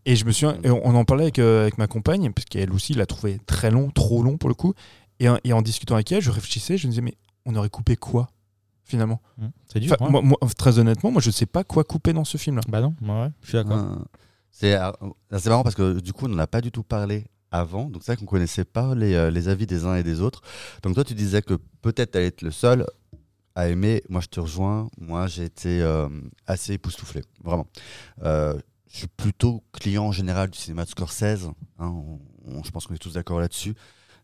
[0.07, 2.45] Et je me souviens, et on on en parlait avec, euh, avec ma compagne, parce
[2.45, 4.75] qu'elle aussi l'a trouvé très long, trop long pour le coup.
[5.21, 7.15] Et, en- et en discutant avec elle, je réfléchissais, je me disais, mais
[7.47, 8.29] on aurait coupé quoi
[8.85, 9.21] finalement?
[9.39, 9.47] Mmh.
[9.73, 9.93] C'est dur.
[9.99, 10.11] Enfin, ouais.
[10.11, 12.63] moi, moi, Très honnêtement, moi je sais pas quoi couper dans ce film-là.
[12.69, 13.79] Bah non, ouais, je suis d'accord.
[13.79, 13.97] Euh,
[14.51, 14.91] C'est euh,
[15.39, 17.89] c'est marrant parce que du coup, on n'en a pas du tout parlé avant.
[17.89, 20.43] Donc c'est vrai qu'on connaissait pas les, euh, les avis des uns et des autres.
[20.83, 22.85] Donc toi, tu disais que peut-être tu allais être le seul
[23.55, 24.03] à aimer.
[24.09, 24.91] Moi, je te rejoins.
[24.99, 26.09] Moi, j'ai été euh,
[26.47, 27.67] assez époustouflé, vraiment.
[28.25, 28.59] Euh,
[28.91, 31.49] je suis plutôt client en général du cinéma de Scorsese.
[31.79, 32.19] hein.
[32.65, 33.75] Je pense qu'on est tous d'accord là-dessus.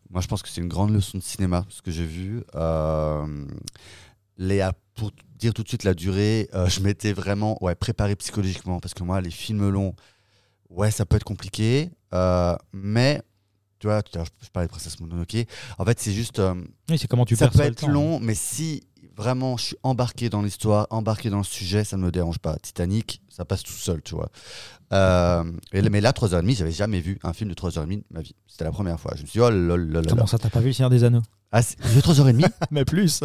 [0.09, 2.43] Moi, je pense que c'est une grande leçon de cinéma, ce que j'ai vu.
[2.53, 3.25] Ah,
[4.95, 9.03] pour dire tout de suite la durée, je m'étais vraiment ouais, préparé psychologiquement parce que
[9.03, 9.95] moi, les films longs,
[10.69, 11.89] ouais, ça peut être compliqué.
[12.13, 13.21] Euh, mais,
[13.79, 15.45] tu vois, tout à l'heure, je, parlais de Princesse Mononoke.
[15.77, 16.39] En fait, c'est juste.
[16.39, 16.53] euh,
[16.89, 17.87] Oui, c'est comment tu ça peut le être temps.
[17.87, 17.91] hein.
[17.91, 18.83] long, mais si
[19.17, 22.55] vraiment je suis embarqué dans l'histoire, embarqué dans le sujet, ça ne me dérange pas.
[22.61, 24.29] Titanic, ça passe tout seul, tu vois.
[24.93, 25.43] Euh,
[25.73, 28.35] et- mais là, 3h30, j'avais jamais vu un film de 3h30 de ma vie.
[28.47, 29.13] C'était la première fois.
[29.15, 30.01] Je me suis dit, oh là là.
[30.07, 31.21] Comment ça, t'as pas vu le Seigneur des Anneaux?
[31.53, 33.21] Ah, vu 3h30 Mais plus.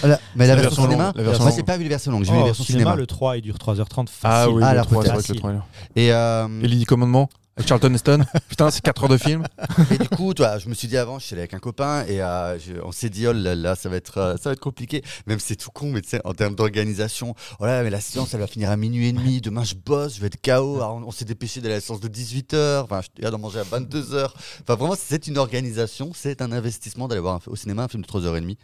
[0.00, 0.18] Voilà.
[0.34, 2.12] Mais la, La version version cinéma longue, la version Moi, j'ai pas vu les versions
[2.12, 2.96] longues, j'ai vu les Oh, versions cinéma, cinéma.
[2.96, 4.18] le 3, il dure 3h30 facile.
[4.24, 5.26] Ah oui, Ah, le là, 3, c'est vrai peut-être.
[5.28, 5.62] que le 3 est long.
[5.96, 7.28] Et, euh, Et Lily Commandement?
[7.56, 8.24] Avec Charlton Heston.
[8.48, 9.44] Putain, c'est 4 heures de film.
[9.92, 12.04] et du coup, toi, je me suis dit avant, je suis allé avec un copain
[12.06, 14.52] et euh, je- on s'est dit, oh là là, ça va être, euh, ça va
[14.54, 15.02] être compliqué.
[15.26, 18.00] Même si c'est tout con, mais tu sais, en termes d'organisation, oh là, mais la
[18.00, 19.40] séance, elle va finir à minuit et demi.
[19.40, 20.76] Demain, je bosse, je vais être KO.
[20.76, 22.82] Alors, on, on s'est dépêché d'aller à la séance de 18h.
[22.82, 24.24] Enfin, je d'en manger à 22h.
[24.62, 28.02] Enfin, vraiment, c'est une organisation, c'est un investissement d'aller voir un- au cinéma un film
[28.02, 28.56] de 3h30.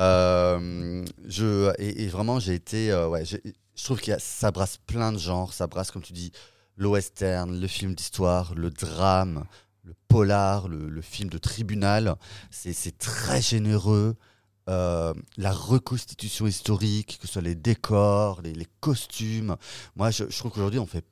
[0.00, 3.36] Euh, je, et, et vraiment, j'ai été, euh, ouais, je
[3.84, 5.52] trouve que ça brasse plein de genres.
[5.52, 6.32] Ça brasse, comme tu dis,
[6.80, 9.44] le western, le film d'histoire, le drame,
[9.84, 12.16] le polar, le, le film de tribunal.
[12.50, 14.16] C'est très généreux.
[14.68, 19.56] Euh, la reconstitution historique, que ce soit les décors, les, les costumes.
[19.96, 21.04] Moi, je, je trouve qu'aujourd'hui, on fait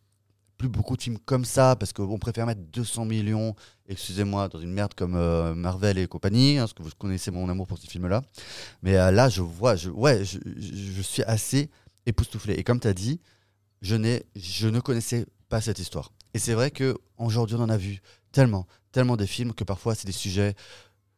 [0.57, 3.55] plus beaucoup de films comme ça parce qu'on préfère mettre 200 millions,
[3.89, 7.67] excusez-moi, dans une merde comme euh, Marvel et compagnie, hein, que vous connaissez mon amour
[7.67, 8.23] pour ces films-là.
[8.83, 11.69] Mais euh, là, je vois, je, ouais, je, je- suis assez
[12.07, 12.55] époustouflé.
[12.55, 13.21] Et comme tu as dit,
[13.83, 13.97] je,
[14.37, 16.13] je ne connaissais pas cette histoire.
[16.35, 18.01] Et c'est vrai que aujourd'hui on en a vu
[18.33, 20.55] tellement, tellement des films que parfois c'est des sujets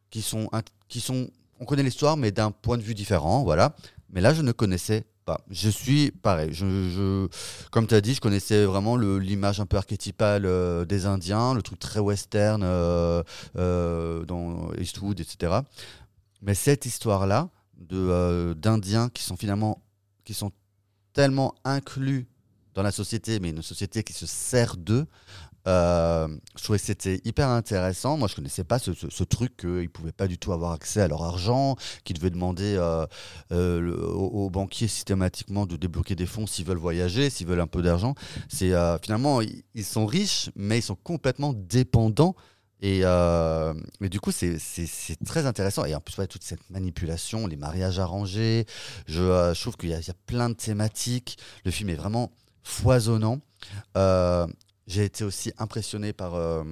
[0.09, 0.49] qui sont,
[0.87, 1.29] qui sont,
[1.59, 3.75] on connaît l'histoire mais d'un point de vue différent, voilà.
[4.09, 5.41] Mais là je ne connaissais pas.
[5.49, 6.53] Je suis pareil.
[6.53, 7.27] Je,
[7.69, 11.61] comme tu as dit, je connaissais vraiment l'image un peu archétypale euh, des Indiens, le
[11.61, 13.23] truc très western euh,
[13.57, 15.59] euh, dans Eastwood, etc.
[16.41, 19.81] Mais cette histoire-là de d'Indiens qui sont finalement
[20.23, 20.51] qui sont
[21.13, 22.27] tellement inclus
[22.73, 25.07] dans la société, mais une société qui se sert d'eux.
[25.67, 28.17] Euh, je trouvais que c'était hyper intéressant.
[28.17, 31.07] Moi, je connaissais pas ce, ce- truc qu'ils pouvaient pas du tout avoir accès à
[31.07, 33.05] leur argent, qu'ils devaient demander euh,
[33.51, 37.81] euh, aux, banquiers systématiquement de débloquer des fonds s'ils veulent voyager, s'ils veulent un peu
[37.81, 38.15] d'argent.
[38.49, 42.35] C'est finalement ils, sont riches, mais ils sont complètement dépendants.
[42.81, 43.03] Et,
[43.99, 44.57] mais du coup, c'est
[45.25, 45.85] très intéressant.
[45.85, 48.65] Et en plus, ouais, toute cette manipulation, les mariages arrangés,
[49.05, 51.37] je, trouve qu'il y a plein de thématiques.
[51.63, 52.31] Le film est vraiment
[52.63, 53.39] foisonnant.
[53.97, 54.47] Euh,
[54.87, 56.35] J'ai été aussi impressionné par.
[56.35, 56.63] euh,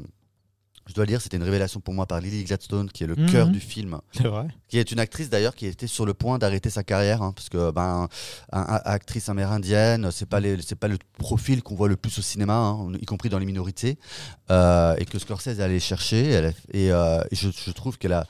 [0.88, 3.16] je dois le dire, c'était une révélation pour moi par Lily Gladstone, qui est le
[3.16, 3.30] Mhm.
[3.30, 4.48] cœur du film, C'est vrai.
[4.68, 7.48] qui est une actrice d'ailleurs qui était sur le point d'arrêter sa carrière, hein, parce
[7.48, 8.10] que ben,
[8.52, 12.24] un- un- actrice amérindienne, c'est pas c'est pas le profil qu'on voit le plus au
[12.24, 14.00] cinéma, hein, y compris dans les minorités,
[14.50, 16.28] euh, et que Scorsese allé chercher.
[16.28, 18.26] Elle a- et euh, je, je trouve qu'elle a,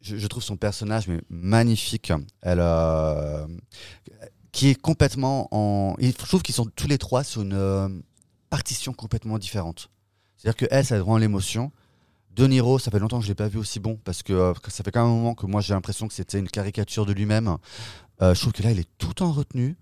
[0.00, 2.12] je, je trouve son personnage mais magnifique.
[2.42, 3.46] Elle, euh,
[4.52, 7.88] qui est complètement en, je trouve qu'ils sont tous les trois sur une euh,
[8.48, 9.90] partition complètement différente.
[10.36, 11.70] C'est-à-dire que elle, ça rend l'émotion.
[12.34, 14.54] De Niro, ça fait longtemps que je l'ai pas vu aussi bon parce que, euh,
[14.54, 17.04] que ça fait quand même un moment que moi j'ai l'impression que c'était une caricature
[17.04, 17.56] de lui-même.
[18.22, 19.76] Euh, je trouve que là, il est tout en retenue.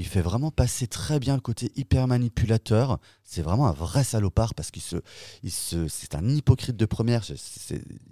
[0.00, 2.98] Il fait vraiment passer très bien le côté hyper manipulateur.
[3.24, 4.96] C'est vraiment un vrai salopard parce qu'il se,
[5.42, 7.24] il se, c'est un hypocrite de première.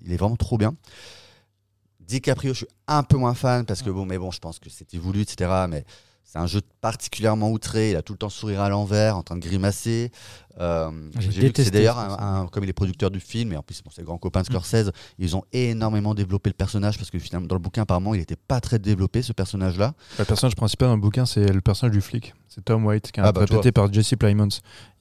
[0.05, 0.75] Il est vraiment trop bien.
[2.07, 4.71] DiCaprio, je suis un peu moins fan parce que bon, mais bon, je pense que
[4.71, 5.51] c'était voulu, etc.
[5.69, 5.85] Mais
[6.25, 7.91] c'est un jeu particulièrement outré.
[7.91, 10.11] Il a tout le temps sourire à l'envers, en train de grimacer.
[10.59, 13.53] Euh, J'ai J'ai vu que détesté c'est d'ailleurs un, comme il est producteur du film,
[13.53, 16.97] et en plus bon, c'est grand copain de Scorsese, ils ont énormément développé le personnage
[16.97, 19.93] parce que finalement dans le bouquin apparemment il n'était pas très développé ce personnage-là.
[20.19, 22.33] Le personnage principal dans le bouquin, c'est le personnage du flic.
[22.49, 24.49] C'est Tom White, qui est Ah bah, interprété par Jesse Plemons.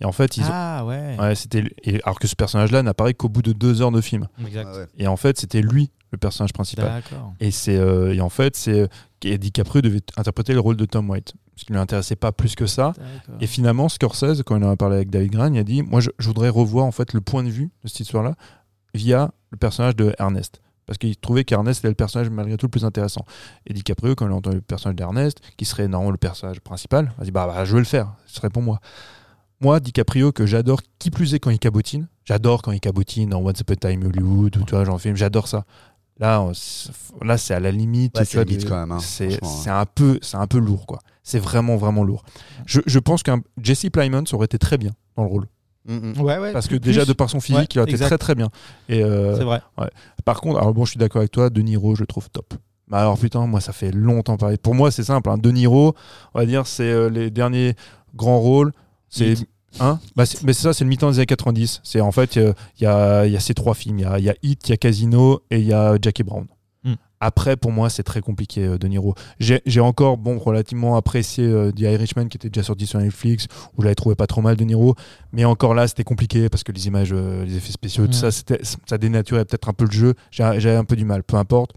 [0.01, 1.15] Et en fait, ils ont- Ah ouais.
[1.17, 1.63] Ouais, c'était
[2.03, 4.27] alors que ce personnage-là n'apparaît qu'au bout de deux heures de film.
[4.45, 4.67] Exact.
[4.75, 4.87] Ouais.
[4.97, 7.03] Et en fait, c'était lui le personnage principal.
[7.39, 8.87] Et c'est euh, et en fait, c'est euh,
[9.23, 12.55] et DiCaprio devait interpréter le rôle de Tom White parce qu'il ne l'intéressait pas plus
[12.55, 12.93] que ça.
[13.39, 15.99] Et finalement, Scorsese, quand il en a parlé avec David Grant, il a dit Moi,
[15.99, 18.35] je, je voudrais revoir en fait le point de vue de cette histoire-là.
[18.93, 20.61] via le personnage de Ernest.
[20.85, 23.25] Parce qu'il trouvait qu'Ernest était le personnage malgré tout le plus intéressant.
[23.65, 27.11] Et DiCaprio, quand il a entendu le personnage d'Ernest, qui serait normalement le personnage principal,
[27.17, 28.79] il a dit bah, bah, je vais le faire, ce serait pour moi.
[29.61, 33.39] Moi, DiCaprio, que j'adore, qui plus est quand il cabotine, j'adore quand il cabotine dans
[33.39, 35.65] Once Upon a Time Hollywood ou tu vois, genre film, j'adore ça.
[36.19, 36.51] Là, on-
[37.25, 38.17] là c'est à la limite.
[38.17, 40.47] Ouais, tu c'est vois, limite de- quand même, hein, c'est c'est un, peu- c'est un
[40.47, 40.99] peu lourd, quoi.
[41.23, 42.23] C'est vraiment, vraiment lourd.
[42.65, 45.47] Je, je pense qu'un Jesse Plemons aurait été très bien dans le rôle.
[45.87, 46.21] Mm, mm.
[46.21, 46.53] Ouais, ouais.
[46.53, 48.49] Parce que plus- déjà, de par son physique, Ouais, il aurait été très, très bien.
[48.89, 49.61] Et, euh, C'est vrai.
[50.23, 52.53] par contre, alors bon, je suis d'accord avec toi, De Niro, je le trouve top.
[52.87, 54.57] Mais alors putain, moi, ça fait longtemps pareil.
[54.57, 55.29] Pour moi, c'est simple.
[55.29, 55.37] Hein.
[55.39, 55.95] De Niro,
[56.33, 57.73] on va dire, c'est euh, les derniers
[58.15, 58.71] grands rôles.
[59.09, 59.35] C'est.
[59.79, 61.81] Hein bah, mais ça, c'est le mi-temps des années 90.
[61.83, 63.99] C'est en fait, il y, a, il y a ces trois films.
[63.99, 65.97] Il y a, il y a Hit, il y a Casino et il y a
[66.01, 66.45] Jackie Brown.
[66.83, 66.93] Hmm.
[67.19, 69.15] Après, pour moi, c'est très compliqué, euh, De Niro.
[69.39, 73.81] J'ai encore, bon, relativement apprécié euh, The Irishman qui était déjà sorti sur Netflix, où
[73.81, 74.95] je l'avais trouvé pas trop mal, De Niro.
[75.33, 78.31] Mais encore là, c'était compliqué parce que les images, euh, les effets spéciaux, tout Ouais.
[78.31, 80.13] ça, ça dénaturait peut-être un peu le jeu.
[80.31, 81.71] J'avais un peu du mal, peu importe.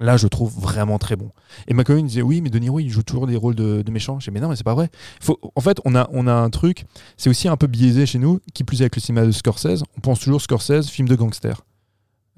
[0.00, 1.30] Là, je le trouve vraiment très bon.
[1.68, 3.90] Et ma copine disait oui, mais De Niro, il joue toujours des rôles de, de
[3.92, 4.18] méchants.
[4.20, 4.90] J'ai dit mais non, mais c'est pas vrai.
[5.20, 6.84] Faut, en fait, on a, on a un truc,
[7.16, 9.84] c'est aussi un peu biaisé chez nous, qui plus est avec le cinéma de Scorsese.
[9.96, 11.62] On pense toujours Scorsese, film de gangster.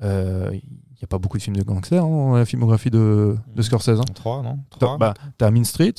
[0.03, 3.37] Euh, Il n'y a pas beaucoup de films de gangsters hein, dans la filmographie de,
[3.55, 4.01] de Scorsese.
[4.01, 4.05] hein.
[4.15, 4.59] Trois, non?
[4.71, 5.95] T'as Trois bah, t'as Mean Street,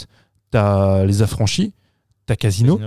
[0.51, 1.73] t'as Les Affranchis,
[2.27, 2.77] t'as Casino,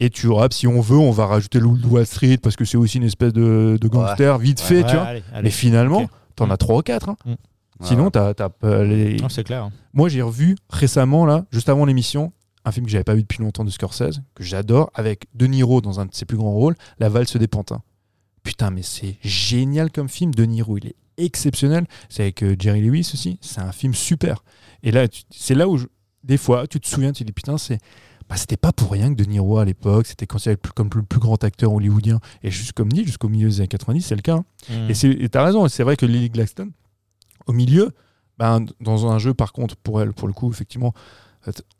[0.00, 2.78] et tu auras, si on veut, on va rajouter le Wall Street parce que c'est
[2.78, 5.04] aussi une espèce de, de gangster vite fait, Ouais, tu vois?
[5.04, 5.42] allez, allez.
[5.44, 7.10] Mais finalement, t'en as trois ou quatre.
[7.10, 7.16] hein.
[7.26, 7.36] Ouais,
[7.84, 9.70] Sinon, t'as t'as, euh, les, Non, c'est clair.
[9.92, 12.32] moi, j'ai revu récemment, là, juste avant l'émission,
[12.64, 15.80] un film que j'avais pas vu depuis longtemps de Scorsese, que j'adore, avec De Niro
[15.80, 17.82] dans un de ses plus grands rôles, La valse des pantins.
[18.42, 20.34] Putain, mais c'est génial comme film.
[20.34, 21.86] De Niro, il est exceptionnel.
[22.08, 23.38] C'est avec euh, Jerry Lewis aussi.
[23.40, 24.44] C'est un film super.
[24.82, 25.86] Et là, tu- c'est là où, je-
[26.24, 27.78] des fois, tu te souviens, tu te dis, putain, c'est.
[28.28, 31.20] Bah, c'était pas pour rien que De Niro à l'époque, c'était considéré comme le plus
[31.20, 32.20] grand acteur hollywoodien.
[32.42, 34.36] Et juste comme dit, jusqu'au milieu des années 90, c'est le cas.
[34.36, 34.44] hein.
[34.70, 34.90] Mm.
[34.90, 36.70] Et c'est- Et t'as raison, c'est vrai que Lily Gladstone,
[37.46, 37.90] au milieu,
[38.38, 40.92] ben, dans un jeu, par contre, pour elle, pour le coup, effectivement,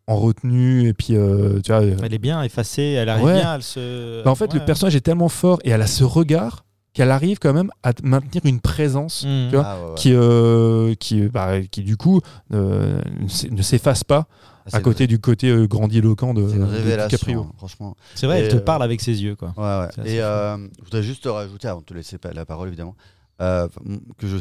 [0.06, 3.40] en retenue, et puis, euh, tu vois, euh, Elle est bien effacée, elle arrive Ouais.
[3.40, 4.22] bien, elle se.
[4.22, 7.38] ben, en fait, le personnage est tellement fort et elle a ce regard qu'elle arrive
[7.40, 9.48] quand même à maintenir une présence Mm.
[9.50, 9.94] tu vois, Ah, ouais, ouais.
[9.96, 12.20] qui, euh, qui, bah, qui, du coup,
[12.52, 14.28] euh, ne s'e- ne s'efface pas
[14.72, 17.40] Ah, à côté du côté euh, grandiloquent de, de révélation, DiCaprio.
[17.40, 17.96] hein, franchement.
[18.14, 19.54] C'est vrai, Et, elle te euh, parle avec ses yeux, quoi.
[20.04, 22.94] Et euh, je voudrais juste te rajouter, avant de te laisser la parole évidemment,
[23.40, 23.66] euh,
[24.18, 24.36] que je.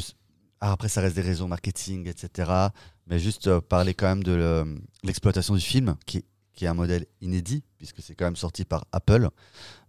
[0.66, 2.50] Ah, après, ça reste des raisons marketing, etc.
[3.06, 6.24] Mais juste euh, parler quand même de le- l'exploitation du film, qui,
[6.54, 9.28] qui est un modèle inédit, puisque c'est quand même sorti par Apple.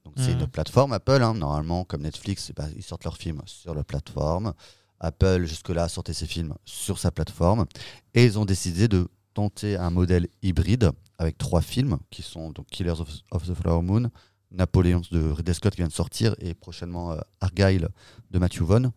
[0.03, 0.41] Donc, c'est Mhm.
[0.41, 4.53] une plateforme Apple, hein, normalement, comme Netflix, bah, ils sortent leurs films sur la plateforme.
[4.99, 7.65] Apple, jusque-là, sortait ses films sur sa plateforme.
[8.14, 12.65] Et ils ont décidé de tenter un modèle hybride avec trois films qui sont donc
[12.68, 14.10] Killers of, of the Flower Moon,
[14.52, 17.89] Napoléon de Ridley Scott qui vient de sortir et prochainement euh, Argyle
[18.31, 18.91] de Matthew Vaughn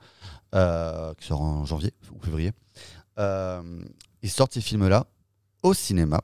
[0.54, 2.52] euh, qui sort en janvier ou février.
[3.18, 3.82] Euh,
[4.22, 5.06] ils sortent ces films-là
[5.62, 6.20] au cinéma,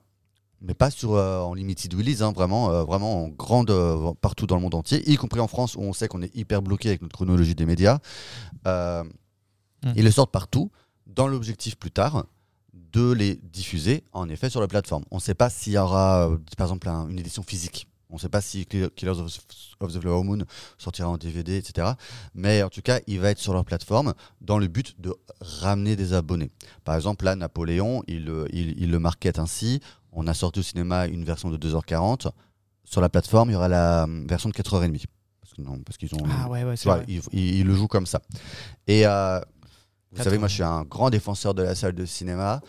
[0.60, 3.72] mais pas sur euh, en limited release, hein, vraiment, vraiment en grande
[4.20, 6.62] partout dans le monde entier, y compris en France où on sait qu'on est hyper
[6.62, 7.98] bloqué avec notre chronologie des médias.
[8.64, 9.02] Mm.
[9.96, 10.70] Ils les sortent partout
[11.06, 12.24] dans l'objectif plus tard
[12.72, 15.04] de les diffuser en effet sur la plateforme.
[15.10, 17.86] On ne sait pas s'il y aura euh, par exemple un- une édition physique.
[18.14, 19.36] On ne sait pas si Kill- Killers of,
[19.80, 20.38] of the Flower Moon
[20.78, 21.88] sortira en DVD, etc.
[22.32, 25.96] Mais en tout cas, il va être sur leur plateforme dans le but de ramener
[25.96, 26.52] des abonnés.
[26.84, 29.80] Par exemple, là, Napoléon, il, le- il, il le market ainsi.
[30.12, 32.30] On a sorti au cinéma une version de 2h40.
[32.84, 35.06] Sur la plateforme, il y aura la euh, version de 4h30.
[35.40, 36.18] Parce que non, parce qu'ils ont.
[36.30, 38.20] Ah ouais, ouais, tu vois, il, il- il le joue comme ça.
[38.86, 39.40] Et euh,
[40.12, 42.60] vous savez, moi, je suis un grand défenseur de la salle de cinéma.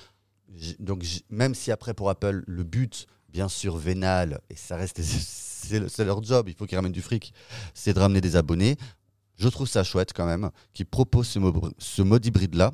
[0.80, 3.05] Donc, même si après, pour Apple, le but,
[3.36, 6.94] bien sûr, vénal, et ça reste, c'est le- c'est leur job, il faut qu'ils ramènent
[6.94, 7.34] du fric,
[7.74, 8.78] c'est de ramener des abonnés.
[9.38, 12.72] Je trouve ça chouette quand même, qu'ils proposent ce, mo- ce mode hybride-là.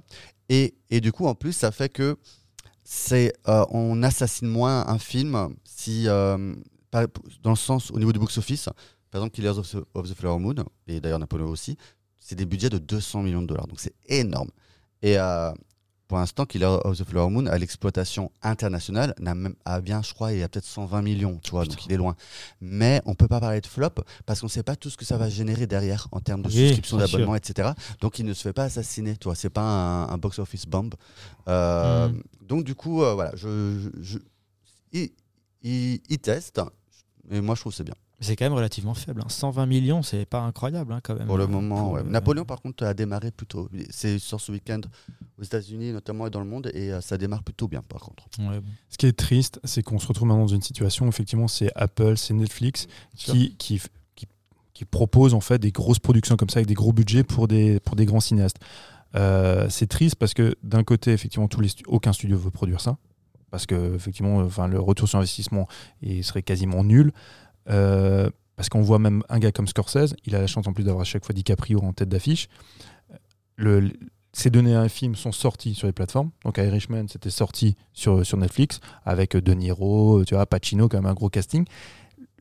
[0.50, 2.16] Et, et du coup, en plus, ça fait que
[2.84, 6.54] c'est, euh, on assassine moins un film si, euh,
[7.42, 8.66] dans le sens, au niveau du box-office,
[9.10, 10.56] par exemple, Killers of the, of the Flower Moon,
[10.88, 11.76] et d'ailleurs Napoléon aussi,
[12.20, 13.66] c'est des budgets de 200 millions de dollars.
[13.66, 14.52] Donc c'est énorme.
[15.02, 15.52] Et euh,
[16.12, 20.14] pour l'instant, Killers of the Flower Moon, à l'exploitation internationale, n'a même, a bien, je
[20.14, 22.18] crois, il y a peut-être 120 millions, tu vois, donc il est loin.
[22.60, 23.92] Mais on peut pas parler de flop
[24.26, 26.68] parce qu'on sait pas tout ce que ça va générer derrière en termes de Oui,
[26.68, 27.70] souscription, bien d'abonnement, etc.
[28.02, 29.36] Donc il ne se fait pas assassiner, tu vois.
[29.36, 30.94] C'est pas un, un box-office bomb.
[31.48, 32.22] Euh, Mm.
[32.42, 34.20] Donc du coup, euh, voilà, je, je, je-
[34.92, 35.12] il,
[35.64, 36.60] il- il teste.
[37.30, 37.96] Et moi, je trouve que c'est bien.
[38.24, 39.22] C'est quand même relativement faible.
[39.22, 39.30] hein.
[39.30, 41.26] 120 millions, c'est pas incroyable hein, quand même.
[41.28, 42.02] Pour le Euh, moment, pour, ouais.
[42.02, 43.68] euh, Napoléon, par contre, a démarré plutôt.
[43.90, 44.82] C'est sur ce week-end
[45.40, 48.24] aux États-Unis, notamment, et dans le monde, et euh, ça démarre plutôt bien, par contre.
[48.40, 48.70] ouais, bon.
[48.90, 51.72] Ce qui est triste, c'est qu'on se retrouve maintenant dans une situation où effectivement c'est
[51.76, 53.82] Apple, c'est Netflix qui, qui, qui,
[54.16, 54.28] qui
[54.74, 57.80] qui proposent en fait des grosses productions comme ça avec des gros budgets pour des,
[57.80, 58.58] pour des grands cinéastes.
[59.16, 62.80] Euh, c'est triste parce que d'un côté, effectivement, tous les stu- aucun studio veut produire
[62.82, 62.98] ça.
[63.50, 65.68] Parce que effectivement, enfin, le retour sur investissement
[66.02, 67.12] il serait quasiment nul.
[67.70, 70.84] Euh, parce qu'on voit même un gars comme Scorsese, il a la chance en plus
[70.84, 72.48] d'avoir à chaque fois DiCaprio en tête d'affiche.
[73.56, 73.92] Le,
[74.34, 76.32] ces données à un film sont sorties sur les plateformes.
[76.46, 81.10] Donc Irishman, c'était sorti sur, sur Netflix avec De Niro, tu vois, Pacino, quand même
[81.10, 81.66] un gros casting.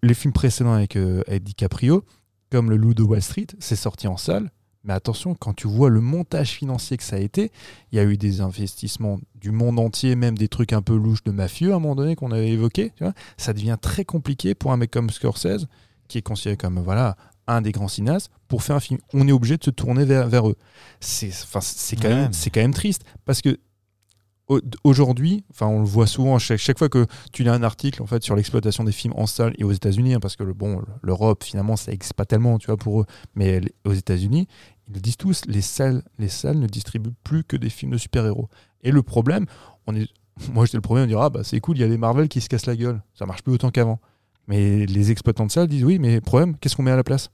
[0.03, 2.05] Les films précédents avec, euh, avec DiCaprio,
[2.51, 4.51] comme Le Loup de Wall Street, c'est sorti en salle.
[4.85, 7.53] Mais attention, quand tu vois le montage financier que ça a été,
[7.93, 11.23] il y a eu des investissements du monde entier, même des trucs un peu louches
[11.25, 12.93] de mafieux à un moment donné qu'on avait évoqué.
[12.97, 15.67] Tu vois ça devient très compliqué pour un mec comme Scorsese,
[16.09, 17.17] qui est considéré comme voilà
[17.47, 19.01] un des grands cinéastes, pour faire un film.
[19.13, 20.57] On est obligé de se tourner vers, vers eux.
[21.01, 23.59] C'est quand, Ouais, même- quand triste parce que
[24.85, 28.35] aujourd'hui, on le voit souvent chaque, fois que tu lis un article en fait sur
[28.37, 31.77] l'exploitation des films en salle et aux États-Unis, hein, parce que le bon l'Europe finalement
[31.77, 34.49] ça n'existe pas tellement, pour eux, mais aux États-Unis
[34.95, 38.49] ils disent tous, les salles, les salles ne distribuent plus que des films de super-héros.
[38.83, 39.47] Et le problème,
[39.87, 40.09] on est,
[40.53, 42.29] moi j'étais le premier à dire ah bah c'est cool, il y a les Marvel
[42.29, 44.01] qui se cassent la gueule, ça marche plus autant qu'avant.
[44.49, 47.31] Mais les exploitants de salles disent oui, mais problème, qu'est-ce qu'on met à la place?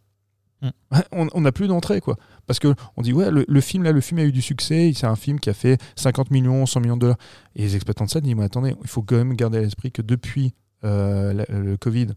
[1.13, 2.17] On n'a plus d'entrée quoi.
[2.47, 5.07] Parce que on dit ouais, le, film là, le film a eu du succès, c'est
[5.07, 7.19] un film qui a fait 50 millions, 100 millions de dollars.
[7.55, 9.93] Et les exploitants de salles disent mais attendez, il faut quand même garder à l'esprit
[9.93, 12.09] que depuis euh, le Covid,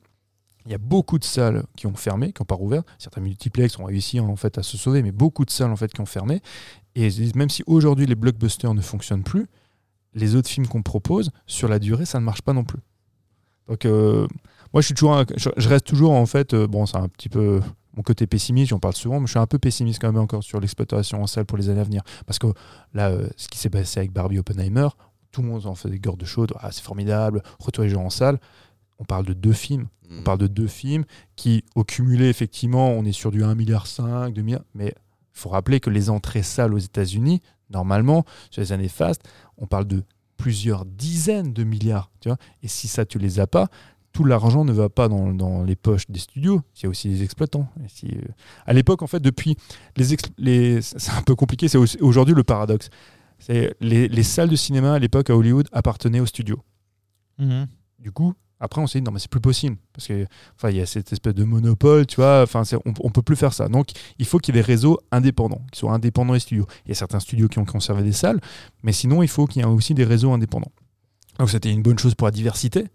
[0.65, 2.83] il y a beaucoup de salles qui ont fermé, qui n'ont pas rouvert.
[2.97, 5.91] Certains multiplex ont réussi en fait à se sauver, mais beaucoup de salles en fait
[5.91, 6.41] qui ont fermé.
[6.95, 9.47] Et même si aujourd'hui les blockbusters ne fonctionnent plus,
[10.13, 12.81] les autres films qu'on propose sur la durée, ça ne marche pas non plus.
[13.67, 14.27] Donc euh,
[14.73, 17.61] moi je reste toujours en fait, euh, bon c'est un petit peu
[17.99, 20.41] mon côté pessimiste, j'en parle souvent, mais je suis un peu pessimiste quand même encore
[20.41, 22.01] sur l'exploitation en salle pour les années à venir.
[22.25, 22.47] Parce que
[22.93, 24.87] là, euh, ce qui s'est passé avec Barbie Oppenheimer,
[25.33, 28.09] tout le monde en fait des gordes chaudes, ah, c'est formidable, retour les gens en
[28.09, 28.39] salle.
[28.99, 29.89] On parle de deux films.
[30.09, 30.19] Mm.
[30.19, 31.03] On parle de deux films
[31.35, 34.63] qui, au cumulé, effectivement, on est sur du 1,5 milliard, 2 milliards.
[34.75, 39.27] Mais il faut rappeler que les entrées salles aux États-Unis, normalement, sur les années fastes,
[39.57, 40.03] on parle de
[40.37, 42.11] plusieurs dizaines de milliards.
[42.21, 43.67] Tu vois et si ça, tu les as pas,
[44.11, 46.61] tout l'argent ne va pas dans, dans les poches des studios.
[46.77, 47.69] Il y a aussi les exploitants.
[47.83, 48.21] Et si, euh,
[48.65, 49.55] à l'époque, en fait, depuis
[50.37, 51.67] les, c'est un peu compliqué.
[51.67, 52.89] C'est aujourd'hui le paradoxe.
[53.39, 56.61] C'est les, les salles de cinéma à l'époque à Hollywood appartenaient aux studios.
[57.37, 57.67] Mhm.
[57.99, 60.25] Du coup, après, on s'est dit non, mais c'est plus possible parce que
[60.55, 62.41] enfin, il y a cette espèce de monopole, tu vois.
[62.43, 63.69] Enfin, on, on peut plus faire ça.
[63.69, 66.65] Donc, il faut qu'il y ait des réseaux indépendants, qui soient indépendants des studios.
[66.85, 68.41] Il y a certains studios qui ont conservé des salles,
[68.83, 70.71] mais sinon, il faut qu'il y ait aussi des réseaux indépendants.
[71.37, 72.87] Donc, c'était une bonne chose pour la diversité.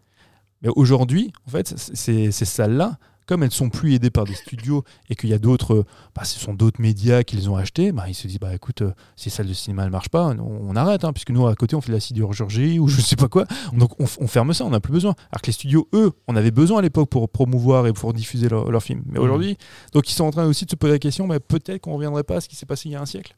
[0.65, 4.35] Mais aujourd'hui, en fait, ces, ces salles-là, comme elles ne sont plus aidées par des
[4.35, 7.91] studios et qu'il y a d'autres, bah, ce sont d'autres médias qui les ont achetées,
[7.91, 10.27] bah, ils se disent, bah écoute, euh, si les salles de cinéma ne marchent pas,
[10.27, 10.39] on,
[10.69, 13.17] on arrête, hein, puisque nous, à côté, on fait de la sidérurgie ou je sais
[13.17, 13.47] pas quoi.
[13.73, 15.15] Donc on, ferme ça, on n'a plus besoin.
[15.33, 18.51] Alors que les studios, eux, on avait besoin à l'époque pour promouvoir et pour diffuser
[18.51, 19.03] leurs films.
[19.07, 19.25] Mais Mhm.
[19.25, 19.57] aujourd'hui,
[19.95, 21.97] donc ils sont en train aussi de se poser la question, mais peut-être qu'on ne
[21.97, 23.35] reviendrait pas à ce qui s'est passé il y a un siècle.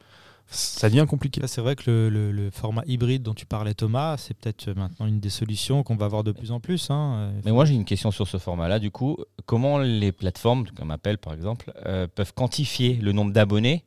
[0.48, 1.40] Ça devient compliqué.
[1.47, 5.06] C'est vrai que le, le- le format hybride dont tu parlais, Thomas, c'est peut-être maintenant
[5.06, 6.89] une des solutions qu'on va avoir de plus en plus.
[6.90, 7.32] hein.
[7.44, 8.78] Mais moi j'ai une question sur ce format-là.
[8.78, 9.16] Du coup,
[9.47, 13.85] comment les plateformes, comme Apple par exemple, euh, peuvent quantifier le nombre d'abonnés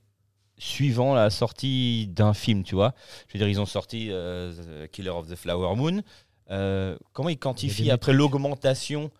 [0.57, 2.93] suivant la sortie d'un film, tu vois?
[3.29, 4.51] Je veux dire, ils ont sorti euh,
[4.87, 6.01] The Killer of the Flower Moon.
[6.51, 9.11] Euh, comment ils quantifient après l'augmentation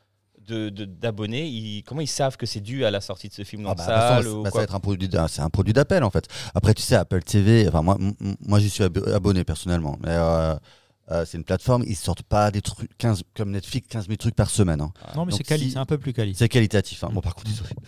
[0.52, 3.72] d'abonnés ils- Comment ils savent que c'est dû à la sortie de ce film dans
[3.72, 5.50] Ah bah, salle façon, ou bah, ça quoi va être un produit, d'un- c'est un
[5.50, 6.26] produit d'appel en fait.
[6.56, 7.98] Après, tu sais, Apple TV, enfin moi,
[8.46, 10.56] moi j'y suis ab- abonné personnellement, mais euh,
[11.12, 14.36] euh, c'est une plateforme, ils sortent pas des trucs 15 comme Netflix, 15 000 trucs
[14.36, 14.82] par semaine.
[14.82, 14.92] hein.
[15.16, 16.36] Non, mais c'est quali, si- c'est un peu plus quali.
[16.36, 17.04] C'est qualitatif.
[17.04, 17.10] hein.
[17.12, 17.82] Bon, par contre, ils ont-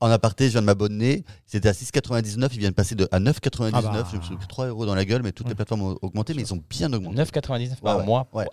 [0.00, 1.24] en aparté, je viens de m'abonner.
[1.46, 2.48] C'était à 6,99.
[2.52, 3.70] Ils viennent passer de, à 9,99.
[3.72, 4.04] Ah bah.
[4.12, 6.34] Je me suis pris 3 euros dans la gueule, mais toutes les plateformes ont augmenté,
[6.34, 7.16] mais ils ont bien augmenté.
[7.16, 8.46] 9,99 par Ouais, ouais, mois ouais.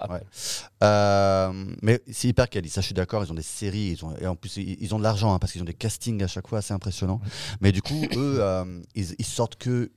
[0.83, 4.15] Euh, mais c'est hyper quali, ça je suis d'accord, ils ont des séries, ils ont,
[4.17, 6.27] et en plus ils, ils ont de l'argent hein, parce qu'ils ont des castings à
[6.27, 7.21] chaque fois assez impressionnants.
[7.61, 9.91] Mais du coup, eux, euh, ils, ils sortent que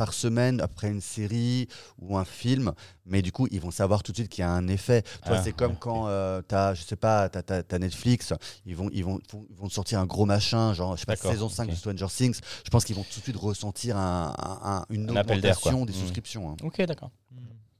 [0.00, 1.68] par semaine après une série
[1.98, 2.72] ou un film,
[3.04, 5.02] mais du coup ils vont savoir tout de suite qu'il y a un effet.
[5.02, 5.76] Tu Ah, c'est comme ouais.
[5.78, 8.32] quand euh, t'as, je sais pas, t'as, t'as- t'as Netflix,
[8.64, 9.18] ils vont, ils vont,
[9.50, 11.70] ils vont sortir un gros machin, genre je sais pas, saison 5 ok.
[11.72, 12.40] de Stranger Things.
[12.64, 15.98] Je pense qu'ils vont tout de suite ressentir un, un- un- une augmentation des Mhm.
[16.00, 16.50] souscriptions.
[16.50, 16.56] hein.
[16.62, 17.10] Ok, d'accord.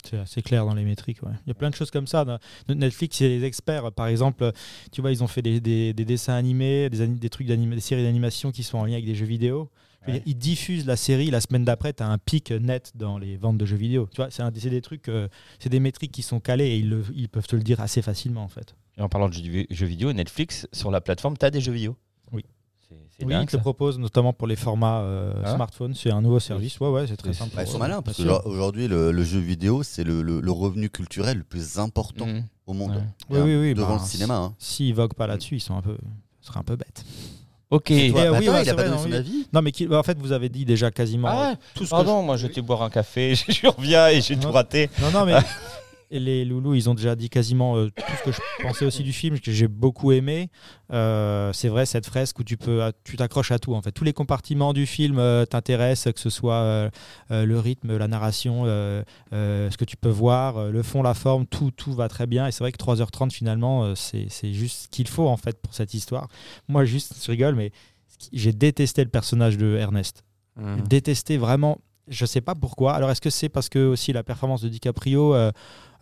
[0.04, 1.22] C'est assez clair dans les métriques.
[1.22, 1.32] ouais.
[1.46, 2.38] Il y a plein de choses comme ça.
[2.68, 3.92] Netflix, a les experts.
[3.92, 4.50] Par exemple,
[4.92, 8.02] tu vois, ils ont fait des, des- des dessins animés, des, des trucs des séries
[8.04, 9.70] d'animation qui sont en lien avec des jeux vidéo.
[10.06, 10.14] Ouais.
[10.14, 13.36] dire, ils diffusent la série, la semaine d'après, tu as un pic net dans les
[13.36, 14.08] ventes de jeux vidéo.
[14.12, 15.28] Tu vois, c'est un- c'est des trucs, euh,
[15.58, 18.00] c'est des métriques qui sont calées et ils, le- ils peuvent te le dire assez
[18.02, 18.74] facilement en fait.
[18.96, 21.72] Et en parlant de jeux, jeux vidéo, Netflix, sur la plateforme, tu as des jeux
[21.72, 21.96] vidéo
[22.32, 22.44] Oui.
[22.88, 23.62] C'est c'est Oui, dingue, ils te le ça.
[23.62, 25.54] proposent notamment pour les formats euh, Ah.
[25.54, 25.94] smartphone.
[25.94, 26.80] C'est un nouveau service.
[26.80, 27.54] Ouais, ouais, c'est très simple.
[27.54, 28.42] Bah, ils sont malins parce que Bien sûr.
[28.42, 32.26] genre, aujourd'hui le, le jeu vidéo c'est le, le- le revenu culturel le plus important
[32.26, 32.44] Mhm.
[32.66, 32.92] au monde.
[33.28, 33.38] Ouais.
[33.38, 34.36] Oui, oui, oui, devant bah, le cinéma.
[34.38, 34.54] hein.
[34.58, 35.96] S'ils voguent pas là-dessus, ils sont un peu,
[36.40, 37.04] ce serait un peu bête.
[37.70, 37.90] Ok.
[37.92, 39.16] Et, Toi, bah, oui, attends, ouais, il a pas vrai, donné non, son oui.
[39.16, 39.46] avis.
[39.52, 41.90] Non, mais qui- bah, en fait, vous avez dit déjà quasiment Ah ouais, tout ce
[41.90, 44.90] que Pardon, je- moi j'étais boire un café, je reviens et j'ai tout raté.
[45.00, 45.34] Non, non, mais
[46.10, 49.02] et les loulous, ils ont déjà dit quasiment euh, tout ce que je pensais aussi
[49.02, 50.50] du film, que j'ai beaucoup aimé.
[50.92, 53.74] Euh, c'est vrai, cette fresque où tu peux, tu t'accroches à tout.
[53.74, 56.90] En fait, tous les compartiments du film euh, t'intéressent, que ce soit
[57.30, 61.92] le rythme, la narration, ce que tu peux voir, le fond, la forme, tout, tout
[61.92, 62.46] va très bien.
[62.46, 65.74] Et c'est vrai que 3h30 finalement, c'est c'est juste ce qu'il faut en fait pour
[65.74, 66.28] cette histoire.
[66.68, 67.70] Moi, juste, je rigole, mais
[68.32, 70.24] j'ai détesté le personnage de Ernest
[70.56, 70.86] Mhm.
[70.88, 71.78] détesté vraiment.
[72.10, 72.94] Je sais pas pourquoi.
[72.94, 75.52] Alors est-ce que c'est parce que aussi la performance de DiCaprio, euh,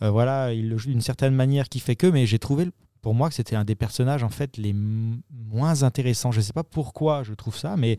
[0.02, 2.68] euh, voilà, il joue d'une certaine manière qui fait que, mais j'ai trouvé
[3.02, 6.32] pour moi que c'était un des personnages en fait les moins intéressants.
[6.32, 7.98] Je sais pas pourquoi je trouve ça, mais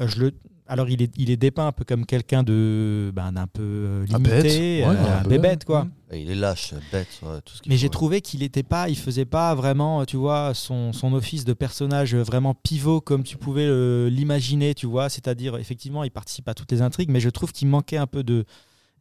[0.00, 0.32] euh, je le.
[0.68, 4.06] Alors il est, il est dépeint un peu comme quelqu'un de, ben, d'un peu euh,
[4.12, 4.44] Un bête.
[4.44, 5.28] limité, Ouais, euh, un un peu.
[5.30, 5.86] bébête quoi.
[6.10, 8.96] Et Il est lâche, bête, ouais, tout ce Mais j'ai trouvé qu'il était pas, il
[8.96, 13.66] faisait pas vraiment, tu vois, son, son office de personnage vraiment pivot comme tu pouvais
[13.66, 15.08] euh, l'imaginer, tu vois.
[15.08, 18.22] C'est-à-dire, effectivement, il participe à toutes les intrigues, mais je trouve qu'il manquait un peu
[18.22, 18.44] de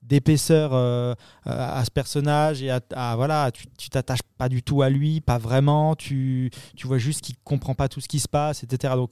[0.04, 1.16] d'épaisseur euh,
[1.46, 5.20] à ce personnage et à, à- voilà tu tu t'attaches pas du tout à lui
[5.22, 8.94] pas vraiment tu, tu vois juste qu'il comprend pas tout ce qui se passe etc
[8.96, 9.12] donc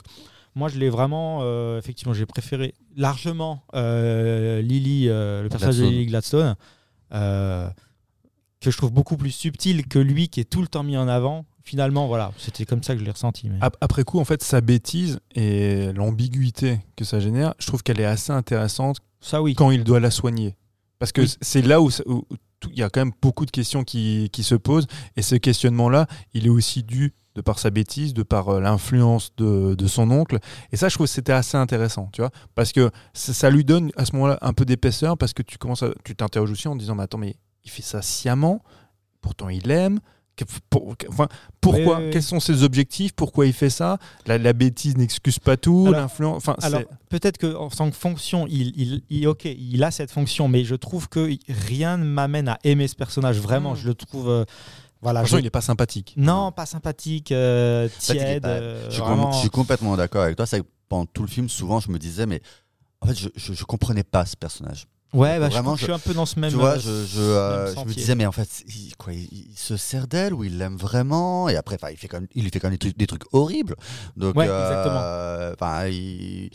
[0.56, 5.84] moi je l'ai vraiment euh, effectivement j'ai préféré largement euh, Lily euh, le personnage de.
[5.84, 6.56] Lily Gladstone
[7.12, 7.68] euh,
[8.60, 11.06] que je trouve beaucoup plus subtil que lui qui est tout le temps mis en
[11.06, 13.58] avant finalement voilà c'était comme ça que je l'ai ressenti mais...
[13.80, 18.04] Après coup, en fait, sa bêtise et l'ambiguïté que ça génère, je trouve qu'elle est
[18.04, 20.56] assez intéressante ça oui quand il doit la soigner.
[20.98, 21.34] Parce que Oui.
[21.42, 22.24] c'est là où ça- où
[22.60, 24.86] tout- il y a quand même beaucoup de questions qui, qui se posent.
[25.16, 29.30] Et ce questionnement-là, il est aussi dû de par sa bêtise, de par euh, l'influence
[29.36, 30.38] de, de son oncle.
[30.72, 32.30] Et ça, je trouve que c'était assez intéressant, tu vois.
[32.56, 35.58] Parce que ça, ça lui donne à ce moment-là un peu d'épaisseur, parce que tu
[35.58, 38.62] commences à, tu t'interroges aussi en disant, mais attends, mais il fait ça sciemment,
[39.20, 40.00] pourtant il aime.
[40.36, 41.28] Que- pour- enfin,
[41.62, 42.10] pourquoi Oui, oui, oui.
[42.10, 43.96] Quels sont ses objectifs Pourquoi il fait ça
[44.26, 45.90] la, la bêtise n'excuse pas tout.
[45.90, 46.36] L'influence.
[46.36, 50.10] Enfin, Alors peut-être que en tant que fonction, il, il, il- ok, il a cette
[50.10, 53.40] fonction, mais je trouve que rien ne m'amène à aimer ce personnage.
[53.40, 53.76] Vraiment, Mm.
[53.76, 54.44] je le trouve, euh,
[55.06, 56.14] voilà, franchement, je- il n'est pas sympathique.
[56.16, 58.42] non, pas sympathique, euh, tiède.
[58.42, 59.24] pas- euh, Je suis, vraiment.
[59.24, 60.46] com- je suis complètement d'accord avec toi.
[60.46, 62.40] C'est pendant tout le film, souvent, je me disais, mais
[63.00, 64.86] en fait, je, je, je comprenais pas ce personnage.
[65.12, 66.50] Ouais, bah, je, Vraiment, que je suis un peu dans ce même.
[66.50, 69.28] tu vois, euh, je, je, euh, je me disais, mais en fait, il, quoi, il,
[69.50, 71.48] il se sert d'elle ou il l'aime vraiment?
[71.48, 73.06] Et après, enfin, il fait quand même, il lui fait quand même des trucs, des
[73.06, 73.76] trucs horribles.
[74.16, 76.50] Donc, Ouais, euh, enfin, il-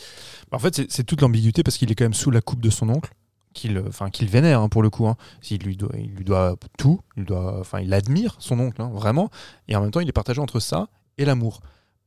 [0.51, 2.69] En fait, c'est- c'est toute l'ambiguïté parce qu'il est quand même sous la coupe de
[2.69, 3.09] son oncle,
[3.53, 5.07] qu'il qu'il vénère hein, pour le coup.
[5.07, 5.15] hein.
[5.49, 9.29] Il, lui doit, tout, il, doit, enfin, il admire son oncle, hein, vraiment.
[9.67, 10.87] Et en même temps, il est partagé entre ça
[11.17, 11.61] et l'amour.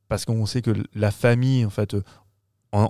[0.09, 2.03] Parce qu'on sait que la famille, en fait, euh,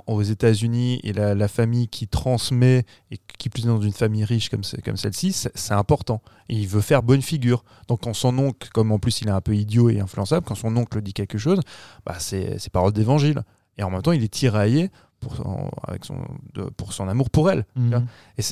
[0.06, 4.24] aux États-Unis, et la, la famille qui transmet, et qui plus est dans une famille
[4.24, 6.22] riche comme, comme celle-ci, c'est important.
[6.48, 7.64] Il veut faire bonne figure.
[7.89, 10.55] Donc quand son oncle, comme en plus il est un peu idiot et influençable, quand
[10.55, 11.60] son oncle dit quelque chose,
[12.06, 13.43] bah, c'est parole d'évangile.
[13.76, 14.90] Et en même temps, il est tiraillé
[15.24, 16.16] pour son, avec son,
[16.55, 17.66] de- pour son amour pour elle.
[17.76, 18.06] Mhm.
[18.38, 18.42] Et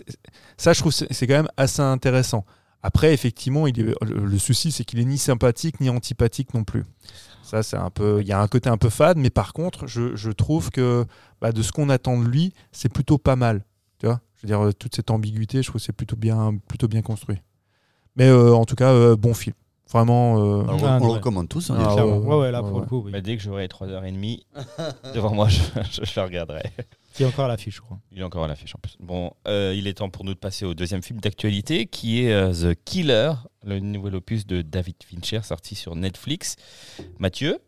[0.57, 2.45] ça, je trouve, c'est c'est quand même assez intéressant.
[2.83, 6.65] Après, effectivement, il est, le, le souci, c'est qu'il est ni sympathique ni antipathique non
[6.65, 6.85] plus.
[7.45, 9.87] Ça, c'est un peu, il y a un côté un peu fade, mais par contre,
[9.87, 11.05] je, je trouve que
[11.41, 13.65] bah, de ce qu'on attend de lui, c'est plutôt pas mal.
[13.99, 16.89] Tu vois, je veux dire, toute cette ambiguïté, je trouve que c'est plutôt bien, plutôt
[16.89, 17.37] bien construit.
[18.17, 19.55] Mais euh, en tout cas, euh, bon film.
[19.93, 20.37] Vraiment.
[20.39, 21.17] euh, on, Ah, on le ouais.
[21.19, 21.71] recommande tous.
[21.71, 21.95] hein, Ah, déjà.
[22.03, 22.17] Clairement.
[22.19, 22.83] ouais, ouais, ouais, là ouais, pour ouais.
[22.83, 23.13] le coup, oui.
[23.13, 24.45] Bah, dès que j'aurai 3h30
[25.15, 25.61] devant moi, je,
[25.91, 26.63] je, je le regarderai.
[27.15, 27.99] Qui est encore à l'affiche, je crois.
[28.11, 28.97] Il est encore à l'affiche en plus.
[28.99, 32.33] Bon, euh, il est temps pour nous de passer au deuxième film d'actualité qui est
[32.33, 33.33] euh, The Killer,
[33.67, 36.57] le nouvel opus de David Fincher sorti sur Netflix.
[37.19, 37.59] Mathieu,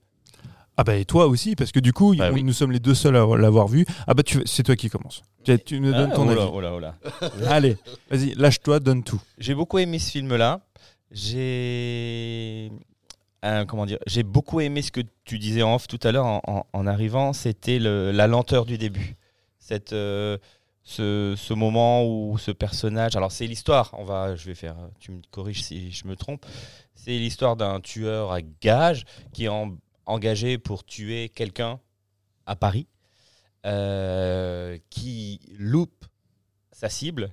[0.78, 2.42] Ah bah et toi aussi, parce que du coup, Bah on- oui.
[2.42, 3.84] nous sommes les deux seuls à l'avoir vu.
[4.06, 5.22] Ah bah c'est toi qui commences.
[5.44, 6.51] Tu, tu me donnes Ah, ton oh là, avis.
[6.55, 6.94] oh là, oh là.
[7.48, 7.76] Allez,
[8.10, 9.20] vas-y, lâche-toi, donne tout.
[9.38, 10.60] J'ai beaucoup aimé ce film-là.
[11.15, 12.73] J'ai
[13.45, 16.41] euh, comment dire J'ai beaucoup aimé ce que tu disais en off tout à l'heure
[16.45, 17.32] en, arrivant.
[17.32, 19.16] C'était la lenteur du début.
[19.61, 20.39] Cette, euh,
[20.82, 23.15] ce, ce moment où ce personnage.
[23.16, 23.91] Alors c'est l'histoire.
[23.97, 24.35] On va.
[24.35, 24.77] Je vais faire.
[24.99, 26.45] Tu me corriges si je me trompe.
[26.95, 29.77] C'est l'histoire d'un tueur à gage qui est en-
[30.07, 31.78] engagé pour tuer quelqu'un
[32.47, 32.89] à Paris,
[33.66, 36.05] euh, qui loupe
[36.73, 37.32] sa cible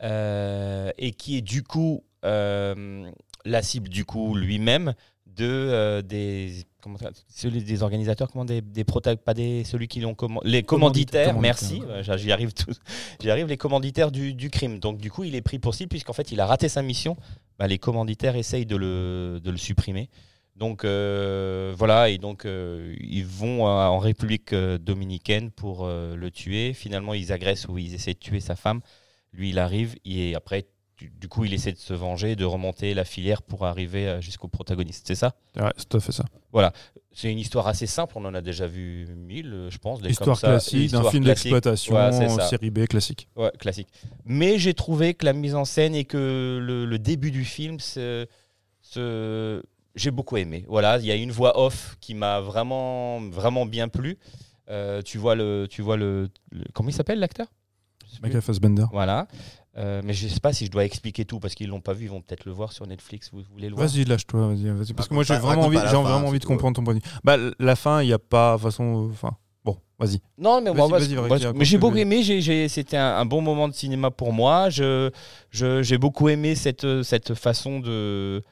[0.00, 4.94] et qui est du coup la cible du coup lui-même
[5.26, 6.98] de euh, des comment
[7.42, 8.84] des organisateurs comment des, des
[9.24, 11.40] pas des celui qui l'ont comman- les commanditaires, Commanditaires.
[11.40, 11.82] merci.
[11.88, 12.50] Euh, j'y arrive
[13.20, 14.78] j'y arrive les commanditaires du, du crime.
[14.78, 17.16] Donc du coup il est pris pour cible puisqu'en fait il a raté sa mission.
[17.58, 20.10] Bah, les commanditaires essayent de le, de le supprimer.
[20.56, 26.14] Donc euh, voilà et donc euh, ils vont euh, en République euh, dominicaine pour euh,
[26.14, 26.74] le tuer.
[26.74, 28.80] Finalement ils agressent ou ils essaient de tuer sa femme.
[29.32, 30.66] Lui il arrive et après
[31.10, 34.48] du, coup, il essaie de se venger, de remonter la filière pour arriver euh, jusqu'au
[34.48, 35.06] protagoniste.
[35.06, 35.34] C'est ça?
[35.56, 36.24] Ouais, c'est tout à fait ça.
[37.14, 38.14] C'est une histoire assez simple.
[38.16, 40.00] On en a déjà vu mille, euh, je pense.
[40.00, 43.28] des Histoire comme classique d'un film d'exploitation, Ouais, série B classique.
[43.36, 43.88] Ouais, classique.
[44.24, 47.80] Mais j'ai trouvé que la mise en scène et que le, le début du film,
[47.80, 48.28] c'est-
[48.80, 49.62] ce-
[49.94, 50.64] j'ai beaucoup aimé.
[50.68, 54.18] Voilà, il y a une voix off qui m'a vraiment, vraiment bien plu.
[54.70, 57.48] Euh, tu vois le, tu vois le, le- comment il s'appelle l'acteur?
[58.22, 58.84] Michael Fassbender.
[58.92, 59.26] Voilà.
[59.78, 62.04] Euh, mais je sais pas si je dois expliquer tout parce qu'ils l'ont pas vu.
[62.04, 63.30] Ils vont peut-être le voir sur Netflix.
[63.32, 64.92] Vous voulez le voir Vas-y, lâche-toi, vas-y, vas-y.
[64.92, 67.10] Parce que moi, j'ai vraiment envie, j'ai vraiment envie de comprendre ton point de vue.
[67.24, 69.08] Bah, la fin, il n'y a pas façon.
[69.10, 69.34] Enfin,
[69.64, 70.20] bon, vas-y.
[70.36, 70.70] Non, mais
[71.54, 72.22] moi, j'ai beaucoup aimé.
[72.22, 74.68] j'ai- C'était un, un bon moment de cinéma pour moi.
[74.68, 75.10] Je,
[75.50, 78.42] je- j'ai beaucoup aimé cette, cette façon de,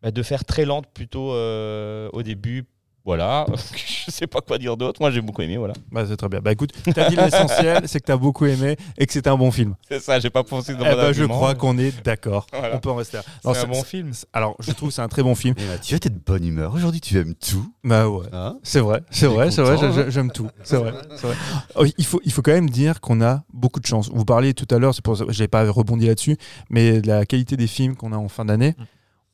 [0.00, 2.66] bah, de faire très lente plutôt euh, au début.
[3.08, 3.46] Voilà,
[4.06, 5.00] je sais pas quoi dire d'autre.
[5.00, 5.56] Moi, j'ai beaucoup aimé.
[5.56, 6.40] Voilà, Bah, c'est très bien.
[6.40, 9.50] Bah, écoute, t'as dit l'essentiel, c'est que t'as beaucoup aimé et que c'était un bon
[9.50, 9.76] film.
[9.88, 10.20] c'est ça.
[10.20, 12.46] J'ai pas pensé dans Eh mon bah, je crois qu'on est d'accord.
[12.52, 12.76] Voilà.
[12.76, 13.22] On peut en rester là.
[13.42, 14.12] C'est un bon c'est- film.
[14.12, 15.54] c'est- Alors, je trouve que c'est un très bon film.
[15.56, 16.74] Et Mathieu, t'es de bonne humeur.
[16.74, 17.66] Aujourd'hui, tu aimes tout.
[17.82, 18.26] Bah ouais.
[18.30, 20.50] Hein C'est vrai, c'est vrai, c'est vrai, hein j'aime tout.
[20.62, 21.36] C'est vrai, c'est vrai.
[21.76, 24.10] Oh, il, faut, il faut quand même dire qu'on a beaucoup de chance.
[24.12, 26.36] Vous parliez tout à l'heure, c'est pour ça que je n'ai pas rebondi là-dessus,
[26.68, 28.74] mais de la qualité des films qu'on a en fin d'année.
[28.76, 28.82] Mm.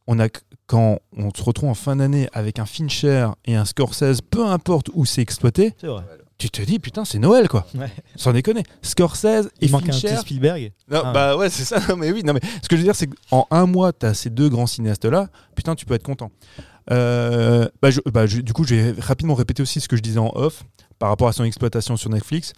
[0.07, 0.29] On a,
[0.67, 4.91] quand on se retrouve en fin d'année avec un Fincher et un Scorsese, peu importe
[4.95, 6.05] où c'est exploité, vrai.
[6.37, 7.67] tu te dis putain, c'est Noël quoi.
[7.75, 7.91] Ouais.
[8.17, 8.63] Sans déconner.
[8.83, 10.09] Scorsese et Il manque un Fincher.
[10.09, 10.73] petit Spielberg.
[10.91, 11.13] Non, Ah.
[11.13, 11.81] Bah ouais, c'est ça.
[11.89, 14.05] Non, mais oui, non, mais ce que je veux dire, c'est qu'en un mois, tu
[14.05, 15.29] as ces deux grands cinéastes-là.
[15.55, 16.31] Putain, tu peux être content.
[16.91, 20.03] Euh, bah, je- bah, je- du coup, je vais rapidement répéter aussi ce que je
[20.03, 20.65] disais en off
[20.99, 22.53] par rapport à son exploitation sur Netflix.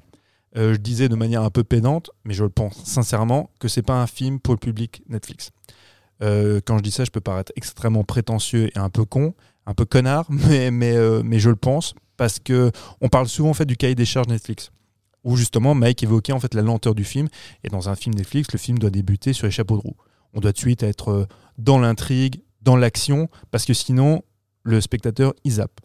[0.56, 3.82] Euh, je disais de manière un peu pédante, mais je le pense sincèrement, que c'est
[3.82, 5.50] pas un film pour le public Netflix.
[6.22, 9.34] Euh, quand je dis ça, je peux paraître extrêmement prétentieux et un peu con,
[9.66, 13.66] un peu connard, euh, mais je le pense parce que on parle souvent en fait
[13.66, 14.70] du cahier des charges Netflix,
[15.24, 17.28] où justement Mike évoquait en fait la lenteur du film.
[17.64, 19.96] Et dans un film Netflix, le film doit débuter sur les chapeaux de roue.
[20.32, 21.26] On doit de suite être euh,
[21.58, 24.22] dans l'intrigue, dans l'action, parce que sinon,
[24.62, 25.80] le spectateur, il zappe.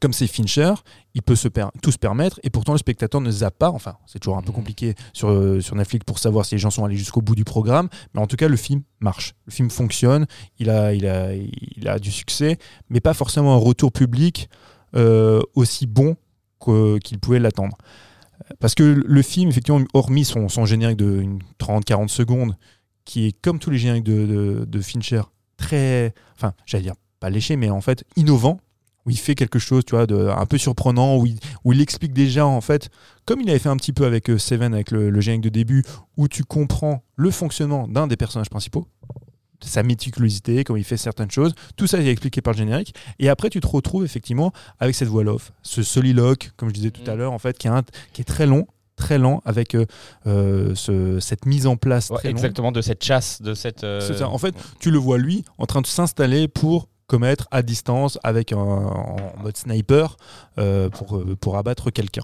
[0.00, 0.74] Comme c'est Fincher,
[1.14, 1.48] il peut se
[1.82, 3.70] tout se permettre, et pourtant le spectateur ne zappe pas.
[3.70, 4.54] Enfin, c'est toujours un peu Mhm.
[4.56, 7.44] compliqué sur, euh, sur Netflix pour savoir si les gens sont allés jusqu'au bout du
[7.44, 9.34] programme, mais en tout cas, le film marche.
[9.46, 10.26] Le film fonctionne,
[10.58, 12.58] il a, il a, il a du succès,
[12.90, 14.48] mais pas forcément un retour public
[14.96, 16.16] euh, aussi bon
[17.02, 17.76] qu'il pouvait l'attendre.
[18.60, 21.24] Parce que le film, effectivement, hormis son, son générique de
[21.58, 22.56] 30-40 secondes,
[23.04, 25.22] qui est comme tous les génériques de, de- de Fincher,
[25.56, 28.60] très, enfin, j'allais dire pas léché, mais en fait innovant,
[29.08, 31.80] où il fait quelque chose, tu vois, de, un peu surprenant, où il, où il
[31.80, 32.90] explique déjà, en fait,
[33.24, 35.48] comme il avait fait un petit peu avec euh, Seven, avec le, le générique de
[35.48, 35.82] début,
[36.18, 38.86] où tu comprends le fonctionnement d'un des personnages principaux,
[39.64, 43.30] sa méticulosité, comment il fait certaines choses, tout ça est expliqué par le générique, et
[43.30, 47.08] après tu te retrouves effectivement avec cette voix off, ce soliloque, comme je disais tout
[47.10, 47.18] à Mm.
[47.18, 47.82] l'heure, en fait, qui est, un-
[48.12, 48.66] qui est très long,
[48.96, 49.86] très lent, avec euh,
[50.26, 52.36] euh, ce- cette mise en place Ouais, très longue.
[52.36, 53.84] exactement de cette chasse, de cette.
[53.84, 54.28] euh, ça.
[54.28, 58.52] En fait, tu le vois lui en train de s'installer pour commettre à distance avec
[58.52, 60.16] un en mode sniper
[60.58, 62.22] euh, pour, euh, pour abattre quelqu'un.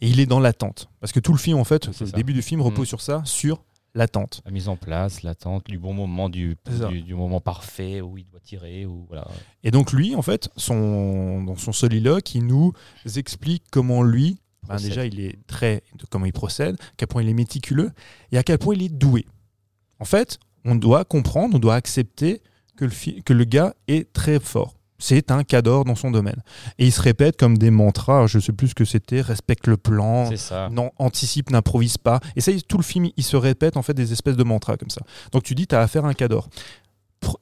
[0.00, 0.88] Et il est dans l'attente.
[1.00, 2.04] Parce que tout le film, en fait, le ça.
[2.06, 2.86] début du film repose Mm.
[2.86, 3.62] sur ça, sur
[3.92, 4.40] l'attente.
[4.46, 6.56] la mise en place, l'attente, du bon moment, du,
[6.90, 9.26] du, du moment parfait où il doit tirer, voilà.
[9.64, 12.72] Et donc lui, en fait, son, dans son soliloque, il nous
[13.16, 14.38] explique comment lui,
[14.68, 17.90] ben déjà, il est très, comment il procède, à quel point il est méticuleux
[18.30, 19.26] et à quel point il est doué.
[19.98, 22.42] En fait, on doit comprendre, on doit accepter
[22.80, 24.74] que le, fi- que le gars est très fort.
[24.98, 26.42] C'est un cador dans son domaine.
[26.78, 29.76] Et il se répète comme des mantras, je sais plus ce que c'était, respecte le
[29.76, 30.28] plan,
[30.70, 32.20] non, anticipe, n'improvise pas.
[32.36, 34.90] Et ça, tout le film, il se répète en fait des espèces de mantras comme
[34.90, 35.00] ça.
[35.32, 36.48] Donc tu dis, tu as affaire à un cador.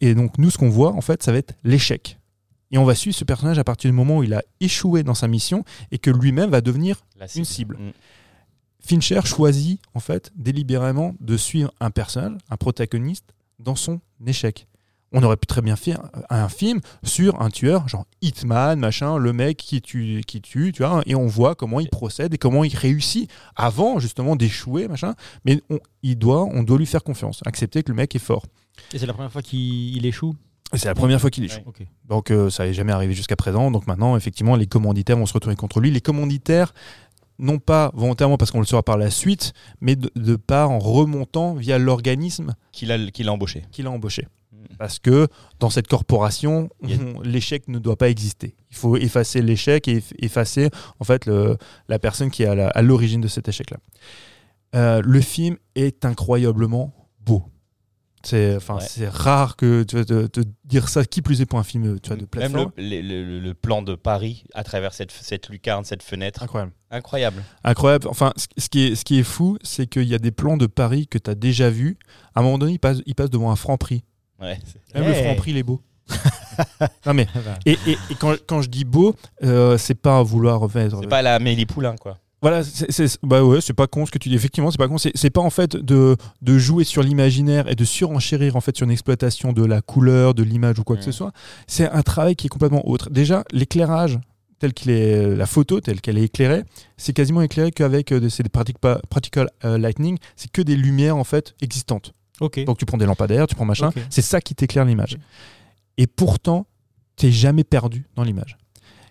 [0.00, 2.18] Et donc nous, ce qu'on voit, en fait, ça va être l'échec.
[2.70, 5.14] Et on va suivre ce personnage à partir du moment où il a échoué dans
[5.14, 7.04] sa mission et que lui-même va devenir
[7.38, 7.76] une cible.
[7.78, 7.90] Mm.
[8.80, 14.66] Fincher choisit en fait délibérément de suivre un personnage, un protagoniste, dans son échec.
[15.12, 19.32] On aurait pu très bien faire un, film sur un tueur, genre Hitman, machin, le
[19.32, 22.62] mec qui tue, qui tue, tu vois, et on voit comment il procède et comment
[22.62, 25.14] il réussit avant justement d'échouer, machin.
[25.44, 28.44] Mais on, il doit, on doit lui faire confiance, accepter que le mec est fort.
[28.92, 30.34] Et c'est la première fois qu'il il échoue?
[30.74, 31.60] Et c'est la première fois qu'il échoue.
[31.66, 31.88] Ouais.
[32.06, 33.70] Donc euh, ça n'est jamais arrivé jusqu'à présent.
[33.70, 35.90] Donc maintenant, effectivement, les commanditaires vont se retourner contre lui.
[35.90, 36.74] Les commanditaires,
[37.38, 40.78] non pas volontairement parce qu'on le saura par la suite, mais de, de part en
[40.78, 43.64] remontant via l'organisme Qu'il a, qu'il a embauché.
[43.72, 44.26] qu'il a embauché.
[44.78, 45.26] Parce que
[45.58, 46.68] dans cette corporation,
[47.24, 48.54] l'échec ne doit pas exister.
[48.70, 50.70] Il faut effacer l'échec et eff- effacer
[51.00, 51.56] en fait le-
[51.88, 53.78] la personne qui est à l'origine de cet échec-là.
[54.74, 56.94] Euh, le film est incroyablement
[57.24, 57.44] beau.
[58.24, 58.84] C'est enfin Ouais.
[58.86, 61.04] c'est rare que tu vas te, te dire ça.
[61.04, 62.72] Qui plus est pour un film tu vois, de Même plateforme.
[62.76, 66.42] le, le- le- le plan de Paris à travers cette, cette lucarne, cette fenêtre.
[66.42, 66.72] Incroyable.
[66.90, 67.44] Incroyable.
[67.64, 68.08] Incroyable.
[68.08, 70.56] Enfin, ce ce qui est, ce qui est fou, c'est qu'il y a des plans
[70.56, 71.96] de Paris que tu as déjà vus.
[72.34, 74.02] À un moment donné, ils passent, ils passent devant un franc prix.
[74.40, 74.58] Ouais,
[74.94, 75.80] Même le franc prix, il est beau.
[77.06, 77.26] non mais
[77.66, 80.90] et, et- et quand, quand je dis beau, euh, c'est pas vouloir refaire.
[81.00, 82.18] c'est pas la Amélie Poulain, quoi.
[82.40, 84.36] Voilà, c'est, bah ouais, c'est pas con ce que tu dis.
[84.36, 84.96] Effectivement, c'est pas con.
[84.96, 88.76] C'est, c'est pas en fait de, de jouer sur l'imaginaire et de surenchérir en fait
[88.76, 91.06] sur une exploitation de la couleur, de l'image ou quoi que Mm.
[91.06, 91.32] ce soit.
[91.66, 93.10] C'est un travail qui est complètement autre.
[93.10, 94.20] Déjà, l'éclairage
[94.60, 96.62] tel qu'il est, la photo telle qu'elle est éclairée,
[96.96, 100.16] c'est quasiment éclairé qu'avec euh, des, c'est des pratic- pa- practical euh, lightning.
[100.36, 102.12] C'est que des lumières en fait existantes.
[102.64, 103.90] Donc tu prends des lampadaires, tu prends machin.
[104.10, 105.18] C'est ça qui t'éclaire l'image.
[105.96, 106.66] Et pourtant,
[107.16, 108.56] t'es jamais perdu dans l'image.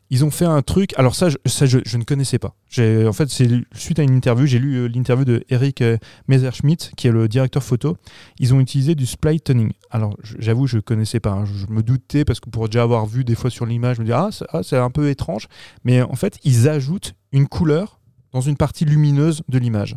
[0.09, 0.93] Ils ont fait un truc.
[0.97, 2.55] Alors ça, je, ça, je, je ne connaissais pas.
[2.77, 4.45] En fait, c'est suite à une interview.
[4.45, 5.97] J'ai lu euh, l'interview de Eric euh,
[6.29, 7.97] Messerschmidt, qui est le directeur photo.
[8.39, 9.73] Ils ont utilisé du splice toning.
[9.91, 11.31] Alors, j'avoue, je connaissais pas.
[11.31, 11.43] hein.
[11.43, 14.01] Je, je me doutais parce que pour déjà avoir vu des fois sur l'image, je
[14.01, 15.47] me dis ah, c'est, ah, c'est un peu étrange.
[15.83, 17.99] Mais en fait, ils ajoutent une couleur
[18.37, 19.93] dans une partie lumineuse de l'image.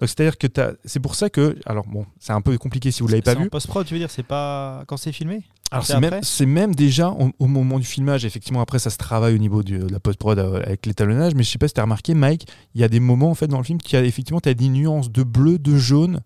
[0.00, 0.46] Donc c'est-à-dire que
[0.86, 3.44] c'est pour ça que alors bon, c'est un peu compliqué si vous l'avez pas vu.
[3.44, 5.42] En post-prod, tu veux dire, c'est pas quand c'est filmé?
[5.70, 5.84] Alors
[6.22, 9.62] C'est même, déjà au, au moment du filmage, effectivement après ça se travaille au niveau
[9.62, 12.14] du- de la post-prod euh, avec l'étalonnage, mais je sais pas si tu as remarqué
[12.14, 14.48] Mike, il y a des moments en fait dans le film qui a effectivement tu
[14.48, 16.20] as des nuances de bleu, de jaune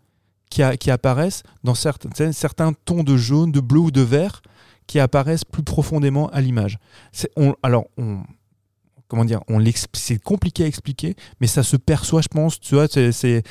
[0.50, 4.42] qui, a- qui apparaissent dans certains, certains tons de jaune, de bleu ou de vert
[4.86, 6.78] qui apparaissent plus profondément à l'image.
[7.62, 8.20] Alors on
[9.08, 9.62] comment dire, on
[9.94, 13.42] c'est compliqué à expliquer, mais ça se perçoit, je pense, tu vois, c'est, c'est,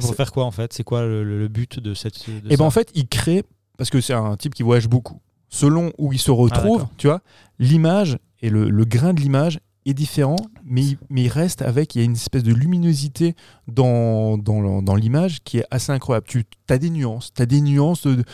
[0.00, 0.72] pour faire quoi en fait?
[0.72, 2.28] C'est quoi le, but de cette.
[2.28, 2.64] de et ben ça?
[2.64, 3.44] en fait, il crée
[3.76, 5.20] parce que c'est un type qui voyage beaucoup.
[5.50, 6.90] Selon où il se retrouve, d'accord.
[6.98, 7.22] tu vois,
[7.58, 11.94] l'image et le, le grain de l'image est différent, mais il, mais il reste avec,
[11.94, 13.34] il y a une espèce de luminosité
[13.66, 16.26] dans, dans, l'image qui est assez incroyable.
[16.28, 18.06] Tu as des nuances, tu as des nuances.
[18.06, 18.24] de-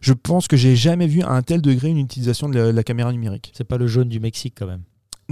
[0.00, 2.76] je pense que j'ai jamais vu à un tel degré une utilisation de la, de
[2.76, 3.52] la caméra numérique.
[3.54, 4.82] C'est pas le jaune du Mexique quand même.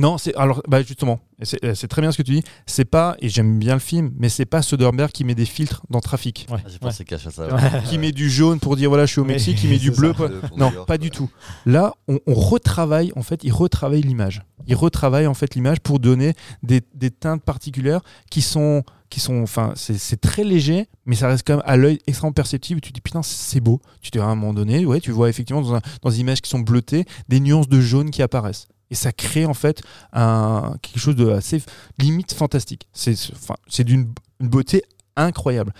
[0.01, 2.43] Non, c'est alors bah justement, c'est très bien ce que tu dis.
[2.66, 5.82] C'est pas et j'aime bien le film, mais c'est pas Soderbergh qui met des filtres
[5.90, 6.59] dans Trafic, Ouais.
[6.66, 6.93] J'ai ouais.
[7.31, 7.81] ça.
[7.82, 10.14] qui met du jaune pour dire voilà je suis au Mexique, qui met du bleu.
[10.16, 10.28] ça.
[10.28, 11.28] pour- Non, pas du tout.
[11.66, 14.43] Là, on, on retravaille, en fait, il retravaille l'image.
[14.66, 18.01] Il retravaille, en fait, l'image pour donner des, des teintes particulières
[18.31, 21.77] qui sont, qui sont, enfin, c'est c'est très léger, mais ça reste quand même à
[21.77, 22.81] l'œil extrêmement perceptible.
[22.81, 23.81] Tu te dis, putain, c'est beau.
[24.01, 26.20] Tu te dis, à un moment donné, ouais, tu vois effectivement dans, un- dans des
[26.20, 28.66] images qui sont bleutées, des nuances de jaune qui apparaissent.
[28.91, 31.62] Et ça crée, en fait, un, quelque chose de assez
[31.99, 32.89] limite fantastique.
[32.93, 34.83] C'est enfin, c'est d'une une beauté
[35.17, 35.73] incroyable.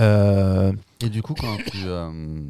[0.00, 2.40] Euh, Et du coup, quand tu, euh,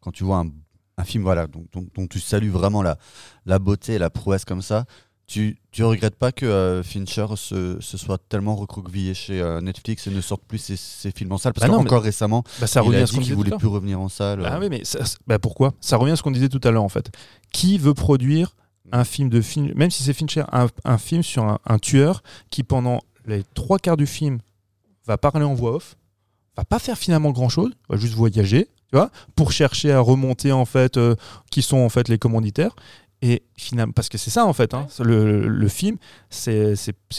[0.00, 0.50] quand tu vois un,
[0.98, 2.98] un film voilà, dont, dont- dont tu salues vraiment la,
[3.46, 4.84] la beauté et la prouesse comme ça,
[5.26, 10.06] tu, tu regrettes pas que euh, Fincher se, se soit tellement recroquevillé chez euh, Netflix
[10.06, 11.54] et ne sorte plus ses, ses films en salle?
[11.54, 14.10] Parce Bah qu'encore récemment, bah, ça il revient a dit qu'il voulait plus revenir en
[14.10, 14.42] salle.
[14.44, 14.60] Ah euh.
[14.60, 15.72] oui, mais ça- ça- bah pourquoi?
[15.80, 17.10] Ça revient à ce qu'on disait tout à l'heure en fait.
[17.52, 18.54] Qui veut produire
[18.92, 22.22] un film de film, même si c'est Fincher, un, un film sur un, un tueur
[22.50, 24.38] qui pendant les trois quarts du film
[25.06, 25.96] va parler en voix off,
[26.56, 30.52] va pas faire finalement grand chose, va juste voyager, tu vois, pour chercher à remonter
[30.52, 31.16] en fait euh,
[31.50, 32.74] qui sont en fait les commanditaires.
[33.22, 35.96] Et finalement, parce que c'est ça en fait, hein, le, le film,
[36.28, 36.74] c'est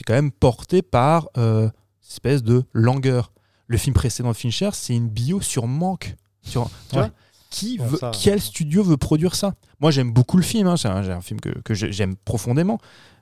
[0.05, 1.69] quand même porté par euh,
[2.07, 3.31] espèce de langueur.
[3.67, 6.15] Le film précédent de Fincher, c'est une bio sur manque.
[6.43, 7.01] Sur, tu Ouais.
[7.01, 7.11] vois,
[7.59, 8.39] qui veut, ça, quel ouais.
[8.39, 9.53] studio veut produire ça?
[9.79, 10.67] Moi, j'aime beaucoup le film.
[10.67, 12.79] hein, c'est un, film que, que j'ai- j'aime profondément.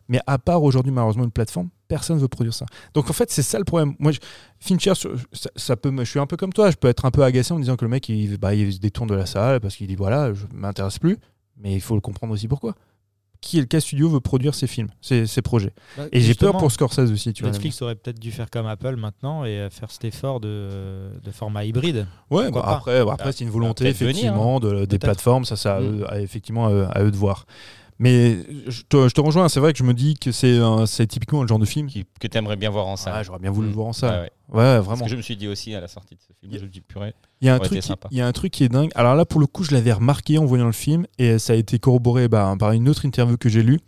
[0.10, 2.66] Mais à part aujourd'hui, malheureusement, une plateforme, personne ne veut produire ça.
[2.94, 3.94] Donc en fait, c'est ça le problème.
[4.00, 4.20] Moi, je-
[4.60, 5.10] Fincher, ça,
[5.56, 6.72] ça peut, je suis un peu comme toi.
[6.72, 8.74] Je peux être un peu agacé en me disant que le mec, il, bah, il
[8.74, 11.18] se détourne de la salle parce qu'il dit voilà, je m'intéresse plus.
[11.58, 12.76] Mais il faut le comprendre aussi pourquoi.
[13.44, 15.74] Qui, quel studio veut produire ces films, ces, ces projets
[16.14, 17.34] Et j'ai peur pour Scorsese aussi.
[17.34, 17.52] Tu vois.
[17.52, 21.32] Netflix aurait peut-être dû faire comme Apple maintenant et euh, faire cet effort de, de
[21.32, 22.08] format hybride.
[22.32, 25.80] Ouais, bah après, bah après c'est une volonté venir, effectivement de- des plateformes, ça, à,
[25.82, 26.06] Mm.
[26.08, 27.46] à- effectivement à, eux- à eux de voir.
[28.04, 30.86] Mais je te, je te rejoins, c'est vrai que je me dis que c'est un-
[30.86, 32.06] c'est typiquement le genre de film qui.
[32.20, 33.14] Que tu aimerais bien voir en salle.
[33.16, 33.70] Ah, J'aurais bien voulu Mm.
[33.72, 34.22] le voir en salle.
[34.22, 34.32] ouais.
[34.52, 35.06] Ouais, Parce vraiment.
[35.06, 36.82] que je me suis dit aussi à la sortie de ce film, je me dis
[36.82, 37.14] purée.
[37.42, 38.08] Il y, a un aurait truc été qui, sympa.
[38.12, 38.92] il y a un truc qui est dingue.
[38.96, 41.56] Alors là, pour le coup, je l'avais remarqué en voyant le film et ça a
[41.56, 43.80] été corroboré bah, par une autre interview que j'ai lue.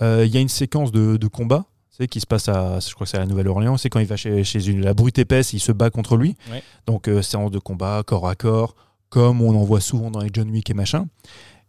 [0.00, 2.78] Euh, Il y a une séquence de, de combat tu sais, qui se passe à,
[2.80, 4.94] je crois que c'est à la Nouvelle-Orléans, c'est quand il va chez, chez une, la
[4.94, 6.34] brute épaisse, il se bat contre lui.
[6.52, 6.62] Ouais.
[6.86, 8.74] Donc euh, séance de combat, corps à corps,
[9.08, 11.06] comme on en voit souvent dans les John Wick et machin.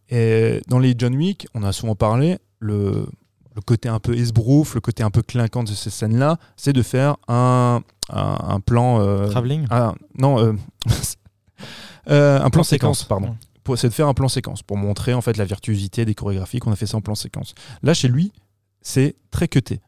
[0.10, 3.08] Et dans les John Wick, on a souvent parlé, le,
[3.56, 6.82] le côté un peu esbrouf, le côté un peu clinquant de ces scènes-là, c'est de
[6.82, 9.02] faire un, un, un plan...
[9.02, 9.66] euh, Travelling?
[9.70, 10.54] ah, non, euh,
[12.10, 13.08] euh, un plan Plan séquence, séquence.
[13.08, 13.36] pardon.
[13.76, 16.72] C'est de faire un plan séquence pour montrer en fait la virtuosité des chorégraphies qu'on
[16.72, 17.54] a fait ça en plan séquence.
[17.84, 18.32] Là, chez lui,
[18.82, 19.82] c'est très cuté.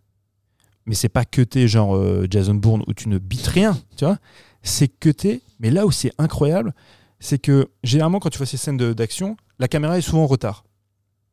[0.86, 4.18] Mais c'est pas cuté genre euh, Jason Bourne où tu ne bites rien, tu vois.
[4.64, 6.74] C'est cuté, mais là où c'est incroyable,
[7.22, 10.64] c'est que généralement, quand tu vois ces scènes d'action, la caméra est souvent en retard.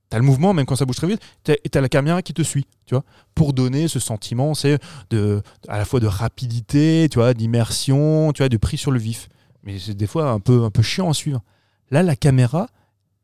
[0.08, 2.42] T'as le mouvement, même quand ça bouge très vite, et t'as la caméra qui te
[2.42, 3.04] suit, tu vois,
[3.34, 4.78] pour donner ce sentiment, c'est
[5.10, 9.00] de, à la fois de rapidité, tu vois, d'immersion, tu vois, de prise sur le
[9.00, 9.28] vif.
[9.64, 11.42] Mais c'est des fois un peu, un peu chiant à suivre.
[11.90, 12.68] Là, la caméra,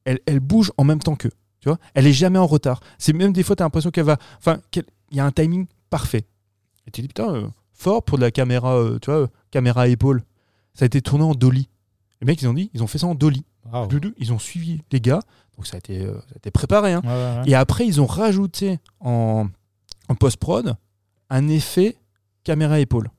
[0.05, 1.31] elle, elle bouge en même temps qu'eux,
[1.61, 1.79] tu vois.
[1.95, 2.81] Elle est jamais en retard.
[2.99, 6.25] C'est même des fois, t'as l'impression qu'elle va, enfin, qu'il y a un timing parfait.
[6.89, 9.83] Et tu dis putain, euh, fort pour de la caméra, euh, tu vois, euh, caméra
[9.83, 10.25] à épaule.
[10.75, 11.69] Ça a été tourné en dolly.
[12.23, 13.45] Les mecs, ils ont dit, ils ont fait ça en dolly.
[13.89, 15.21] Doudou, Ils ont suivi les gars,
[15.57, 16.93] donc ça a été, euh, ça a été préparé.
[16.95, 17.03] hein.
[17.05, 17.51] Ouais, ouais, ouais.
[17.51, 19.49] Et après, ils ont rajouté en,
[20.09, 20.75] en post-prod
[21.31, 21.97] un effet
[22.45, 23.11] caméra épaule.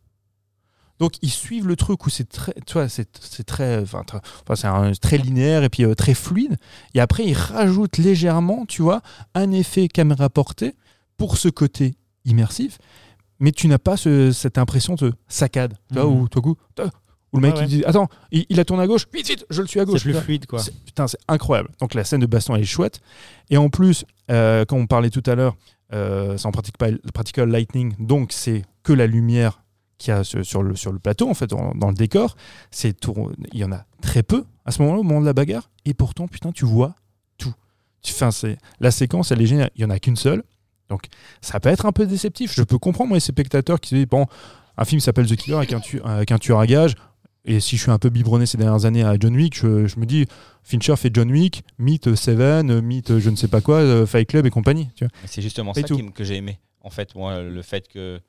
[0.99, 3.11] Donc ils suivent le truc où c'est très, tu vois, c'est
[3.45, 4.03] très, enfin,
[4.55, 6.57] c'est très linéaire et puis euh, très fluide.
[6.93, 9.01] Et après ils rajoutent légèrement, tu vois,
[9.33, 10.75] un effet caméra portée
[11.17, 12.77] pour ce côté immersif.
[13.39, 16.21] Mais tu n'as pas ce- cette impression de saccade, tu vois, Mhm.
[16.21, 16.91] où tout à coup, ta-
[17.33, 17.63] où le mec ouais.
[17.63, 19.83] il dit attends, il, il a tourné à gauche, vite vite, je le suis à
[19.85, 20.01] C'est gauche.
[20.01, 20.21] plus tu vois.
[20.21, 20.59] fluide, quoi.
[20.59, 21.69] C'est- Putain, c'est incroyable.
[21.79, 23.01] Donc la scène de baston, elle est chouette.
[23.49, 25.55] Et en plus, euh, quand on parlait tout à l'heure,
[25.93, 29.61] euh, c'est en practical, practical lightning, donc c'est que la lumière
[29.97, 32.35] qu'il y a sur sur le, sur le plateau, en fait, dans, dans le décor.
[32.71, 32.95] C'est
[33.53, 35.69] Il y en a très peu à ce moment-là, au moment de la bagarre.
[35.85, 36.95] Et pourtant, putain, tu vois
[37.37, 37.53] tout.
[38.07, 39.69] Enfin, c'est la séquence, elle est géniale.
[39.75, 40.43] Il y en a qu'une seule.
[40.89, 41.03] Donc
[41.41, 42.53] ça peut être un peu déceptif.
[42.53, 44.25] Je peux comprendre, moi, ces spectateurs qui se disent, bon,
[44.77, 46.95] un film s'appelle The Killer avec un, tu- avec un tueur à gage.
[47.45, 49.99] Et si je suis un peu biberonné ces dernières années à John Wick, je, je
[49.99, 50.25] me dis,
[50.63, 54.45] Fincher fait John Wick, Meet Seven, Meet je ne sais pas quoi, euh, Fight Club
[54.45, 54.89] et compagnie.
[55.25, 56.59] C'est justement Et ça qui que j'ai aimé.
[56.81, 58.21] En fait, moi, le fait que,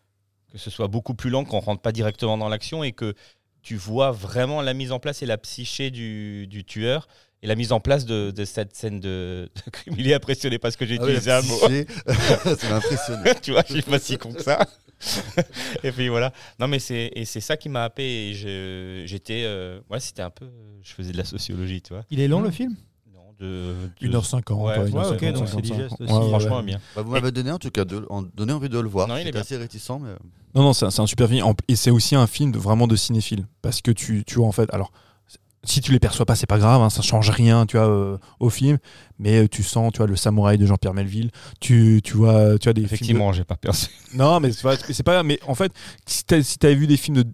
[0.51, 3.15] que ce soit beaucoup plus lent, qu'on rentre pas directement dans l'action et que
[3.63, 7.09] tu vois vraiment la mise en place et la psyché du, du tueur
[7.45, 9.95] et la mise en place de, de cette scène de, de crime.
[9.99, 11.59] Il est impressionné parce que j'ai Ah oui, utilisé la un mot.
[12.57, 13.31] ça m'a impressionné.
[13.43, 14.59] tu vois, je suis pas si con que ça.
[15.85, 16.33] et puis voilà.
[16.59, 18.33] Non, mais c'est et c'est ça qui m'a happé.
[19.05, 20.47] J'étais, euh, ouais, c'était un peu,
[20.83, 22.05] je faisais de la sociologie, tu vois.
[22.11, 22.75] Il est long, le film?
[23.13, 24.53] Non, de, de- 1h50.
[24.55, 25.61] Ouais, ouais, ouais, 1h50, ok, donc c'est 1h55.
[25.61, 26.13] digeste aussi.
[26.13, 26.63] Ouais, franchement ouais.
[26.63, 26.81] bien.
[26.97, 29.07] Bah, vous m'avez donné en tout cas de, en- donné envie de le voir.
[29.07, 30.15] Non, il est assez réticent, mais
[30.55, 31.45] Non, non, c'est un, c'est un super film.
[31.69, 33.45] Et c'est aussi un film de- vraiment de cinéphile.
[33.61, 34.91] Parce que tu, tu vois, en fait, alors,
[35.65, 38.19] si tu les perçois pas, c'est pas grave, hein, ça change rien, tu vois, euh,
[38.41, 38.79] au film.
[39.19, 41.31] Mais euh, tu sens, tu vois, le samouraï de Jean-Pierre Melville.
[41.61, 43.87] Tu, tu vois, tu vois des films de- Effectivement, j'ai pas perçu.
[44.15, 45.73] Non, mais c'est pas, mais en fait,
[46.07, 47.25] si t'as si t'avais vu des films de.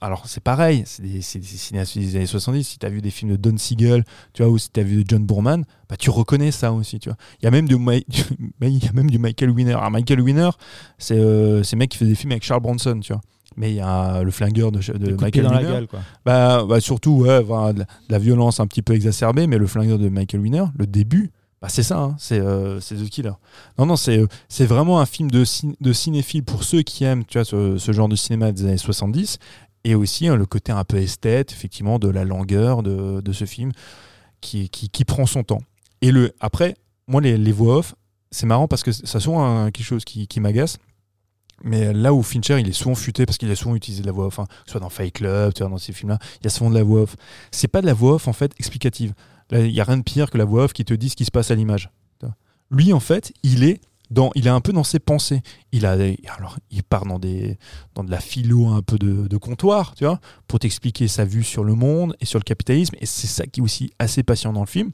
[0.00, 2.64] Alors, c'est pareil, c'est des, des cinéastes des années 70.
[2.64, 5.08] Si t'as vu des films de Don Siegel, tu vois, ou si t'as vu de
[5.08, 7.18] John Boorman, bah, tu reconnais ça aussi, tu vois.
[7.40, 7.74] Il y a même du,
[8.62, 9.72] il y a même du Michael Winner.
[9.74, 10.50] Alors, Michael Winner,
[10.98, 13.22] c'est euh, c'est mec qui fait des films avec Charles Bronson, tu vois.
[13.56, 14.78] Mais il y a le flingueur de,
[15.20, 15.70] Michael dans la Winner.
[15.72, 16.00] gueule, quoi.
[16.24, 20.08] Bah, bah, surtout, ouais, de, la, violence un petit peu exacerbée, mais le flingueur de
[20.08, 21.30] Michael Winner, le début,
[21.62, 23.32] bah, c'est ça, hein, c'est euh, c'est The Killer.
[23.78, 27.24] Non, non, c'est c'est vraiment un film de, cin- de cinéphile pour ceux qui aiment
[27.24, 29.38] tu vois, ce, ce genre de cinéma des années 70,
[29.84, 33.44] et aussi hein, le côté un peu esthète, effectivement, de la langueur de, de ce
[33.44, 33.72] film
[34.40, 35.62] qui, qui, qui prend son temps.
[36.02, 36.74] Et le, après,
[37.06, 37.94] moi, les, les voix off,
[38.30, 40.78] c'est marrant parce que ça souvent un- quelque chose qui, qui m'agace.
[41.62, 44.12] Mais là où Fincher, il est souvent futé parce qu'il a souvent utilisé de la
[44.12, 46.70] voix off, hein, soit dans Fight Club, vois, dans ces films-là, il y a souvent
[46.70, 47.16] de la voix off.
[47.50, 49.14] C'est pas de la voix off en fait explicative.
[49.52, 51.24] Il y a rien de pire que la voix off qui te dit ce qui
[51.24, 51.90] se passe à l'image.
[52.70, 55.42] Lui, en fait, il est dans, il est un peu dans ses pensées.
[55.72, 55.92] Il a,
[56.36, 57.58] alors, il part dans des,
[57.94, 61.44] dans de la philo un peu de, de comptoir, tu vois, pour t'expliquer sa vue
[61.44, 62.96] sur le monde et sur le capitalisme.
[63.00, 64.90] Et c'est ça qui est aussi assez patient dans le film,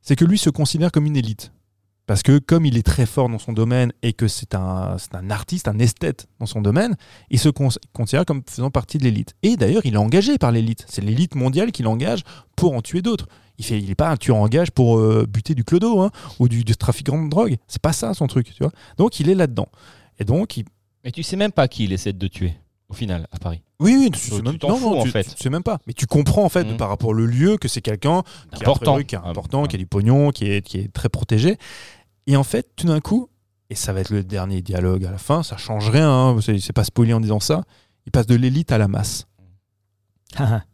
[0.00, 1.52] c'est que lui se considère comme une élite.
[2.12, 5.14] Parce que comme il est très fort dans son domaine et que c'est un, c'est
[5.14, 6.94] un artiste, un esthète dans son domaine,
[7.30, 9.34] il se con- considère comme faisant partie de l'élite.
[9.42, 10.84] Et d'ailleurs, il est engagé par l'élite.
[10.90, 12.20] C'est l'élite mondiale qui l'engage
[12.54, 13.28] pour en tuer d'autres.
[13.56, 16.10] Il fait, il est pas un tueur en gage pour euh, buter du clodo hein,
[16.38, 17.56] ou du, du trafiquant de drogue.
[17.66, 18.72] C'est pas ça son truc, tu vois.
[18.98, 19.68] Donc il est là-dedans.
[20.18, 20.66] Et donc, il...
[21.04, 22.52] Mais tu sais même pas qui il essaie de tuer,
[22.90, 23.62] au final, à Paris.
[23.80, 25.24] oui, oui, tu, Tu sais même, t'en non, fous, non, en tu- fait.
[25.24, 25.78] tu sais même pas.
[25.86, 26.76] Mais tu comprends en fait Mhm.
[26.76, 28.22] par rapport au lieu que c'est quelqu'un
[28.54, 28.92] qui est Important.
[28.92, 29.68] important, qui est Ah, important, ah.
[29.68, 31.56] qui a du pognon, qui est, qui est très protégé.
[32.26, 33.28] Et en fait, tout d'un coup,
[33.70, 36.72] et ça va être le dernier dialogue à la fin, ça change rien, hein, c'est
[36.72, 37.62] pas spoilé en disant ça,
[38.06, 39.26] il passe de l'élite à la masse.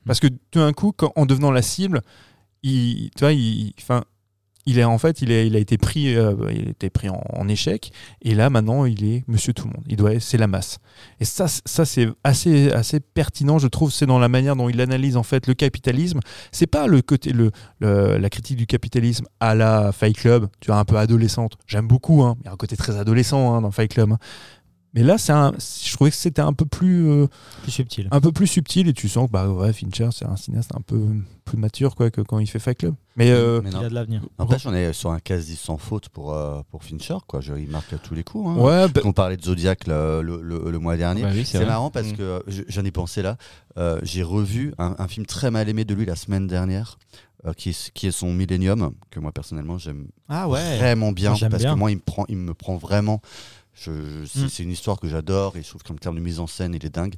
[0.07, 2.03] Parce que tout d'un coup, quand- en devenant la cible,
[2.63, 4.05] il, tu vois, il, enfin,
[4.69, 7.49] il est en fait, il, a été pris, euh, il a été pris en, en
[7.49, 7.91] échec,
[8.23, 9.85] et là maintenant, il est Monsieur Tout le Monde.
[9.89, 10.79] Il doit, c'est la masse.
[11.21, 13.91] Et ça, ça c'est assez, assez pertinent, je trouve.
[13.91, 16.21] C'est dans la manière dont il analyse en fait le capitalisme.
[16.53, 17.51] C'est pas le côté, le-
[17.81, 21.57] la critique du capitalisme à la Fight Club, tu vois, un peu adolescente.
[21.67, 22.23] J'aime beaucoup.
[22.23, 22.37] Hein.
[22.43, 24.13] Il y a un côté très adolescent hein, dans Fight Club.
[24.13, 24.19] hein.
[24.95, 27.27] Mais là, c'est un, je trouvais que c'était un peu plus, euh,
[27.63, 28.09] Plus subtil.
[28.11, 30.81] un peu plus subtil et tu sens que bah ouais, Fincher, c'est un cinéaste un
[30.81, 30.99] peu
[31.45, 32.95] plus mature quoi que quand il fait Fight Club.
[33.17, 34.23] Mais euh, Mais Il y a de l'avenir.
[34.39, 37.17] N'empêche, on est sur un quasi sans faute pour, euh, pour Fincher.
[37.27, 37.41] Quoi.
[37.43, 38.49] Je, il marque à tous les coups.
[38.49, 38.57] Hein.
[38.57, 41.23] ouais, bah, On parlait de Zodiac le, le- le- le mois dernier.
[41.23, 42.17] Bah oui, c'est marrant parce Mm.
[42.17, 43.37] que je- j'en ai pensé là.
[43.77, 46.99] Euh, J'ai revu un, un film très mal aimé de lui la semaine dernière,
[47.47, 50.79] euh, qui, est, qui est son Millennium, que moi personnellement j'aime Ah ouais.
[50.79, 51.75] vraiment bien parce bien.
[51.75, 53.21] que moi il me prend, il me prend vraiment.
[53.81, 54.49] Je, je- c'est Mm.
[54.49, 56.85] c'est une histoire que j'adore et je trouve qu'en termes de mise en scène il
[56.85, 57.15] est dingue.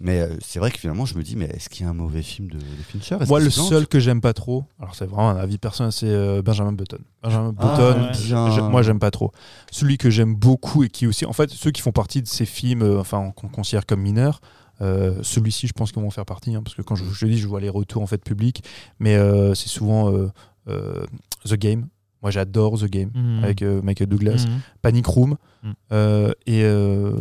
[0.00, 1.94] Mais euh, c'est vrai que finalement je me dis mais est-ce qu'il y a un
[1.94, 3.16] mauvais film de, de Fincher?
[3.20, 6.06] Est-ce moi le seul que j'aime pas trop, alors c'est vraiment un avis personnel, c'est
[6.08, 6.98] euh, Benjamin Button.
[7.22, 8.12] Benjamin Ah, Button, ouais.
[8.26, 8.50] bien.
[8.50, 9.32] j'ai- moi j'aime pas trop.
[9.72, 12.46] Celui que j'aime beaucoup et qui aussi, en fait, ceux qui font partie de ces
[12.46, 14.40] films, euh, enfin qu'on considère comme mineurs.
[14.82, 17.26] euh, celui-ci, je pense qu'ils vont en faire partie, hein, parce que quand je, je
[17.26, 18.62] dis, je vois les retours en fait publics,
[18.98, 20.28] mais euh, c'est souvent euh,
[20.68, 21.06] euh,
[21.46, 21.86] The Game.
[22.22, 23.44] Moi, j'adore The Game Mhm.
[23.44, 24.44] avec euh, Michael Douglas.
[24.48, 24.60] Mhm.
[24.82, 25.70] Panic Room Mm.
[25.92, 27.12] euh, et euh,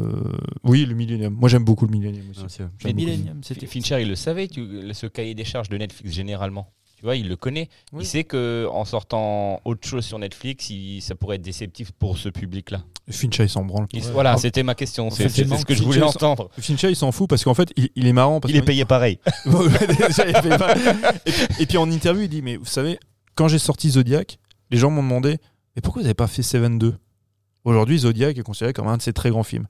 [0.63, 2.93] oui le Millennium moi j'aime beaucoup le Millennium aussi Ah, Mais.
[2.93, 3.65] Millennium, c'était.
[3.65, 6.72] Fincher, il le savait, tu- ce cahier des charges de Netflix généralement.
[6.97, 7.69] Tu vois, il le connaît.
[7.91, 8.03] Oui.
[8.03, 12.17] Il sait que en sortant autre chose sur Netflix, il- ça pourrait être déceptif pour
[12.17, 12.84] ce public-là.
[13.09, 14.11] Fincher il s'en branle Il- Ouais.
[14.13, 14.38] Voilà, Ah.
[14.38, 15.09] c'était ma question.
[15.09, 16.49] C'est ce que je voulais entendre.
[16.59, 18.85] Fincher il s'en fout parce qu'en fait il, il est marrant parce Il est payé
[18.85, 19.19] pareil.
[19.45, 22.97] Déjà, il et, puis, et puis en interview il dit mais vous savez
[23.35, 24.38] quand j'ai sorti Zodiac
[24.71, 25.37] les gens m'ont demandé
[25.75, 26.95] mais pourquoi vous n'avez pas fait Seven 2
[27.63, 29.65] aujourd'hui Zodiac est considéré comme un de ses très grands films.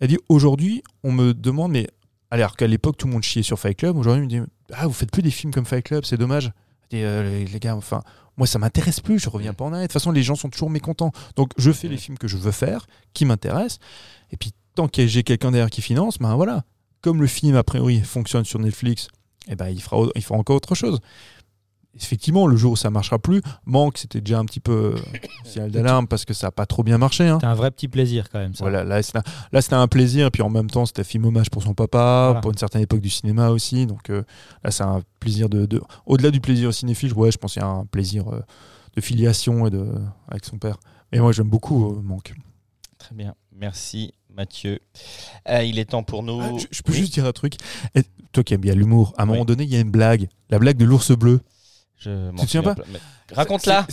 [0.00, 1.88] Il a dit aujourd'hui on me demande mais
[2.30, 4.86] alors qu'à l'époque tout le monde chiait sur Fight Club aujourd'hui il me dit ah
[4.86, 6.52] vous faites plus des films comme Fight Club c'est dommage.
[6.90, 8.02] Dis, Euh, les, gars enfin
[8.36, 9.82] moi ça m'intéresse plus je reviens pas en arrière.
[9.82, 11.12] De toute façon les gens sont toujours mécontents.
[11.36, 13.78] Donc je fais les films que je veux faire qui m'intéressent.
[14.30, 16.64] Et puis tant que j'ai quelqu'un derrière qui finance ben voilà.
[17.00, 19.08] Comme le film a priori fonctionne sur Netflix
[19.48, 21.00] eh ben il fera il fera encore autre chose
[21.96, 25.70] effectivement le jour où ça marchera plus manque c'était déjà un petit peu euh, signal
[25.70, 27.34] d'alarme parce que ça a pas trop bien marché hein.
[27.40, 28.54] C'était un vrai petit plaisir quand même.
[28.54, 28.64] Ça.
[28.64, 29.22] Voilà, là, c'était un-
[29.52, 31.74] là, c'était un plaisir, et puis en même temps, c'était un film hommage pour son
[31.74, 32.40] papa, Voilà.
[32.40, 33.86] pour une certaine époque du cinéma aussi.
[33.86, 34.22] Donc euh,
[34.64, 35.66] là, c'est un plaisir de.
[35.66, 38.40] de- Au-delà du plaisir cinéphile, ouais, je pense qu'il y a un plaisir euh,
[38.94, 39.86] de filiation et de...
[40.28, 40.78] avec son père.
[41.12, 42.34] Et moi, j'aime beaucoup euh, Manque.
[42.98, 43.34] Très bien.
[43.52, 44.78] Merci Mathieu.
[45.48, 46.40] Euh, il est temps pour nous.
[46.40, 47.54] Ah, je, je peux Oui, juste dire un truc.
[47.94, 48.02] Et
[48.32, 50.28] toi qui aimes bien l'humour, à un moment donné, il y a une blague.
[50.50, 51.40] La blague de l'ours bleu.
[52.00, 52.74] Je m'en te souviens pas
[53.32, 53.86] Raconte-la.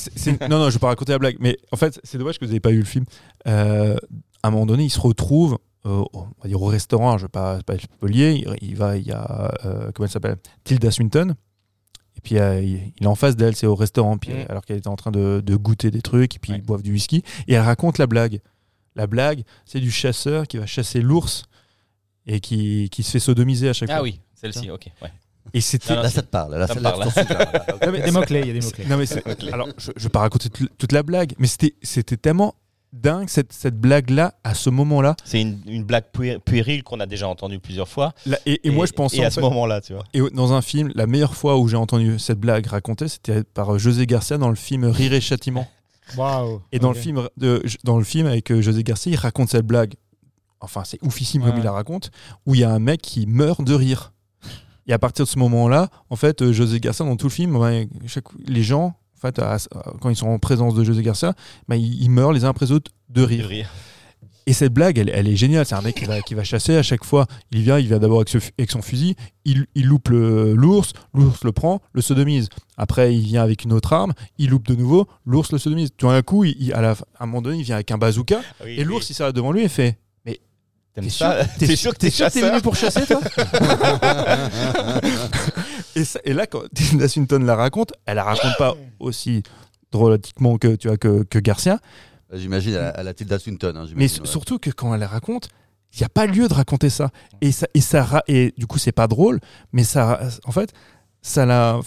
[0.50, 1.38] Non, non, je vais pas raconter la blague.
[1.40, 3.06] Mais en fait, c'est dommage que vous n'ayez pas eu le film.
[3.48, 3.96] Euh,
[4.42, 7.18] à un moment donné, il se retrouve euh, au- on va dire au restaurant.
[7.18, 8.32] Je ne vais pas, pas être spolier.
[8.62, 10.38] Il, il va, il y a euh, comment elle s'appelle?
[10.64, 11.36] Tilda Swinton.
[12.18, 14.18] Et puis euh, il, il est en face d'elle, c'est au restaurant.
[14.18, 14.46] Puis, Mm.
[14.50, 16.58] alors qu'elle était en train de, de goûter des trucs, et puis Ouais.
[16.60, 17.24] ils boivent du whisky.
[17.48, 18.40] Et elle raconte la blague.
[18.96, 21.44] La blague, c'est du chasseur qui va chasser l'ours
[22.26, 24.04] et qui, qui se fait sodomiser à chaque Ah fois.
[24.04, 24.88] oui, celle-ci, ok.
[25.04, 25.12] Ouais.
[25.54, 26.56] Et c'était Là c'est- ça te parle.
[26.56, 27.06] Là, ça là, parle.
[27.06, 27.66] là.
[27.86, 28.86] Non, mais Des mots-clés, il y a des mots-clés.
[28.86, 32.18] non mais c'est- alors je, je vais pas raconter toute, la blague, mais c'était c'était
[32.18, 32.56] tellement
[32.94, 35.16] dingue cette, cette blague là à ce moment là.
[35.26, 38.14] C'est une, une blague pué- puérile qu'on a déjà entendue plusieurs fois.
[38.46, 40.04] et, et moi je pensais Et à ce moment-là, tu vois.
[40.14, 43.78] et dans un film, la meilleure fois où j'ai entendu cette blague racontée, c'était par
[43.78, 45.68] José Garcia dans le film Rire et Châtiment.
[46.18, 46.62] Waouh.
[46.72, 49.66] Et dans le film de, dans le film avec euh, José Garcia, il raconte cette
[49.66, 49.96] blague.
[50.62, 51.58] Enfin, c'est oufissime comme Ouais.
[51.60, 52.10] il la raconte,
[52.46, 54.14] où il y a un mec qui meurt de rire.
[54.88, 57.58] Et à partir de ce moment-là, en fait, euh, José Garcia dans tout le film,
[58.08, 58.86] chaque- les gens,
[59.18, 59.60] en fait, à- à-
[60.02, 61.34] quand ils sont en présence de José Garcia,
[61.68, 63.70] bah, ils, ils meurent les uns après les autres de De rire.
[64.50, 65.66] Et cette blague, elle, elle est géniale.
[65.66, 67.26] C'est un mec qui va, qui va chasser à chaque fois.
[67.52, 69.16] Il vient, il vient d'abord avec, son fusil.
[69.44, 70.94] Il, il loupe l'ours.
[71.14, 72.48] L'ours le prend, le sodomise.
[72.78, 74.14] Après, il vient avec une autre arme.
[74.38, 75.06] Il loupe de nouveau.
[75.26, 75.90] L'ours le sodomise.
[75.98, 78.40] Tout d'un coup, il, à, la, à un moment donné, il vient avec un bazooka.
[78.64, 79.98] Oui, Et l'ours, il s'arrête devant lui et fait
[81.02, 81.28] T'es sûr,
[81.60, 83.20] T'es sûr que t'es t'es sûr que t'es chasseur venu pour chasser, toi
[85.96, 89.44] et, ça- et là, quand Tilda Swinton la raconte, elle la raconte pas aussi
[89.92, 91.80] drôlatiquement que, tu vois, que, que Garcia.
[92.34, 93.74] J'imagine à, la- à la Tilda Swinton.
[93.76, 94.26] hein, Mais ouais.
[94.26, 95.50] surtout que quand elle la raconte,
[95.94, 97.10] il n'y a pas lieu de raconter ça.
[97.42, 99.40] Et ça, et ça et du coup, c'est pas drôle,
[99.72, 100.74] mais ça, en fait,
[101.22, 101.80] ça la.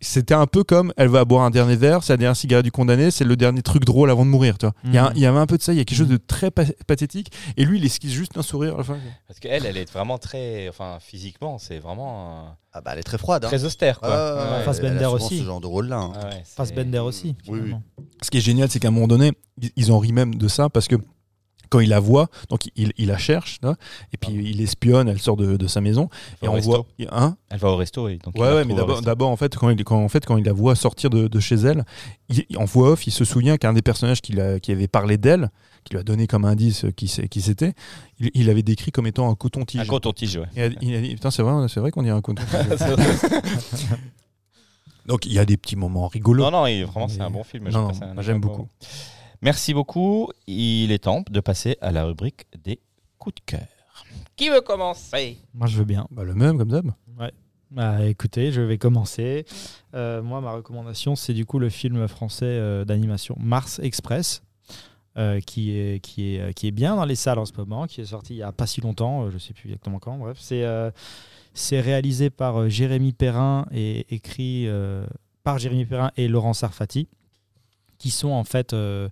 [0.00, 2.70] C'était un peu comme elle va boire un dernier verre, c'est la dernière cigarette du
[2.72, 4.58] condamné, c'est le dernier truc drôle avant de mourir.
[4.58, 4.74] Tu vois.
[4.84, 5.96] Il y, a un- il y avait un peu de ça, il y a quelque
[5.98, 7.32] chose de très pa- pathétique.
[7.56, 8.98] Et lui, il esquisse juste un sourire à la fin.
[9.26, 10.68] Parce qu'elle, elle est vraiment très.
[10.68, 13.44] Enfin, physiquement, c'est vraiment euh, Ah bah elle est très froide.
[13.44, 13.48] Hein.
[13.48, 14.08] très austère, quoi.
[14.10, 14.62] Ouais, ouais.
[14.64, 15.38] Fassbender aussi.
[15.38, 15.96] Ce genre de rôle-là.
[15.98, 16.12] hein.
[16.14, 17.34] Ah ouais, c'est- Fassbender aussi.
[17.48, 17.74] Oui, oui.
[18.22, 20.46] Ce qui est génial, c'est qu'à un moment donné, ils- ils en rient même de
[20.48, 20.96] ça parce que
[21.70, 23.76] quand il la voit, donc il, il la cherche, là,
[24.12, 26.08] et puis il espionne, elle sort de, de sa maison,
[26.42, 26.70] Elle et on resto.
[26.70, 26.86] voit.
[27.12, 28.18] Hein Elle va au resto, oui.
[28.22, 30.52] Donc Ouais, ouais, mais d'abord, en fait, quand il, quand, en fait, quand il la
[30.52, 31.84] voit sortir de, de chez elle,
[32.28, 35.16] il, en voix off, il se souvient qu'un des personnages qui, l'a- qui avait parlé
[35.16, 35.48] d'elle,
[35.84, 37.72] qui lui a donné comme indice qui, c'est- qui c'était,
[38.18, 39.80] il, il l'avait décrit comme étant un coton-tige.
[39.80, 40.46] Un coton-tige, ouais.
[40.56, 42.56] Et il a dit, putain, c'est vrai, vrai qu'on dirait un coton-tige.
[45.06, 46.44] Donc il y a des petits moments rigolos.
[46.44, 47.68] non, non, vraiment, c'est un bon film.
[48.20, 48.68] J'aime beaucoup.
[49.42, 50.30] Merci beaucoup.
[50.46, 52.78] Il est temps de passer à la rubrique des
[53.18, 53.66] coup de cœur.
[54.36, 55.38] Qui veut commencer?
[55.54, 56.06] Moi, je veux bien.
[56.10, 56.92] Bah, le même, comme d'hab.
[57.70, 59.44] Bah, écoutez, je vais commencer.
[59.94, 64.42] Euh, moi, ma recommandation, c'est du coup le film français euh, d'animation Mars Express,
[65.16, 68.00] euh, qui, est, qui, est, qui est bien dans les salles en ce moment, qui
[68.00, 70.18] est sorti il n'y a pas si longtemps, je ne sais plus exactement quand.
[70.18, 70.90] Bref, c'est euh,
[71.54, 75.06] c'est réalisé par euh, Jérémy Perrin et écrit euh,
[75.44, 77.08] par Jérémy Perrin et Laurent Sarfati,
[77.98, 79.08] qui sont en fait euh,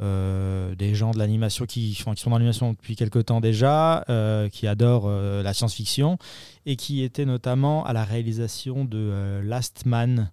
[0.00, 4.48] euh, des gens de l'animation qui, qui sont dans l'animation depuis quelques temps déjà, euh,
[4.48, 6.18] qui adorent euh, la science-fiction
[6.66, 10.30] et qui étaient notamment à la réalisation de Last Man.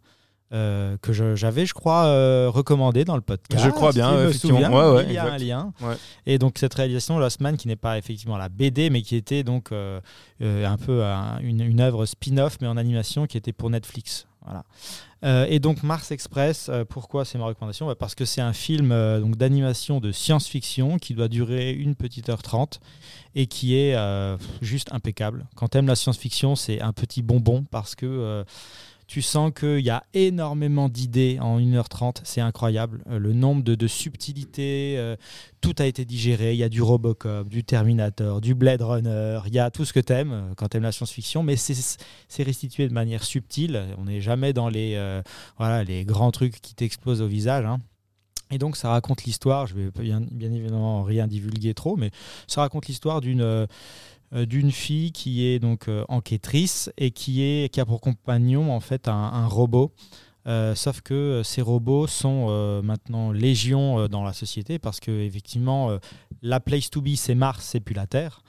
[0.51, 2.03] que j'avais, je crois,
[2.49, 3.63] recommandé dans le podcast.
[3.63, 4.59] Je crois bien, me effectivement.
[4.61, 4.71] souviens.
[4.71, 5.35] Ouais, ouais, il y a exact.
[5.35, 5.73] un lien.
[5.81, 5.95] Ouais.
[6.25, 9.43] Et donc cette réalisation, Last Man, qui n'est pas effectivement la BD, mais qui était
[9.43, 14.27] donc un peu un- une, une œuvre spin-off, mais en animation, qui était pour Netflix.
[14.45, 14.63] Voilà.
[15.23, 17.87] Euh, et donc Mars Express, euh, pourquoi c'est ma recommandation?
[17.87, 22.29] Bah, Parce que c'est un film euh, d'animation de science-fiction qui doit durer une petite
[22.29, 22.79] heure trente
[23.33, 23.97] et qui est
[24.61, 25.45] juste impeccable.
[25.55, 28.45] Quand tu aimes la science-fiction, c'est un petit bonbon parce que
[29.07, 33.03] tu sens qu'il y a énormément d'idées en 1h30, c'est incroyable.
[33.09, 35.15] Euh, le nombre de, subtilités, euh,
[35.61, 36.53] tout a été digéré.
[36.53, 39.93] Il y a du Robocop, du Terminator, du Blade Runner, il y a tout ce
[39.93, 43.83] que tu aimes quand tu aimes la science-fiction, mais c'est restitué de manière subtile.
[43.97, 45.21] On n'est jamais dans les, euh,
[45.57, 47.65] voilà, les grands trucs qui t'explosent au visage.
[47.65, 47.79] hein.
[48.51, 52.11] Et donc ça raconte l'histoire, je vais bien, évidemment rien divulguer trop, mais
[52.47, 53.65] ça raconte l'histoire d'une euh, euh,
[54.31, 58.79] d'une fille qui est donc euh, enquêtrice et qui, est, qui a pour compagnon en
[58.79, 59.91] fait un, robot.
[60.47, 64.99] Euh, sauf que euh, ces robots sont euh, maintenant légion euh, dans la société parce
[64.99, 65.97] que effectivement euh,
[66.43, 68.43] la place to be c'est Mars, c'est plus la Terre,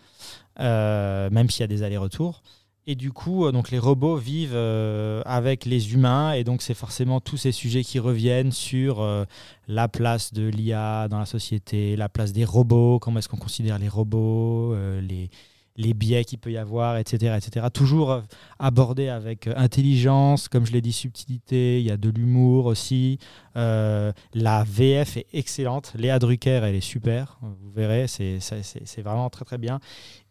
[0.61, 2.43] euh, même s'il y a des allers-retours.
[2.89, 6.75] Et du coup, euh, donc les robots vivent euh, avec les humains, et donc c'est
[6.75, 9.25] forcément tous ces sujets qui reviennent sur euh,
[9.67, 13.79] la place de l'IA dans la société, la place des robots, comment est-ce qu'on considère
[13.81, 15.31] les robots, euh, les,
[15.77, 17.37] les biais qu'il peut y avoir, etc.
[17.37, 17.67] etc.
[17.73, 18.21] Toujours euh,
[18.59, 23.19] abordé avec euh, intelligence, comme je l'ai dit, subtilité, il y a de l'humour aussi.
[23.57, 29.45] Euh, la VF est excellente, Léa Drucker, elle est super, vous verrez, c'est vraiment très
[29.45, 29.81] très bien.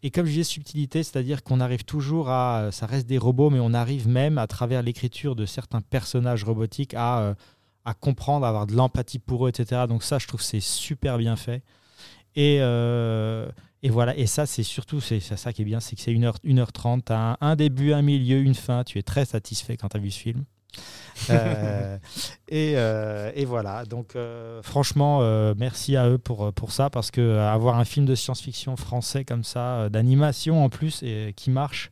[0.02, 3.60] Et comme je disais, subtilité, c'est-à-dire qu'on arrive toujours à, ça reste des robots, mais
[3.60, 7.34] on arrive même à travers l'écriture de certains personnages robotiques à,
[7.84, 9.82] à comprendre, à avoir de l'empathie pour eux, etc.
[9.88, 11.62] Donc ça, je trouve c'est super bien fait.
[12.36, 12.60] Et,
[13.82, 16.34] et voilà, et ça, c'est surtout, c'est ça qui est bien, c'est que c'est 1h,
[16.44, 19.88] 1h30, tu as un, un début, un milieu, une fin, tu es très satisfait quand
[19.88, 20.44] tu as vu ce film.
[21.30, 21.98] Euh,
[22.48, 25.20] et, euh, et voilà, donc euh, franchement,
[25.54, 29.42] merci à eux pour, pour ça, parce que avoir un film de science-fiction français comme
[29.42, 31.90] ça, d'animation en plus, et qui marche,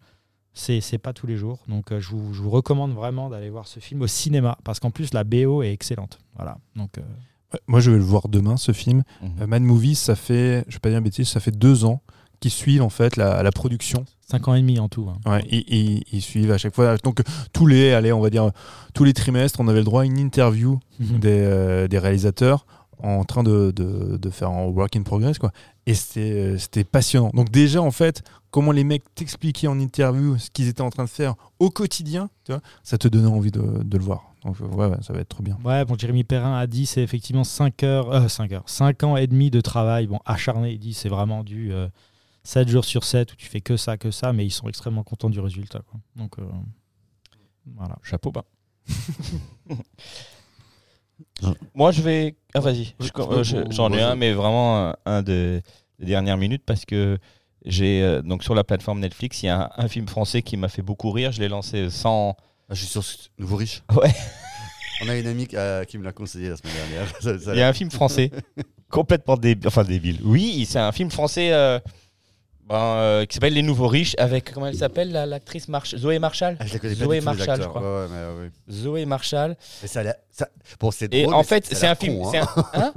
[0.52, 1.65] c'est pas tous les jours.
[1.69, 4.90] Donc je, vous, je vous recommande vraiment d'aller voir ce film au cinéma, parce qu'en
[4.90, 6.19] plus la BO est excellente.
[6.36, 7.01] Voilà, donc
[7.66, 9.02] Moi, je vais le voir demain, ce film.
[9.22, 9.31] Mhm.
[9.43, 12.01] Euh, Mad Movies, ça fait, je vais pas dire une bêtise, ça fait deux ans
[12.40, 14.05] qu'ils suivent en fait la, la production.
[14.31, 15.09] 5 ans et demi en tout.
[15.09, 15.31] hein.
[15.31, 16.97] Ouais, ils, ils- ils suivent à chaque fois.
[16.98, 17.22] Donc
[17.52, 18.51] tous les, allez, on va dire
[18.94, 21.18] tous les trimestres, on avait le droit à une interview Mhm.
[21.20, 22.66] des, euh, des réalisateurs
[23.02, 25.52] en train de, de, de faire un work in progress quoi.
[25.86, 27.31] Et c'était euh, c'était passionnant.
[27.35, 31.05] Donc déjà en fait, comment les mecs t'expliquaient en interview ce qu'ils étaient en train
[31.05, 34.34] de faire au quotidien, tu vois, ça te donnait envie de, de le voir.
[34.44, 35.58] Donc euh, ouais, ouais, ça va être trop bien.
[35.64, 39.16] Ouais, bon, Jérémy Perrin a dit c'est effectivement 5 heures, euh, 5 heures, 5 ans
[39.16, 41.88] et demi de travail, bon, acharné, il dit c'est vraiment du euh,
[42.42, 45.02] 7 jours sur 7 où tu fais que ça, que ça, mais ils sont extrêmement
[45.02, 45.80] contents du résultat.
[45.90, 45.98] quoi.
[46.16, 46.42] Donc euh,
[47.76, 47.96] voilà.
[48.02, 48.44] Chapeau bas.
[51.74, 52.36] Moi, je vais.
[52.54, 52.94] Ah, vas-y.
[53.00, 55.60] Je- euh, je- J'en ai un, mais vraiment un, un de-
[55.98, 57.18] des dernières minutes parce que
[57.64, 58.02] j'ai.
[58.02, 60.68] euh, donc, sur la plateforme Netflix, il y a un, un film français qui m'a
[60.68, 61.32] fait beaucoup rire.
[61.32, 62.36] Je l'ai lancé sans.
[62.68, 63.82] Ah, je suis sur ce Nouveau Riche.
[63.94, 64.10] Ouais.
[65.02, 67.08] On a une amie euh, qui me l'a conseillé la semaine dernière.
[67.20, 68.30] Ça- ça- Il y a un film français
[68.90, 69.66] complètement débile.
[69.68, 70.20] Enfin, débile.
[70.24, 71.78] Oui, c'est un film français euh,
[72.68, 74.52] ben, euh, qui s'appelle Les Nouveaux Riches avec.
[74.52, 75.66] Comment elle s'appelle la- l'actrice.
[75.96, 77.82] Zoé Marshall Ah, je la connais pas Zoé Marshall, je crois.
[77.82, 78.50] Ouais, ouais, mais, ouais, ouais.
[78.70, 79.56] Zoé Marshall.
[79.82, 80.48] Mais ça a l'air- ça-
[80.80, 81.34] Bon, c'est Et drôle.
[81.34, 82.22] en mais fait, c'est un film.
[82.30, 82.48] c'est hein.
[82.72, 82.92] un- hein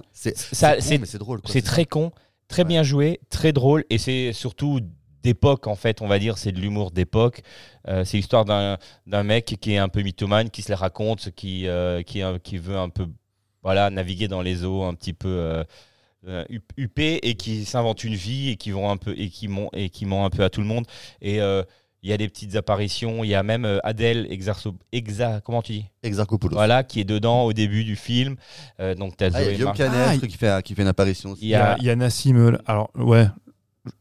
[1.20, 1.42] drôle.
[1.46, 2.12] C'est très con,
[2.48, 4.80] très bien joué, très drôle, et c'est surtout
[5.24, 7.42] d'époque en fait, on va dire, c'est de l'humour d'époque.
[7.88, 11.32] Euh, c'est l'histoire d'un d'un mec qui est un peu mythomane, qui se la raconte,
[11.32, 13.08] qui, euh, qui, qui veut un peu
[13.64, 15.64] voilà, naviguer dans les eaux un petit peu
[16.28, 19.48] euh, hup- huppé et qui s'invente une vie et qui vont un peu et qui
[19.48, 20.86] ment et qui ment un peu à tout le monde.
[21.22, 21.64] Et euh,
[22.04, 25.74] il y a des petites apparitions, il y a même Adèle Exarso, Exa, comment tu
[25.74, 25.86] dis?
[26.04, 26.54] Exarchopoulos.
[26.56, 28.36] Voilà, qui est dedans au début du film.
[28.80, 31.32] Euh, donc t'as Ah, il y a Zoé Ah, qui, fait, qui fait une apparition.
[31.32, 31.42] aussi.
[31.42, 32.60] Il y a, a- il y a Nassim.
[32.68, 33.26] Alors ouais.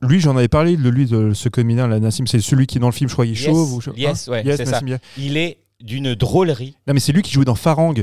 [0.02, 2.26] Lui, j'en avais parlé de lui, de ce comédien, là, Nassim.
[2.26, 3.74] C'est celui qui est dans le film, je crois, il Yes, chauve.
[3.74, 4.80] Ou, yes, ouais, Yes, c'est ça.
[5.16, 6.76] Il est d'une drôlerie.
[6.86, 7.94] Non, mais c'est lui qui jouait dans Farang.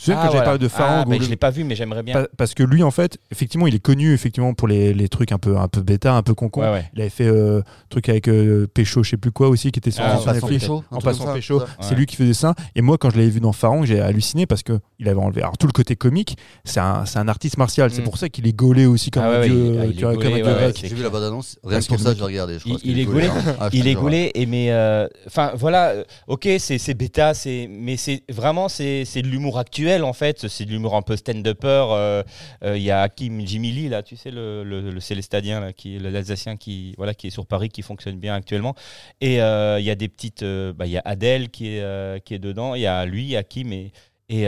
[0.00, 0.44] Je Tu sais, Ah, quand voilà.
[0.44, 2.14] parlé de Farang, Ah, le- je l'ai pas vu, mais j'aimerais bien.
[2.14, 5.30] pa- parce que lui, en fait, effectivement, il est connu effectivement pour les, les trucs
[5.30, 6.62] un peu, un peu bêta, un peu concon.
[6.62, 6.90] Ouais, ouais.
[6.94, 7.60] Il avait fait euh,
[7.90, 10.62] truc avec euh, Pécho, je sais plus quoi aussi, qui était sorti Ah, sur Netflix.
[10.64, 11.96] Pécho, En passant Pécho, c'est Ouais.
[11.96, 12.54] lui qui faisait ça.
[12.74, 15.42] Et moi, quand je l'avais vu dans Farang, j'ai halluciné parce que il avait enlevé.
[15.42, 17.90] Alors tout le côté comique, c'est un, c'est un artiste martial.
[17.90, 18.04] C'est Mm.
[18.04, 20.80] pour ça qu'il est gaulé aussi comme Ah un ouais, dieu, grec.
[20.82, 22.58] J'ai vu la bande-annonce, rien que pour ça, je vais regarder.
[22.58, 23.28] je Il, est qu'il gaulé.
[23.60, 27.68] Ah, il est gaulé, et mais euh, enfin voilà, euh, ok, c'est c'est bêta, c'est
[27.70, 31.16] mais c'est vraiment c'est c'est de l'humour actuel en fait, c'est de l'humour un peu
[31.16, 31.86] stand-upper.
[31.90, 32.22] euh,
[32.64, 35.72] euh, Il y a Hakim Jimmy Lee là, tu sais le, le, le Célestadien là,
[35.72, 38.74] qui l'Alsacien qui voilà qui est sur Paris, qui fonctionne bien actuellement.
[39.20, 42.34] Et euh, il y a des petites, bah, il y a Adèle qui est qui
[42.34, 43.92] est dedans, il y a lui, Hakim et
[44.28, 44.46] et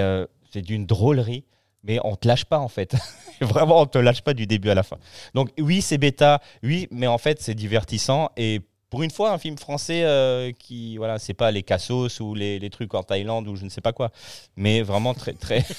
[0.52, 1.44] c'est d'une drôlerie.
[1.84, 2.94] Mais on te lâche pas en fait.
[3.40, 4.98] Vraiment, on te lâche pas du début à la fin.
[5.34, 8.30] Donc oui, c'est bêta, oui, mais en fait, c'est divertissant.
[8.36, 8.60] Et
[8.92, 12.58] pour une fois, un film français euh, qui, voilà, c'est pas les cassos ou les,
[12.58, 14.10] les trucs en Thaïlande ou je ne sais pas quoi,
[14.54, 15.64] mais vraiment très, très.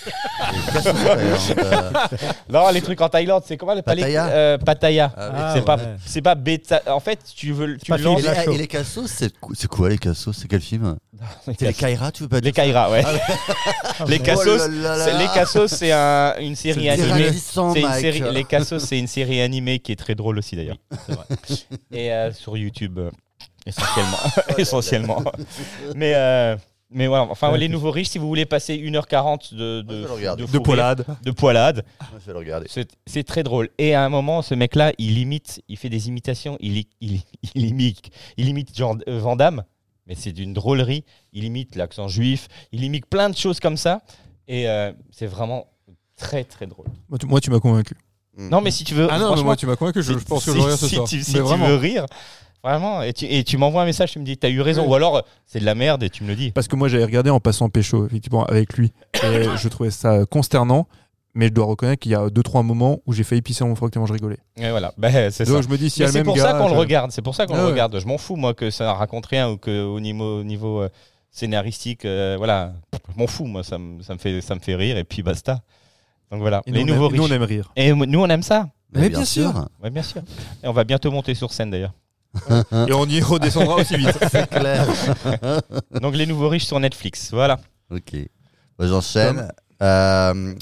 [1.57, 1.91] Euh,
[2.49, 5.11] non, les trucs en Thaïlande, c'est comment les les- Pattaya euh, Pattaya.
[5.15, 5.39] Ah oui.
[5.39, 6.81] Ah, c'est pas, c'est pas bêta.
[6.87, 9.89] En fait, tu veux, tu pas lances Et les, et les cassos, c'est c'est quoi
[9.89, 10.35] les cassos?
[10.35, 10.95] C'est quel film?
[11.47, 13.03] Les, C'est les Kaira, tu veux pas les dire Kaira, ouais.
[14.07, 15.05] les Oh cassos, là là là.
[15.05, 17.31] c'est- les cassos, c'est un- une série C'est animée.
[17.33, 20.77] C'est une série, les Cassos, c'est une série animée qui est très drôle aussi d'ailleurs.
[21.91, 22.99] Et euh, sur YouTube,
[23.65, 24.17] essentiellement.
[24.57, 25.23] essentiellement.
[25.95, 26.55] Mais, euh,
[26.89, 30.01] mais voilà, enfin, Ouais, les nouveaux riches, si vous voulez passer 1h40 de, de,
[30.45, 31.05] de poilade.
[31.23, 32.67] de poilade, Moi, Je vais le regarder.
[33.07, 33.69] c'est très drôle.
[33.77, 37.21] Et à un moment, ce mec-là, il imite, il fait des imitations, il, il,
[37.55, 39.63] il imite, il imite genre, euh, Van Damme,
[40.07, 41.03] mais c'est d'une drôlerie.
[41.31, 44.01] Il imite l'accent juif, il imite plein de choses comme ça.
[44.47, 45.67] Et euh, c'est vraiment
[46.17, 46.87] très, très drôle.
[47.09, 47.95] Moi, tu, moi, tu m'as convaincu.
[48.37, 49.07] Non, mais si tu veux.
[49.09, 50.01] Ah non, mais franchement, moi, tu m'as convaincu.
[50.03, 51.07] Je, pense que si- je vais rire ce si soir.
[51.07, 51.67] tu- si mais tu vraiment.
[51.67, 52.05] veux rire,
[52.63, 54.95] vraiment, et tu, et tu m'envoies un message, tu me dis, t'as eu raison, ou
[54.95, 56.51] alors c'est de la merde et tu me le dis.
[56.51, 58.91] Parce que moi, j'avais regardé en passant pécho, effectivement, avec lui.
[59.23, 60.87] Et je trouvais ça consternant.
[61.35, 63.73] Mais je dois reconnaître qu'il y a deux trois moments où j'ai failli pisser mon
[63.73, 64.37] froc tellement je rigolais.
[64.55, 65.51] Et voilà, Ben, c'est ça.
[65.51, 66.43] Donc je me dis le c'est pour gars.
[66.43, 67.71] ça qu'on le regarde, c'est pour ça qu'on Ah le ouais.
[67.71, 67.99] regarde.
[67.99, 70.89] Je m'en fous, moi, que ça raconte rien ou qu'au niveau, au niveau euh,
[71.31, 72.73] scénaristique, euh, voilà,
[73.11, 75.23] je m'en fous, moi, ça me, ça, me fait, ça me fait rire et puis
[75.23, 75.61] basta.
[76.31, 77.33] Donc voilà, Et les nous, on nouveaux aime- nous, on riches.
[77.35, 77.71] aime rire.
[77.75, 79.67] Et nous, on aime ça, Mais bien sûr.
[79.83, 80.21] ouais, bien sûr.
[80.63, 81.93] Et on va bientôt monter sur scène d'ailleurs.
[82.87, 84.17] Et on y redescendra aussi vite.
[84.31, 84.87] C'est clair.
[86.01, 87.59] Donc les nouveaux riches sur Netflix, voilà.
[87.91, 88.15] Ok.
[88.77, 89.51] Bah, J'enchaîne.
[89.81, 90.53] Euh,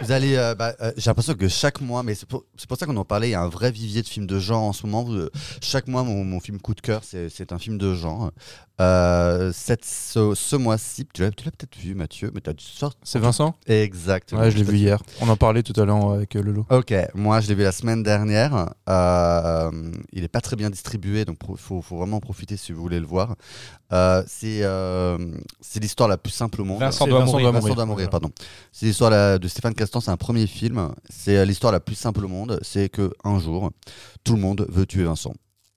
[0.00, 2.76] vous allez, euh, bah, euh, j'ai l'impression que chaque mois, mais c'est pour, c'est pour
[2.78, 4.72] ça qu'on en parlait, il y a un vrai vivier de films de genre en
[4.72, 5.02] ce moment.
[5.04, 5.28] Vous-
[5.60, 8.30] chaque mois, mon, mon film coup de cœur, c'est un film de genre.
[8.80, 12.98] Euh, cette, ce, ce mois-ci, tu l'as peut-être vu, Mathieu, mais tu as dû sortir.
[13.04, 13.54] C'est Vincent?
[13.68, 14.40] Exactement.
[14.40, 15.00] Ouais, je l'ai vu hier.
[15.20, 16.66] On en parlait tout à l'heure avec euh, Lolo.
[16.70, 18.74] Ok, moi je l'ai vu la semaine dernière.
[18.88, 19.70] Euh,
[20.12, 22.82] il n'est pas très bien distribué, donc il faut, faut vraiment en profiter si vous
[22.82, 23.36] voulez le voir.
[23.92, 25.18] Euh, c'est euh,
[25.60, 26.80] c'est l'histoire la plus simple au monde.
[26.80, 27.52] Vincent doit Vincent mourir.
[27.52, 28.30] doit Vincent doit mourir, pardon.
[28.72, 30.92] C'est l'histoire de Stéphane Castan, c'est un premier film.
[31.08, 32.58] C'est euh, l'histoire la plus simple au monde.
[32.62, 33.70] C'est que un jour,
[34.24, 35.32] tout le monde veut tuer Vincent.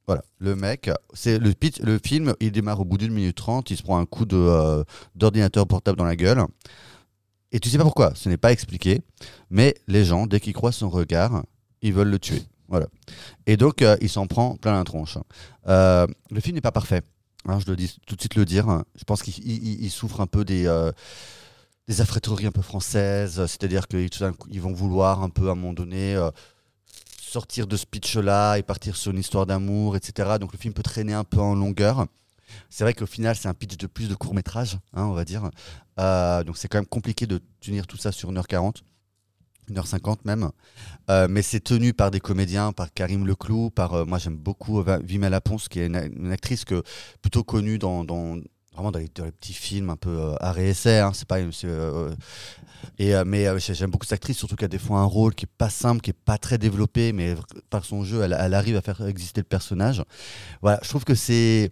[0.08, 3.84] Voilà, le mec, c'est le film, il démarre au bout d'une minute trente, il se
[3.84, 4.84] prend un coup euh,
[5.14, 6.44] d'ordinateur portable dans la gueule.
[7.52, 9.02] Et tu sais pas pourquoi, ce n'est pas expliqué,
[9.52, 11.44] mais les gens, dès qu'ils croisent son regard,
[11.84, 12.42] ils veulent le tuer.
[12.70, 12.88] Voilà.
[13.46, 15.20] Et donc, euh, il s'en prend plein la tronche.
[15.68, 16.08] Le
[16.40, 17.04] film n'est pas parfait.
[17.46, 18.66] hein, je le dis tout de suite le dire.
[18.96, 20.66] Je pense qu'il il- il souffre un peu des,
[21.88, 23.46] des affréteries un peu françaises.
[23.46, 26.30] C'est-à-dire qu'ils vont vouloir un peu à un moment donné euh,
[27.22, 30.38] sortir de ce pitch-là et partir sur une histoire d'amour, etc.
[30.40, 32.08] Donc le film peut traîner un peu en longueur.
[32.70, 35.26] C'est vrai qu'au final, c'est un pitch de plus de court métrage, hein, on va
[35.26, 35.50] dire.
[36.00, 38.84] Euh, donc c'est quand même compliqué de tenir tout ça sur 1h40.
[39.72, 40.50] 1h50 même.
[41.10, 44.80] Euh, mais c'est tenu par des comédiens, par Karim Leclou, par euh, moi j'aime beaucoup
[44.82, 46.84] euh, Vima Laponce, qui est une, actrice que
[47.22, 48.06] plutôt connue dans
[48.78, 51.00] vraiment dans les, petits films un peu euh, art et essai.
[51.00, 52.16] Hein, c'est pas euh,
[53.00, 55.46] et euh, mais euh, j'ai- j'aime beaucoup cette actrice, surtout qu'elle défend un rôle qui
[55.46, 57.36] est pas simple, qui est pas très développé, mais
[57.70, 60.04] par son jeu, elle, elle arrive à faire exister le personnage.
[60.62, 61.72] Voilà, je trouve que c'est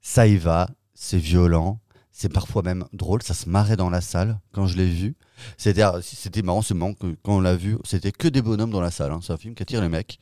[0.00, 1.78] ça y va, c'est violent.
[2.14, 5.14] C'est parfois même drôle, ça se marrait dans la salle quand je l'ai vu.
[5.56, 8.80] C'était c'était marrant, c'est marrant que quand on l'a vu, c'était que des bonhommes dans
[8.80, 9.12] la salle.
[9.12, 9.20] hein.
[9.22, 10.18] C'est un film qui attire les mecs.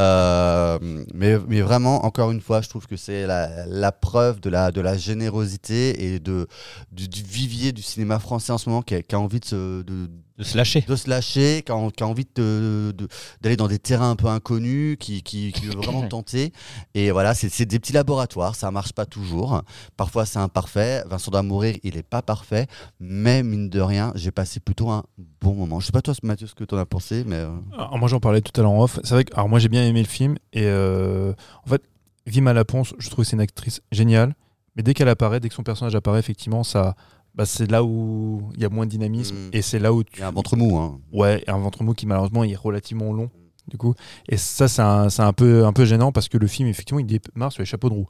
[0.00, 0.78] Euh,
[1.14, 4.70] mais, mais vraiment, encore une fois, je trouve que c'est la, la preuve de la,
[4.72, 6.46] de la générosité et de,
[6.92, 9.44] du, du vivier du cinéma français en ce moment qui a, qui a envie de
[9.44, 10.08] se, de,
[10.38, 10.82] De se lâcher.
[10.86, 13.08] de se lâcher, qui a, qui a envie de- de-
[13.40, 16.52] d'aller dans des terrains un peu inconnus, qui, qui, qui veut vraiment tenter.
[16.94, 19.62] Et voilà, c'est c'est des petits laboratoires, ça marche pas toujours.
[19.96, 21.02] Parfois c'est imparfait.
[21.08, 22.66] Vincent doit mourir, il est pas parfait,
[23.00, 25.02] mais mine de rien, j'ai passé plutôt un
[25.40, 25.80] bon moment.
[25.80, 28.08] Je sais pas toi, Mathieu, ce que tu en as pensé, mais euh, Alors, moi
[28.08, 29.00] j'en parlais tout à l'heure en off.
[29.02, 31.32] C'est vrai que alors moi j'ai bien aimé le film et euh,
[31.66, 31.82] en fait
[32.26, 34.34] Vima Laponce, je trouve que c'est une actrice géniale.
[34.76, 36.94] Mais dès qu'elle apparaît, dès que son personnage apparaît, effectivement, ça,
[37.34, 39.50] bah, c'est là où il y a moins de dynamisme Mm.
[39.52, 40.76] et c'est là où Il tu y a un ventre mou.
[40.78, 40.98] Hein.
[41.12, 43.30] ouais et un ventre mou qui malheureusement est relativement long
[43.68, 43.94] du coup
[44.28, 47.00] et ça c'est un, c'est un peu un peu gênant parce que le film effectivement
[47.00, 48.06] il démarre sur les chapeaux de roue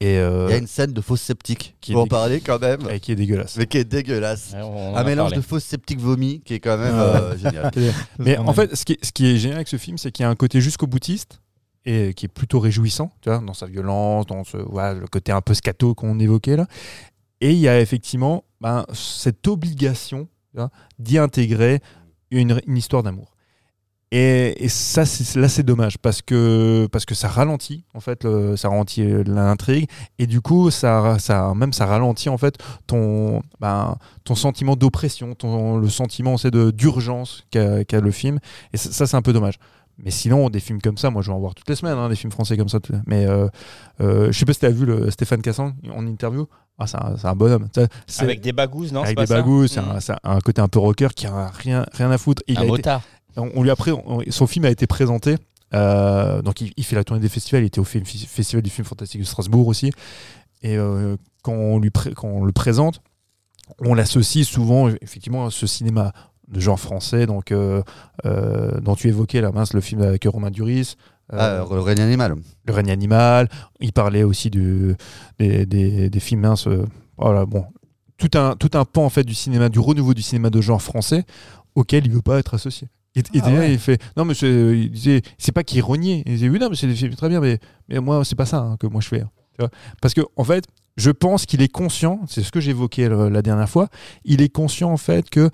[0.00, 1.74] et euh, Il y a une scène de fausse sceptique.
[1.80, 2.82] Qui faut en est- parler quand même.
[2.88, 4.52] et qui est dégueulasse Mais qui est dégueulasse.
[4.54, 5.42] Ouais, on en Un a mélange parlé.
[5.42, 7.00] de fausse sceptique vomi qui est quand même Ouais.
[7.00, 7.70] euh, génial.
[8.20, 10.12] Mais On en fait, ce qui, est, ce qui est génial avec ce film, c'est
[10.12, 11.40] qu'il y a un côté jusqu'au boutiste
[11.84, 15.32] et qui est plutôt réjouissant, tu vois, dans sa violence, dans ce, voilà, le côté
[15.32, 16.68] un peu scato qu'on évoquait là.
[17.40, 20.28] Et il y a effectivement ben, cette obligation
[20.98, 21.80] d'y intégrer
[22.30, 23.32] une, histoire d'amour.
[24.10, 28.70] Et, ça, c'est- là, c'est dommage parce que, parce que ça ralentit, en fait, ça
[28.70, 29.88] ralentit l'intrigue.
[30.18, 32.56] Et du coup, ça, ça, même ça ralentit, en fait,
[32.86, 38.38] ton, ben, ton sentiment d'oppression, le sentiment c'est de d'urgence qu'a le film.
[38.72, 39.58] Et ça, c'est un peu dommage.
[40.04, 42.08] Mais sinon, des films comme ça, moi je vais en voir toutes les semaines, hein,
[42.08, 42.78] des films français comme ça.
[43.06, 43.48] Mais euh,
[44.00, 46.46] euh, je sais pas si tu as vu le Stéphane Cassan en interview.
[46.78, 46.96] Ah, c'est
[47.26, 47.68] un, bonhomme.
[48.06, 49.90] C'est- Avec des bagouses, non avec pas des bagous, c'est Hmm.
[49.96, 52.42] un, c'est un côté un peu rocker qui a rien, rien à foutre.
[52.46, 53.02] Il Un a été- motard.
[53.36, 55.36] on, on lui a pré- on- son film a été présenté.
[55.74, 57.62] euh, donc il, il fait la tournée des festivals.
[57.62, 59.90] Il était au film- festival du film fantastique de Strasbourg aussi.
[60.62, 63.00] Et euh, quand, on lui quand on le présente,
[63.80, 66.12] on l'associe souvent effectivement à ce cinéma
[66.50, 67.82] de genre français, donc euh,
[68.26, 70.94] euh, dont tu évoquais la mince le film avec Romain Duris.
[71.32, 72.36] euh, Ah, le règne animal.
[72.64, 73.48] le règne animal.
[73.80, 74.94] Il parlait aussi du,
[75.38, 76.68] des, des, des films minces.
[77.16, 77.64] voilà, bon,
[78.16, 80.80] tout un, tout un pan en fait du cinéma, du renouveau du cinéma de genre
[80.82, 81.24] français
[81.74, 82.88] auquel il veut pas être associé.
[83.14, 83.72] Et, et Ah ouais.
[83.72, 86.22] il fait non mais c'est, il disait c'est pas qu'il reniait.
[86.26, 87.58] Il disait oui non mais c'est des films très bien mais
[87.88, 89.20] mais moi c'est pas ça hein, que moi je fais.
[89.22, 89.70] hein, tu vois.
[90.00, 90.64] Parce que en fait
[90.96, 92.20] je pense qu'il est conscient.
[92.26, 93.88] C'est ce que j'évoquais la dernière fois.
[94.24, 95.48] Il est conscient en fait que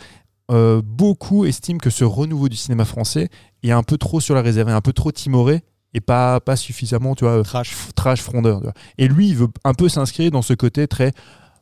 [0.50, 3.28] euh, beaucoup estiment que ce renouveau du cinéma français
[3.62, 5.62] est un peu trop sur la réserve, un peu trop timoré
[5.94, 8.20] et pas, pas suffisamment, tu vois, Trash.
[8.20, 8.58] frondeur.
[8.58, 8.74] tu vois.
[8.98, 11.12] Et lui, il veut un peu s'inscrire dans ce côté très,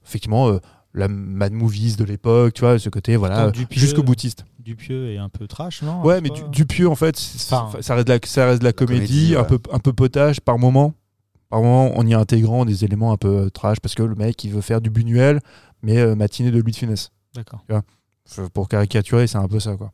[0.04, 0.58] effectivement, euh,
[0.94, 4.44] la mad movies de l'époque, tu vois, ce côté, voilà, jusqu'au boutiste.
[4.58, 6.40] Dupieux est un peu trash, non Ouais, mais du.
[6.50, 9.44] Dupieux, en fait, Enfin, ça, reste de la, ça reste de la comédie, comédie, un,
[9.44, 10.94] peu, un peu potage par moment.
[11.48, 14.42] Par moment, en y intégrant des éléments un peu euh, trash, parce que le mec,
[14.44, 15.40] il veut faire du Buñuel,
[15.82, 17.10] mais euh, matinée de Louis de Funès.
[17.34, 17.62] D'accord.
[18.54, 19.92] Pour caricaturer, c'est un peu ça, quoi.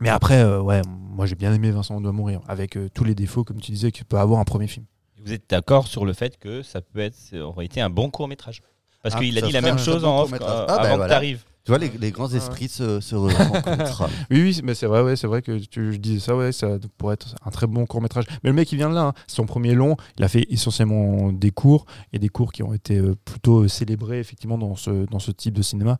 [0.00, 3.14] Mais après, euh, ouais, moi j'ai bien aimé Vincent doit mourir, avec euh, tous les
[3.14, 4.86] défauts, comme tu disais, que peut avoir un premier film.
[5.24, 8.10] Vous êtes d'accord sur le fait que ça peut être, ça aurait été un bon
[8.10, 8.60] court métrage
[9.02, 10.96] Parce Ah, qu'il a dit la même chose en off euh, Ah, bah, avant que
[10.96, 11.06] voilà.
[11.08, 11.42] tu arrives.
[11.64, 14.10] Tu vois, les, les grands esprits se, se rencontrent.
[14.30, 16.76] Oui, oui, mais c'est vrai, ouais, c'est vrai que tu je disais ça, ouais, ça
[16.98, 18.24] pourrait être un très bon court métrage.
[18.42, 19.12] Mais le mec, il vient de là, hein.
[19.26, 19.96] c'est son premier long.
[20.18, 24.18] Il a fait essentiellement des cours et des cours qui ont été euh, plutôt célébrés
[24.18, 25.98] effectivement dans ce dans ce type de cinéma.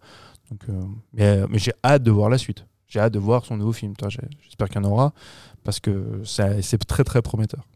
[0.50, 2.66] Donc, euh, mais euh, mais j'ai hâte de voir la suite.
[2.86, 3.94] J'ai hâte de voir son nouveau film.
[4.42, 5.12] J'espère qu'il y en aura
[5.64, 7.66] parce que c'est très très prometteur.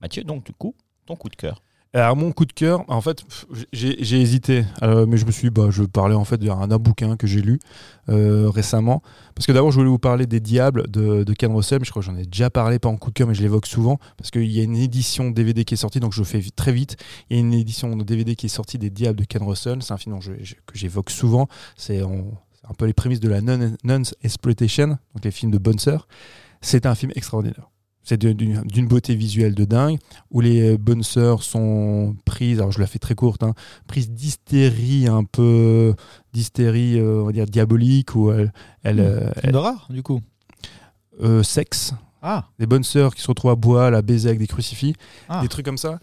[0.00, 0.74] Mathieu, donc du coup,
[1.06, 1.62] ton coup de cœur.
[1.96, 3.24] Alors mon coup de cœur, en fait,
[3.72, 7.16] j'ai hésité, euh, mais je me suis, dit, bah, je parlais en fait d'un bouquin
[7.16, 7.58] que j'ai lu
[8.10, 9.02] euh, récemment,
[9.34, 12.06] parce que d'abord je voulais vous parler des Diables de, Ken Russell, je crois que
[12.06, 14.52] j'en ai déjà parlé, pas en coup de cœur, mais je l'évoque souvent, parce qu'il
[14.52, 16.96] y a une édition DVD qui est sortie, donc je fais très vite.
[17.30, 19.94] Il y a une édition DVD qui est sortie des Diables de Ken Russell, c'est
[19.94, 21.48] un film que j'évoque souvent,
[21.78, 26.08] c'est un peu les prémices de la non- non-exploitation, donc les films de bonne sœur.
[26.60, 27.70] C'est un film extraordinaire.
[28.08, 29.98] C'est d'une beauté visuelle de dingue,
[30.30, 33.52] où les euh, bonnes sœurs sont prises, alors je la fais très courte, hein,
[33.88, 35.92] prises d'hystérie un peu,
[36.32, 38.52] d'hystérie, euh, on va dire, diabolique, où elles,
[38.84, 40.20] elles, euh, d'horreur, du coup.
[41.20, 44.46] euh, sexe, Ah, des bonnes sœurs qui se retrouvent à bois, à baiser avec des
[44.46, 44.94] crucifix,
[45.28, 45.42] Ah.
[45.42, 45.98] des trucs comme ça.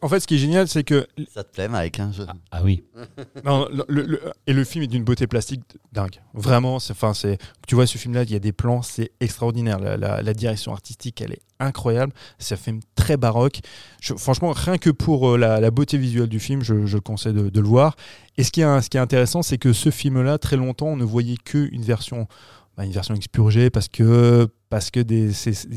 [0.00, 2.62] En fait, ce qui est génial, c'est que Ça te plaît, Mike hein, je- Ah
[2.64, 2.82] oui.
[3.44, 5.60] Non, le- le- le- et le film est d'une beauté plastique
[5.92, 6.16] dingue.
[6.32, 7.36] Vraiment, c'est, enfin, c'est,
[7.68, 9.78] tu vois ce film-là, il y a des plans, c'est extraordinaire.
[9.78, 12.12] La, la- la direction artistique, elle est incroyable.
[12.38, 13.60] C'est un film très baroque.
[14.00, 17.00] Je- franchement, rien que pour euh, la, la beauté visuelle du film, je, je le
[17.02, 17.96] conseille de, de le voir.
[18.38, 20.96] Et ce qui est, ce qui est intéressant, c'est que ce film-là, très longtemps, on
[20.96, 22.26] ne voyait qu'une version,
[22.78, 25.00] bah, une version expurgée parce que, parce que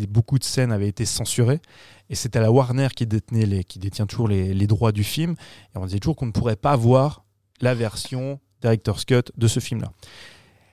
[0.08, 1.62] beaucoup de scènes avaient été censurées.
[2.10, 5.36] Et c'était la Warner qui détenait qui détient toujours les, droits du film.
[5.76, 7.24] Et on disait toujours qu'on ne pourrait pas voir
[7.62, 9.92] la version Director's Cut de ce film-là.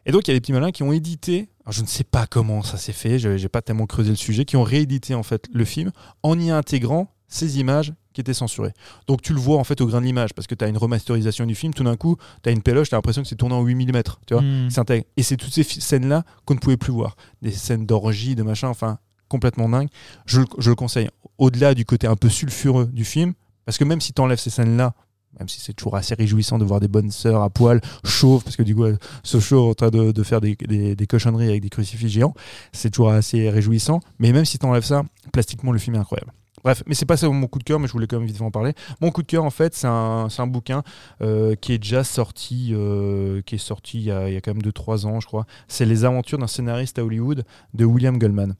[0.07, 2.27] Et donc il y a des petits malins qui ont édité, je ne sais pas
[2.27, 5.25] comment ça s'est fait, je n'ai pas tellement creusé le sujet, qui ont réédité en
[5.25, 5.91] fait le film
[6.23, 8.73] en y intégrant ces images qui étaient censurées.
[9.07, 10.77] Donc tu le vois en fait au grain de l'image, parce que tu as une
[10.79, 13.37] remasterisation du film, tout d'un coup, tu as une péloche, tu as l'impression que c'est
[13.37, 15.05] tourné en 8 mm, tu vois s'intègre.
[15.17, 17.17] Et c'est toutes ces scènes-là qu'on ne pouvait plus voir.
[17.43, 18.99] Des scènes d'orgie, de machin, enfin,
[19.29, 19.89] complètement dingue.
[20.25, 21.09] Je, le- je le conseille.
[21.39, 23.35] Au-delà du côté un peu sulfureux du film,
[23.65, 24.95] parce que même si tu enlèves ces scènes-là,
[25.39, 28.57] même si c'est toujours assez réjouissant de voir des bonnes sœurs à poil, chauves, parce
[28.57, 31.61] que du coup, elles se en train de, de faire des, des- des cochonneries avec
[31.61, 32.33] des crucifix géants,
[32.73, 34.01] c'est toujours assez réjouissant.
[34.19, 35.03] Mais même si tu enlèves ça,
[35.33, 36.33] plastiquement, le film est incroyable.
[36.67, 38.43] Bref, mais c'est pas ça mon coup de cœur, mais je voulais quand même vite
[38.43, 38.73] en parler.
[39.01, 40.83] Mon coup de cœur, en fait, c'est un, un bouquin
[41.23, 45.07] euh, qui est déjà sorti, euh, qui est sorti il y, a, quand même 2-3
[45.07, 45.47] ans, je crois.
[45.69, 47.45] C'est Les aventures d'un scénariste à Hollywood
[47.75, 48.57] de William Goldman.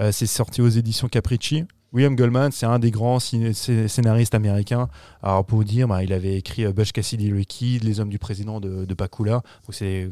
[0.00, 1.62] Euh, c'est sorti aux éditions Capricci.
[1.92, 4.88] William Goldman, c'est un des grands scénaristes américains.
[5.22, 8.18] Alors, pour vous dire, bah, il avait écrit Bush Cassidy le Kid, Les Hommes du
[8.18, 9.42] Président de, de Pakula.
[9.70, 10.10] C'est des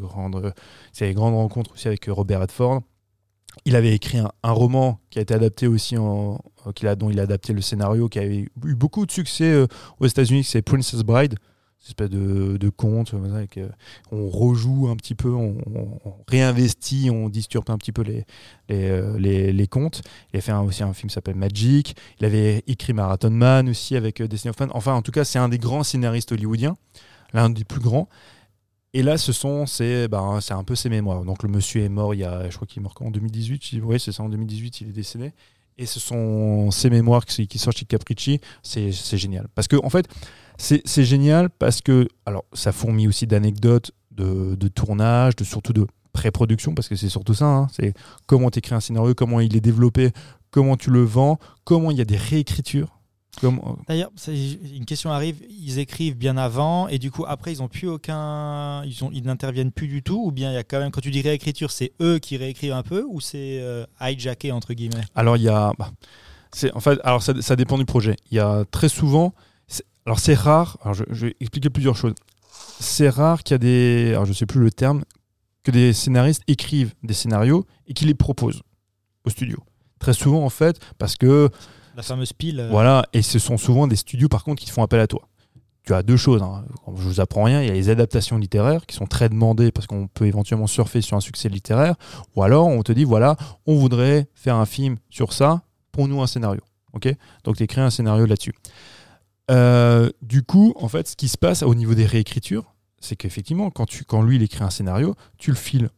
[1.14, 2.82] grandes, rencontres aussi avec Robert Redford.
[3.64, 6.40] Il avait écrit un, roman qui a été adapté aussi, en,
[6.74, 9.66] qu'il a, dont il a adapté le scénario, qui avait eu beaucoup de succès euh,
[10.00, 11.36] aux États-Unis, c'est Princess Bride,
[11.78, 13.14] cette espèce de, conte.
[13.14, 13.68] euh, avec, euh,
[14.10, 15.58] on rejoue un petit peu, on,
[16.28, 18.24] réinvestit, on disturbe un petit peu les,
[18.68, 20.02] les, les, contes.
[20.32, 21.94] Il a fait aussi un film qui s'appelle Magic.
[22.20, 24.70] Il avait écrit Marathon Man aussi avec Destiny of Man.
[24.72, 26.76] Enfin, en tout cas, c'est un des grands scénaristes hollywoodiens,
[27.32, 28.08] l'un des plus grands.
[28.94, 31.24] Et là, ce sont, c'est, ben, c'est un peu ses mémoires.
[31.24, 33.80] Donc, le monsieur est mort il y a, je crois qu'il est mort en 2018.
[33.82, 35.32] Oui, c'est ça, en 2018, il est décédé.
[35.78, 38.40] Et ce sont ses mémoires qui, sortent chez Capricci.
[38.62, 39.48] C'est, génial.
[39.54, 40.06] Parce que, en fait,
[40.58, 45.72] c'est, c'est génial parce que, alors, ça fourmille aussi d'anecdotes de, de tournage, de, surtout
[45.72, 47.46] de pré-production, parce que c'est surtout ça.
[47.46, 47.68] hein.
[47.72, 47.94] c'est
[48.26, 50.10] comment tu écris un scénario, comment il est développé,
[50.50, 53.00] comment tu le vends, comment il y a des réécritures.
[53.40, 53.78] Comment...
[53.88, 57.88] D'ailleurs, une question arrive, ils écrivent bien avant et du coup après ils ont plus
[57.88, 60.90] aucun, ils ont, ils n'interviennent plus du tout ou bien il y a quand même
[60.90, 64.74] quand tu dis réécriture, c'est eux qui réécrivent un peu ou c'est euh, hijacké entre
[64.74, 65.04] guillemets?
[65.14, 65.90] Alors il y a, bah,
[66.52, 68.16] c'est en fait, alors ça, ça dépend du projet.
[68.30, 69.32] Il y a très souvent,
[70.04, 70.76] alors c'est rare.
[70.82, 72.14] Alors je, je vais expliquer plusieurs choses.
[72.80, 75.04] C'est rare qu'il y a des, alors je sais plus le terme,
[75.62, 78.60] que des scénaristes écrivent des scénarios et qu'ils les proposent
[79.24, 79.58] au studio.
[79.98, 81.48] Très souvent en fait, parce que
[81.96, 82.60] La fameuse pile.
[82.60, 85.28] euh, voilà, et ce sont souvent des studios par contre qui font appel à toi.
[85.84, 86.64] Tu as deux choses, hein.
[86.86, 89.88] je vous apprends rien, il y a les adaptations littéraires qui sont très demandées parce
[89.88, 91.96] qu'on peut éventuellement surfer sur un succès littéraire,
[92.36, 93.36] ou alors on te dit voilà,
[93.66, 96.60] on voudrait faire un film sur ça, pour nous un scénario.
[96.92, 97.14] ok?
[97.44, 98.54] Donc tu écris un scénario là-dessus.
[99.50, 103.70] Euh, du coup, en fait, ce qui se passe au niveau des réécritures, c'est qu'effectivement,
[103.70, 105.90] quand, tu, quand lui il écrit un scénario, tu le files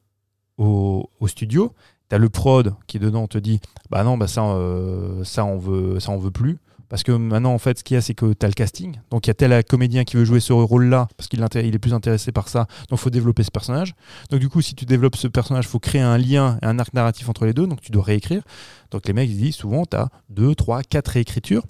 [0.56, 1.74] au studio,
[2.08, 3.60] tu as le prod qui dedans te dit
[3.90, 6.58] bah non, bah ça, euh, ça, on veut, ça on veut plus.
[6.88, 9.00] Parce que maintenant, en fait, ce qu'il y a, c'est que tu as le casting.
[9.10, 11.94] Donc, il y a tel comédien qui veut jouer ce rôle-là, parce qu'il est plus
[11.94, 12.66] intéressé par ça.
[12.88, 13.94] Donc, il faut développer ce personnage.
[14.30, 16.78] Donc, du coup, si tu développes ce personnage, il faut créer un lien et un
[16.78, 17.66] arc narratif entre les deux.
[17.66, 18.42] Donc, tu dois réécrire.
[18.90, 21.64] Donc, les mecs, ils disent souvent, tu as deux, trois, quatre réécritures.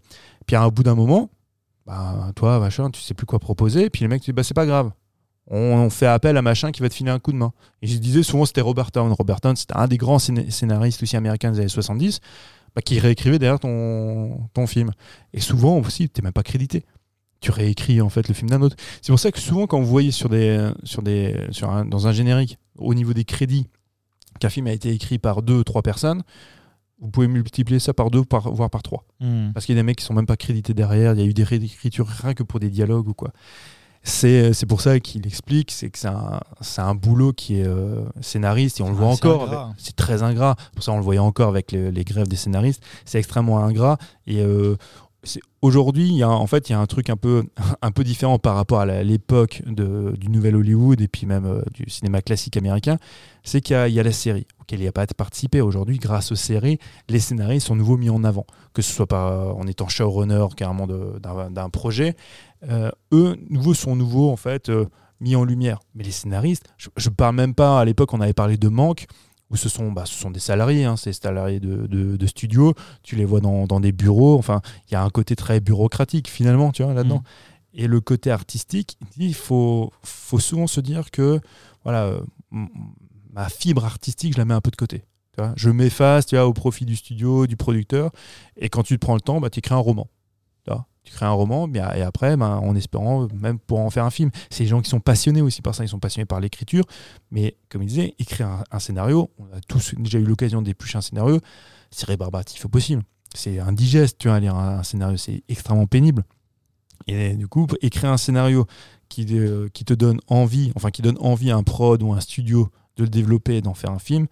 [0.47, 1.31] Puis, à un bout d'un moment,
[1.87, 3.89] bah, toi, machin, tu sais plus quoi proposer.
[3.91, 4.91] Puis, les mecs, tu dis, bah, c'est pas grave.
[5.49, 7.53] On, fait appel à machin qui va te filer un coup de main.
[7.83, 9.13] Et je disais souvent, c'était Robert Town.
[9.13, 12.21] Robert Town, c'était un des grands scéna- scénaristes aussi américains des années 70
[12.75, 14.91] bah, qui réécrivait derrière ton, ton film.
[15.35, 16.85] Et souvent aussi, tu n'es même pas crédité.
[17.41, 18.77] Tu réécris en fait le film d'un autre.
[19.03, 22.07] C'est pour ça que souvent, quand vous voyez sur des, sur des, sur un- dans
[22.07, 23.67] un générique, au niveau des crédits,
[24.41, 26.23] qu'un film a été écrit par deux, trois personnes,
[27.01, 29.05] vous pouvez multiplier ça par deux, par, voire par trois.
[29.21, 29.53] hmm.
[29.53, 31.27] Parce qu'il y a des mecs qui sont même pas crédités derrière, il y a
[31.27, 33.33] eu des réécritures rien que pour des dialogues ou quoi.
[34.07, 37.67] C'est c'est pour ça qu'il explique, c'est que c'est un, c'est un boulot qui est
[37.67, 39.73] euh, scénariste et on le voit encore.
[39.79, 40.57] C'est très ingrat.
[40.75, 42.83] Pour ça, on le voyait encore avec les, les grèves des scénaristes.
[43.07, 43.97] C'est extrêmement ingrat.
[44.27, 44.77] Et euh,
[45.63, 47.45] aujourd'hui, il y a en fait, il y a un truc un peu,
[48.05, 52.57] différent par rapport à l'époque du nouvel Hollywood et puis même euh, du cinéma classique
[52.57, 52.99] américain.
[53.43, 55.61] C'est qu'il y, a- la série auquel il n'y a pas participé.
[55.61, 56.79] Aujourd'hui, grâce aux séries,
[57.09, 60.87] les scénaristes sont nouveau mis en avant, que ce soit par, en étant showrunner carrément
[60.87, 62.17] d'un projet.
[62.69, 64.87] Euh, eux, nouveaux sont nouveaux en fait euh,
[65.21, 65.81] mis en lumière.
[65.95, 67.81] Mais les scénaristes, je, je parle même pas.
[67.81, 69.07] À l'époque, on avait parlé de manque
[69.51, 72.75] où ce sont, bah, ce sont des salariés, hein, des salariés de, de, de studio.
[73.03, 74.39] Tu les vois dans, dans des bureaux.
[74.39, 77.23] Enfin, il y a un côté très bureaucratique finalement, tu vois là-dedans.
[77.75, 81.41] Et le côté artistique, il faut, faut souvent se dire que
[81.83, 82.21] voilà, euh,
[83.33, 85.05] ma fibre artistique, je la mets un peu de côté.
[85.37, 88.13] Tu vois je m'efface tu vois, au profit du studio, du producteur.
[88.57, 90.09] Et quand tu te prends le temps, bah, tu écris un roman.
[91.05, 94.31] Tu, crées un roman, et après, ben, en espérant même pour en faire un film.
[94.51, 96.85] C'est des gens qui sont passionnés aussi par ça, ils sont passionnés par l'écriture.
[97.31, 101.03] Mais comme il disait, écrire un, scénario, on a tous déjà eu l'occasion d'éplucher un
[101.03, 101.41] scénario,
[101.91, 103.03] c'est rébarbatif au possible.
[103.35, 106.25] C'est indigeste, tu vois, lire un, scénario, c'est extrêmement pénible.
[107.07, 108.67] Et du coup, écrire un scénario
[109.19, 112.21] euh, qui te donne envie, enfin qui donne envie à un prod ou à un
[112.21, 114.27] studio de le développer et d'en faire un film,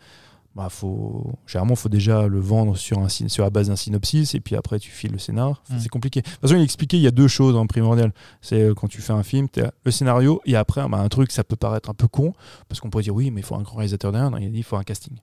[0.54, 4.34] bah faut, généralement, il faut déjà le vendre sur, un, sur la base d'un synopsis
[4.34, 5.62] et puis après tu files le scénar.
[5.62, 5.80] Enfin, Mm.
[5.80, 6.20] C'est compliqué.
[6.20, 8.12] De toute façon, il expliquait, il y a deux choses en primordial.
[8.42, 11.32] C'est euh, quand tu fais un film, as le scénario et après, bah, un truc,
[11.32, 12.34] ça peut paraître un peu con
[12.68, 14.30] parce qu'on pourrait dire oui, mais il faut un grand réalisateur derrière.
[14.30, 15.16] Non, il a dit il faut un casting.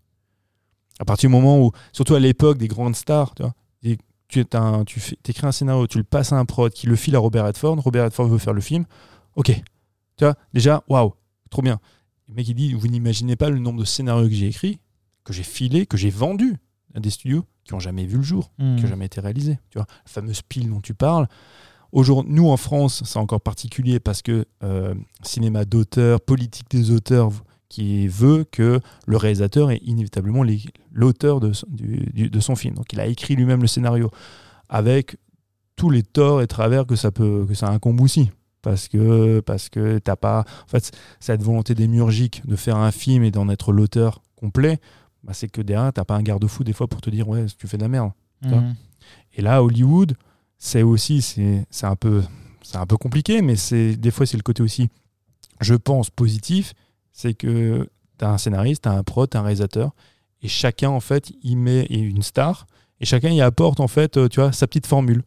[0.99, 3.53] À partir du moment où, surtout à l'époque des grandes stars, tu vois,
[4.27, 6.85] tu es un- tu fais- écris un scénario, tu le passes à un prod qui
[6.87, 8.85] le file à Robert Redford, Robert Redford veut faire le film,
[9.35, 9.51] ok.
[10.17, 11.13] Tu vois, déjà, waouh,
[11.49, 11.79] trop bien.
[12.27, 14.77] Le mec, il dit, vous n'imaginez pas le nombre de scénarios que j'ai écrits,
[15.29, 16.57] que j'ai filés, que j'ai vendus
[16.95, 18.77] à des studios qui ont jamais vu le jour, Hmm.
[18.77, 19.59] qui n'ont jamais été réalisés.
[19.69, 21.27] Tu vois, la fameuse pile dont tu parles.
[21.91, 27.29] Aujourd'hui, nous en France, c'est encore particulier parce que euh, cinéma d'auteur, politique des auteurs,
[27.67, 30.43] qui veut que le réalisateur est inévitablement
[30.91, 31.51] l'auteur de
[32.39, 32.73] son film.
[32.73, 34.09] Donc il a écrit lui-même le scénario
[34.69, 35.17] avec
[35.75, 38.31] tous les torts et travers que ça peut que ça incombe aussi.
[38.63, 43.23] Parce que parce que t'as pas en fait cette volonté démiurgique de faire un film
[43.23, 44.79] et d'en être l'auteur complet,
[45.23, 47.67] bah, c'est que derrière t'as pas un garde-fou des fois pour te dire ouais tu
[47.67, 48.11] fais de la merde.
[48.41, 48.75] Mhm.
[49.33, 50.15] Et là, Hollywood,
[50.57, 52.23] c'est aussi, c'est un peu,
[52.61, 54.89] c'est un peu compliqué, mais c'est des fois c'est le côté aussi,
[55.61, 56.73] je pense positif,
[57.11, 59.91] c'est que tu as un scénariste, tu as un prod, tu un réalisateur,
[60.41, 62.67] et chacun en fait, il met et une star,
[62.99, 65.23] et chacun y apporte en fait, euh, tu vois, sa petite formule.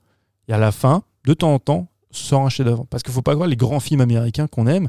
[0.48, 2.86] Et à la fin, de temps en temps, sort un chef-d'œuvre.
[2.90, 4.89] Parce qu'il faut pas croire les grands films américains qu'on aime.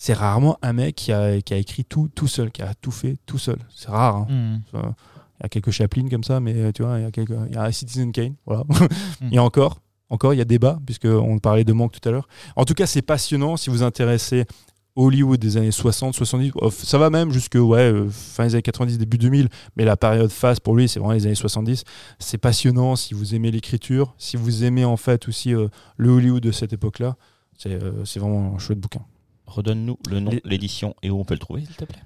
[0.00, 2.92] C'est rarement un mec qui a, qui a écrit tout tout seul, qui a tout
[2.92, 3.58] fait tout seul.
[3.74, 4.16] C'est rare.
[4.16, 4.26] hein.
[4.70, 4.94] Ça,
[5.40, 7.34] Il y a quelques Chaplin comme ça, mais euh, tu vois, il y a, quelques,
[7.48, 8.62] il y a Citizen Kane, voilà.
[9.32, 12.28] Et encore, encore, il y a débat, puisqu'on parlait de manque tout à l'heure.
[12.54, 14.46] En tout cas, c'est passionnant si vous intéressez
[14.94, 16.52] Hollywood des années 60, 70.
[16.56, 19.96] oh, Ça va même jusque ouais, euh, fin des années 90, début 2000, mais la
[19.96, 21.84] période phase pour lui, c'est vraiment les années 70.
[22.20, 26.42] C'est passionnant si vous aimez l'écriture, si vous aimez en fait aussi euh, le Hollywood
[26.42, 27.16] de cette époque-là.
[27.58, 29.02] C'est euh, c'est vraiment un chouette bouquin.
[29.48, 31.98] Redonne-nous le nom l'édition et où on peut le trouver, s'il te plaît.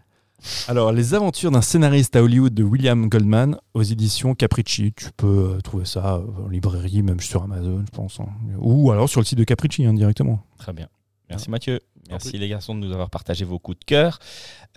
[0.67, 4.93] Alors, Les aventures d'un scénariste à Hollywood de William Goldman aux éditions Capricci.
[4.97, 8.19] Tu peux euh, trouver ça euh, en librairie, même sur Amazon, je pense.
[8.19, 8.27] hein.
[8.59, 10.41] Ou alors sur le site de Capricci hein, directement.
[10.59, 10.89] Très bien.
[11.31, 11.81] Merci Mathieu.
[12.11, 14.19] Merci les garçons de nous avoir partagé vos coups de cœur.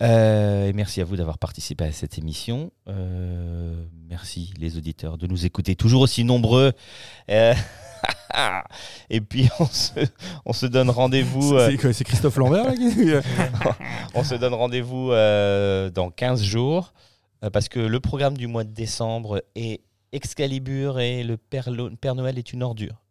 [0.00, 2.70] Euh, et merci à vous d'avoir participé à cette émission.
[2.88, 6.72] Euh, merci les auditeurs de nous écouter toujours aussi nombreux.
[7.30, 7.54] Euh,
[9.10, 9.92] et puis on se,
[10.44, 11.54] on se donne rendez-vous.
[11.54, 13.12] euh, C'est c'est Christophe Lambert là qui-
[14.14, 16.92] on se donne rendez-vous euh, dans 15 jours
[17.44, 19.80] euh, parce que le programme du mois de décembre est
[20.12, 21.68] Excalibur et le Père
[22.14, 23.02] Noël est une ordure.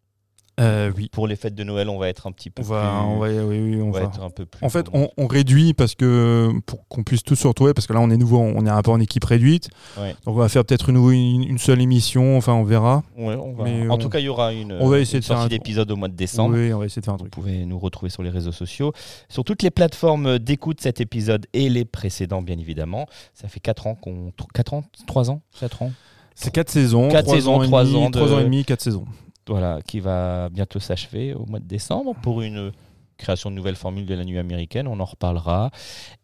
[0.59, 1.09] Euh, Oui.
[1.11, 3.07] Pour les fêtes de Noël, on va être un petit peu On va, plus.
[3.09, 4.05] on va, oui, oui, on on va va.
[4.05, 4.63] être un peu plus.
[4.65, 7.93] En fait, on, on réduit parce que pour qu'on puisse tous se retrouver, parce que
[7.93, 9.67] là on est nouveau, on est un peu en équipe réduite.
[9.99, 10.15] Ouais.
[10.25, 13.03] Donc on va faire peut-être une, une, une seule émission, enfin on verra.
[13.17, 15.17] Ouais, on va- Mais En on- tout cas, il y aura une, on va essayer
[15.17, 16.55] une de faire un- d'épisode au mois de décembre.
[16.55, 17.33] Oui, on va essayer de faire un Vous truc.
[17.33, 18.93] pouvez nous retrouver sur les réseaux sociaux,
[19.27, 23.07] sur toutes les plateformes d'écoute cet épisode et les précédents, bien évidemment.
[23.33, 24.31] Ça fait 4 ans qu'on.
[24.53, 24.83] 4 ans?
[25.05, 25.41] 3 ans?
[25.59, 25.91] 4 ans?
[26.37, 28.43] C'est quatre saisons, Quatre trois saisons, ans et trois demi, ans de- trois ans et
[28.43, 29.05] demi, quatre saisons.
[29.47, 32.71] Voilà, qui va bientôt s'achever au mois de décembre pour une
[33.17, 34.87] création de nouvelles formules de la nuit américaine.
[34.87, 35.71] On en reparlera.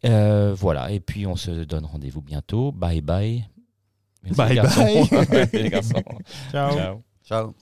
[0.05, 2.71] Euh, voilà, et puis on se donne rendez-vous bientôt.
[2.71, 3.47] Bye bye.
[4.23, 5.07] Merci Bye les garçons.
[5.31, 5.49] bye.
[5.53, 6.03] les garçons.
[6.51, 6.75] Ciao.
[6.75, 7.01] Ciao.
[7.23, 7.55] Ciao.